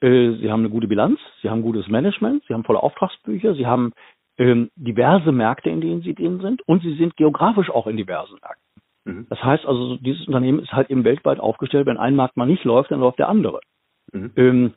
Äh, 0.00 0.32
sie 0.38 0.50
haben 0.50 0.60
eine 0.60 0.70
gute 0.70 0.88
Bilanz. 0.88 1.18
Sie 1.42 1.50
haben 1.50 1.62
gutes 1.62 1.88
Management. 1.88 2.44
Sie 2.46 2.54
haben 2.54 2.64
volle 2.64 2.82
Auftragsbücher. 2.82 3.54
Sie 3.54 3.66
haben 3.66 3.92
ähm, 4.38 4.70
diverse 4.76 5.32
Märkte, 5.32 5.70
in 5.70 5.80
denen 5.80 6.02
sie 6.02 6.14
drin 6.14 6.40
sind. 6.40 6.62
Und 6.66 6.82
sie 6.82 6.94
sind 6.94 7.16
geografisch 7.16 7.70
auch 7.70 7.86
in 7.86 7.96
diversen 7.96 8.38
Märkten. 8.40 8.82
Mhm. 9.04 9.26
Das 9.28 9.42
heißt 9.42 9.66
also, 9.66 9.96
dieses 9.96 10.26
Unternehmen 10.26 10.60
ist 10.60 10.72
halt 10.72 10.90
eben 10.90 11.04
weltweit 11.04 11.40
aufgestellt. 11.40 11.86
Wenn 11.86 11.98
ein 11.98 12.16
Markt 12.16 12.36
mal 12.36 12.46
nicht 12.46 12.64
läuft, 12.64 12.90
dann 12.90 13.00
läuft 13.00 13.18
der 13.18 13.28
andere. 13.28 13.60
Mhm. 14.12 14.32
Ähm, 14.36 14.74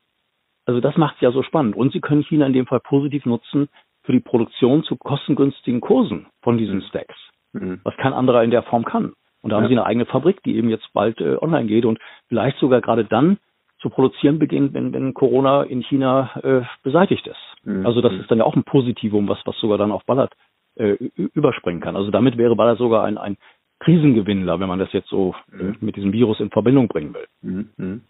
also 0.65 0.79
das 0.79 0.95
macht 0.97 1.15
es 1.15 1.21
ja 1.21 1.31
so 1.31 1.43
spannend. 1.43 1.75
Und 1.75 1.91
sie 1.91 2.01
können 2.01 2.23
China 2.23 2.45
in 2.45 2.53
dem 2.53 2.67
Fall 2.67 2.79
positiv 2.79 3.25
nutzen 3.25 3.67
für 4.03 4.13
die 4.13 4.19
Produktion 4.19 4.83
zu 4.83 4.97
kostengünstigen 4.97 5.81
Kursen 5.81 6.27
von 6.41 6.57
diesen 6.57 6.77
mhm. 6.77 6.83
Stacks 6.83 7.15
mhm. 7.53 7.79
was 7.83 7.95
kein 7.97 8.13
anderer 8.13 8.43
in 8.43 8.51
der 8.51 8.63
Form 8.63 8.85
kann. 8.85 9.13
Und 9.43 9.49
da 9.49 9.57
haben 9.57 9.67
sie 9.67 9.73
eine 9.73 9.85
eigene 9.85 10.05
Fabrik, 10.05 10.41
die 10.43 10.55
eben 10.55 10.69
jetzt 10.69 10.91
bald 10.93 11.19
äh, 11.19 11.37
online 11.39 11.67
geht 11.67 11.85
und 11.85 11.99
vielleicht 12.29 12.57
sogar 12.57 12.81
gerade 12.81 13.05
dann 13.05 13.37
zu 13.79 13.89
produzieren 13.89 14.39
beginnt, 14.39 14.73
wenn, 14.73 14.93
wenn 14.93 15.13
Corona 15.13 15.63
in 15.63 15.83
China 15.83 16.31
äh, 16.41 16.61
beseitigt 16.81 17.27
ist. 17.27 17.65
Mhm. 17.65 17.85
Also 17.85 18.01
das 18.01 18.13
ist 18.13 18.31
dann 18.31 18.37
ja 18.37 18.45
auch 18.45 18.55
ein 18.55 18.63
Positivum, 18.63 19.27
was, 19.27 19.39
was 19.45 19.57
sogar 19.59 19.77
dann 19.77 19.91
auf 19.91 20.05
Ballard 20.05 20.33
äh, 20.75 20.95
überspringen 21.15 21.81
kann. 21.81 21.97
Also 21.97 22.09
damit 22.09 22.37
wäre 22.37 22.55
Ballard 22.55 22.77
sogar 22.77 23.03
ein, 23.03 23.17
ein 23.17 23.37
Krisengewinnler, 23.81 24.61
wenn 24.61 24.69
man 24.69 24.79
das 24.79 24.93
jetzt 24.93 25.09
so 25.09 25.35
äh, 25.51 25.61
mhm. 25.61 25.77
mit 25.81 25.97
diesem 25.97 26.13
Virus 26.13 26.39
in 26.39 26.49
Verbindung 26.49 26.87
bringen 26.87 27.13
will. 27.13 27.27
Mhm. 27.41 27.69
mhm. 27.77 28.01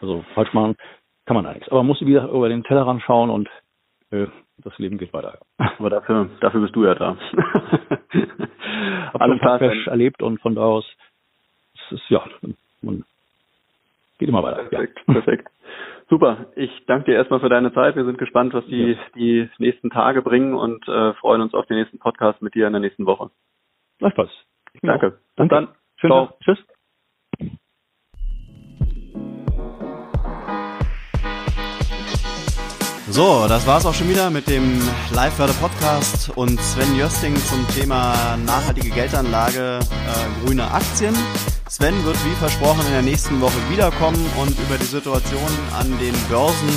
Also 0.00 0.24
falsch 0.34 0.52
machen 0.52 0.76
kann 1.24 1.34
man 1.34 1.44
da 1.44 1.52
nichts. 1.52 1.68
Aber 1.68 1.80
man 1.80 1.88
muss 1.88 2.00
wieder 2.02 2.28
über 2.28 2.48
den 2.48 2.62
Tellerrand 2.62 3.02
schauen 3.02 3.30
und 3.30 3.48
äh, 4.10 4.26
das 4.62 4.78
Leben 4.78 4.98
geht 4.98 5.12
weiter. 5.12 5.38
Aber 5.58 5.90
dafür, 5.90 6.28
dafür 6.40 6.60
bist 6.60 6.76
du 6.76 6.84
ja 6.84 6.94
da. 6.94 7.16
Alles 9.14 9.40
Crash 9.40 9.86
erlebt 9.86 10.22
und 10.22 10.40
von 10.40 10.54
da 10.54 10.62
aus 10.62 10.86
es 11.74 12.00
ist 12.00 12.10
ja, 12.10 12.24
man 12.82 13.04
geht 14.18 14.28
immer 14.28 14.42
weiter. 14.42 14.64
Perfekt, 14.64 15.00
ja. 15.06 15.14
perfekt. 15.14 15.48
Super. 16.08 16.46
Ich 16.54 16.70
danke 16.86 17.10
dir 17.10 17.16
erstmal 17.16 17.40
für 17.40 17.48
deine 17.48 17.72
Zeit. 17.72 17.96
Wir 17.96 18.04
sind 18.04 18.18
gespannt, 18.18 18.54
was 18.54 18.64
die, 18.66 18.92
ja. 18.92 18.98
die 19.14 19.50
nächsten 19.58 19.90
Tage 19.90 20.22
bringen 20.22 20.54
und 20.54 20.86
äh, 20.88 21.14
freuen 21.14 21.40
uns 21.40 21.52
auf 21.52 21.66
den 21.66 21.78
nächsten 21.78 21.98
Podcast 21.98 22.42
mit 22.42 22.54
dir 22.54 22.66
in 22.66 22.72
der 22.72 22.80
nächsten 22.80 23.06
Woche. 23.06 23.30
Gleichfalls. 23.98 24.30
Danke. 24.82 25.10
Bis 25.10 25.18
Danke. 25.36 25.54
dann. 25.54 25.68
Schönen 25.96 26.12
Ciao. 26.12 26.26
Tag. 26.26 26.40
Tschüss. 26.40 26.58
So, 33.16 33.48
das 33.48 33.66
war's 33.66 33.86
auch 33.86 33.94
schon 33.94 34.10
wieder 34.10 34.28
mit 34.28 34.46
dem 34.46 34.78
Live-Werde-Podcast 35.10 36.28
und 36.34 36.60
Sven 36.60 36.94
Jösting 36.94 37.34
zum 37.46 37.66
Thema 37.68 38.36
nachhaltige 38.44 38.90
Geldanlage, 38.90 39.78
äh, 39.80 40.44
grüne 40.44 40.70
Aktien. 40.70 41.14
Sven 41.66 42.04
wird 42.04 42.22
wie 42.26 42.34
versprochen 42.34 42.84
in 42.84 42.92
der 42.92 43.00
nächsten 43.00 43.40
Woche 43.40 43.56
wiederkommen 43.70 44.22
und 44.36 44.50
über 44.58 44.76
die 44.78 44.84
Situation 44.84 45.48
an 45.80 45.98
den 45.98 46.14
Börsen 46.28 46.68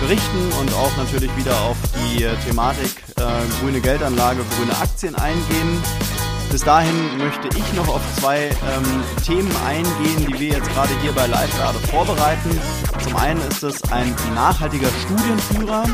berichten 0.00 0.52
und 0.60 0.74
auch 0.74 0.90
natürlich 0.96 1.30
wieder 1.36 1.56
auf 1.60 1.76
die 1.94 2.26
Thematik 2.44 2.90
äh, 3.18 3.22
grüne 3.60 3.80
Geldanlage, 3.80 4.40
grüne 4.58 4.76
Aktien 4.78 5.14
eingehen. 5.14 5.80
Bis 6.50 6.62
dahin 6.62 7.18
möchte 7.18 7.48
ich 7.58 7.72
noch 7.74 7.88
auf 7.88 8.00
zwei 8.18 8.46
ähm, 8.46 9.02
Themen 9.24 9.50
eingehen, 9.66 10.26
die 10.26 10.40
wir 10.40 10.48
jetzt 10.48 10.68
gerade 10.70 10.90
hier 11.02 11.12
bei 11.12 11.26
Live 11.26 11.54
gerade 11.56 11.78
vorbereiten. 11.78 12.50
Zum 13.02 13.16
einen 13.16 13.40
ist 13.42 13.62
es 13.62 13.82
ein 13.90 14.14
nachhaltiger 14.34 14.88
Studienführer. 15.04 15.84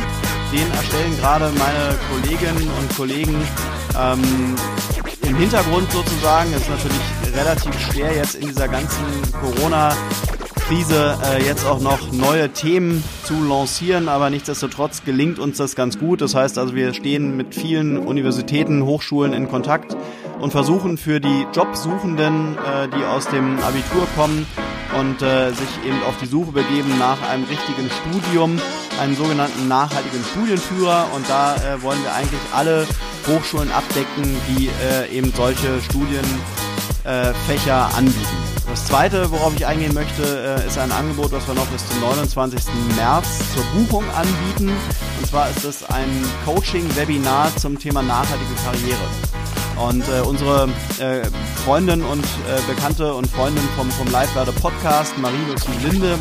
Den 0.53 0.71
erstellen 0.73 1.17
gerade 1.19 1.51
meine 1.59 1.99
Kolleginnen 2.11 2.71
und 2.79 2.97
Kollegen 2.97 3.35
ähm, 3.99 4.55
im 5.23 5.37
Hintergrund 5.37 5.91
sozusagen. 5.91 6.53
Ist 6.53 6.69
natürlich 6.69 7.35
relativ 7.35 7.79
schwer 7.81 8.15
jetzt 8.15 8.35
in 8.35 8.47
dieser 8.47 8.69
ganzen 8.69 9.05
Corona 9.41 9.95
Krise 10.69 11.19
äh, 11.25 11.45
jetzt 11.45 11.67
auch 11.67 11.81
noch 11.81 12.13
neue 12.13 12.49
Themen 12.51 13.03
zu 13.25 13.35
lancieren, 13.43 14.09
aber 14.09 14.31
nichtsdestotrotz 14.31 15.05
gelingt 15.05 15.39
uns 15.39 15.59
das 15.59 15.75
ganz 15.75 15.99
gut. 15.99 16.21
Das 16.21 16.35
heißt 16.35 16.57
also, 16.57 16.75
wir 16.75 16.95
stehen 16.95 17.37
mit 17.37 17.55
vielen 17.55 17.99
Universitäten, 17.99 18.85
Hochschulen 18.85 19.33
in 19.33 19.49
Kontakt 19.49 19.97
und 20.43 20.51
versuchen 20.51 20.99
für 20.99 21.21
die 21.21 21.47
Jobsuchenden, 21.55 22.59
äh, 22.59 22.89
die 22.89 23.05
aus 23.05 23.29
dem 23.29 23.61
Abitur 23.61 24.09
kommen 24.17 24.45
und 24.99 25.23
äh, 25.23 25.53
sich 25.53 25.69
eben 25.87 26.03
auf 26.03 26.17
die 26.21 26.27
Suche 26.27 26.51
begeben 26.51 26.99
nach 26.99 27.23
einem 27.31 27.45
richtigen 27.45 27.89
Studium, 27.89 28.61
einen 29.01 29.15
sogenannten 29.17 29.69
nachhaltigen 29.69 30.25
Studienführer. 30.25 31.07
Und 31.15 31.31
da 31.31 31.55
äh, 31.55 31.81
wollen 31.83 32.03
wir 32.03 32.13
eigentlich 32.13 32.41
alle 32.53 32.89
Hochschulen 33.29 33.71
abdecken, 33.71 34.37
die 34.49 34.69
äh, 34.69 35.17
eben 35.17 35.33
solche 35.33 35.81
Studienfächer 35.81 37.95
anbieten. 37.97 38.27
Das 38.69 38.87
zweite, 38.87 39.31
worauf 39.31 39.55
ich 39.55 39.65
eingehen 39.65 39.95
möchte, 39.95 40.59
äh, 40.61 40.67
ist 40.67 40.77
ein 40.77 40.91
Angebot, 40.91 41.31
was 41.31 41.47
wir 41.47 41.55
noch 41.55 41.67
bis 41.67 41.89
zum 41.89 42.01
29. 42.01 42.65
März 42.97 43.29
zur 43.55 43.63
Buchung 43.77 44.03
anbieten. 44.11 44.73
Und 45.21 45.27
zwar 45.27 45.49
ist 45.51 45.63
es 45.65 45.85
ein 45.85 46.25
Coaching-Webinar 46.45 47.55
zum 47.57 47.79
Thema 47.79 48.03
nachhaltige 48.03 48.57
Karriere. 48.65 49.07
Und 49.89 50.05
äh, 50.09 50.21
unsere 50.21 50.69
äh, 51.01 51.25
Freundin 51.65 52.05
und 52.05 52.25
äh, 52.25 52.73
Bekannte 52.73 53.13
und 53.15 53.27
Freundin 53.27 53.65
vom, 53.77 53.91
vom 53.91 54.07
Live-Werde 54.13 54.53
Podcast, 54.53 55.13
Marie-Lucie 55.19 55.73
Linde, 55.83 56.19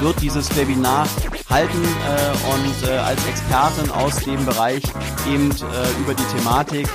wird 0.00 0.20
dieses 0.20 0.54
Webinar 0.56 1.06
halten 1.48 1.82
äh, 1.82 2.52
und 2.52 2.88
äh, 2.88 2.96
als 2.98 3.24
Expertin 3.26 3.90
aus 3.90 4.16
dem 4.16 4.44
Bereich 4.44 4.82
eben 5.28 5.50
äh, 5.50 6.00
über 6.00 6.14
die 6.14 6.36
Thematik 6.36 6.88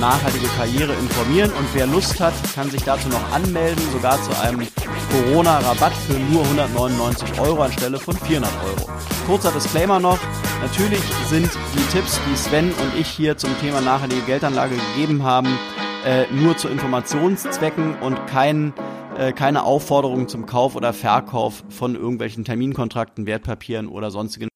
nachhaltige 0.00 0.46
Karriere 0.56 0.92
informieren. 0.94 1.50
Und 1.52 1.66
wer 1.74 1.86
Lust 1.86 2.20
hat, 2.20 2.34
kann 2.54 2.70
sich 2.70 2.82
dazu 2.82 3.08
noch 3.08 3.32
anmelden, 3.32 3.82
sogar 3.92 4.20
zu 4.22 4.38
einem 4.40 4.66
Corona-Rabatt 5.10 5.92
für 6.06 6.14
nur 6.14 6.42
199 6.44 7.40
Euro 7.40 7.62
anstelle 7.62 7.98
von 7.98 8.16
400 8.16 8.50
Euro. 8.64 8.90
Kurzer 9.26 9.52
Disclaimer 9.52 9.98
noch. 9.98 10.18
Natürlich 10.62 11.02
sind 11.28 11.50
die 11.74 11.92
Tipps, 11.92 12.20
die 12.30 12.36
Sven 12.36 12.72
und 12.72 12.98
ich 12.98 13.08
hier 13.08 13.36
zum 13.36 13.50
Thema 13.60 13.80
nachhaltige 13.80 14.22
Geldanlage 14.22 14.76
gegeben 14.76 15.22
haben, 15.22 15.58
äh, 16.04 16.26
nur 16.32 16.56
zu 16.56 16.68
Informationszwecken 16.68 17.96
und 18.00 18.26
kein 18.26 18.72
äh, 19.18 19.32
keine 19.32 19.64
Aufforderung 19.64 20.28
zum 20.28 20.46
Kauf 20.46 20.76
oder 20.76 20.92
Verkauf 20.92 21.64
von 21.68 21.94
irgendwelchen 21.94 22.44
Terminkontrakten, 22.44 23.26
Wertpapieren 23.26 23.88
oder 23.88 24.10
sonstigen 24.10 24.48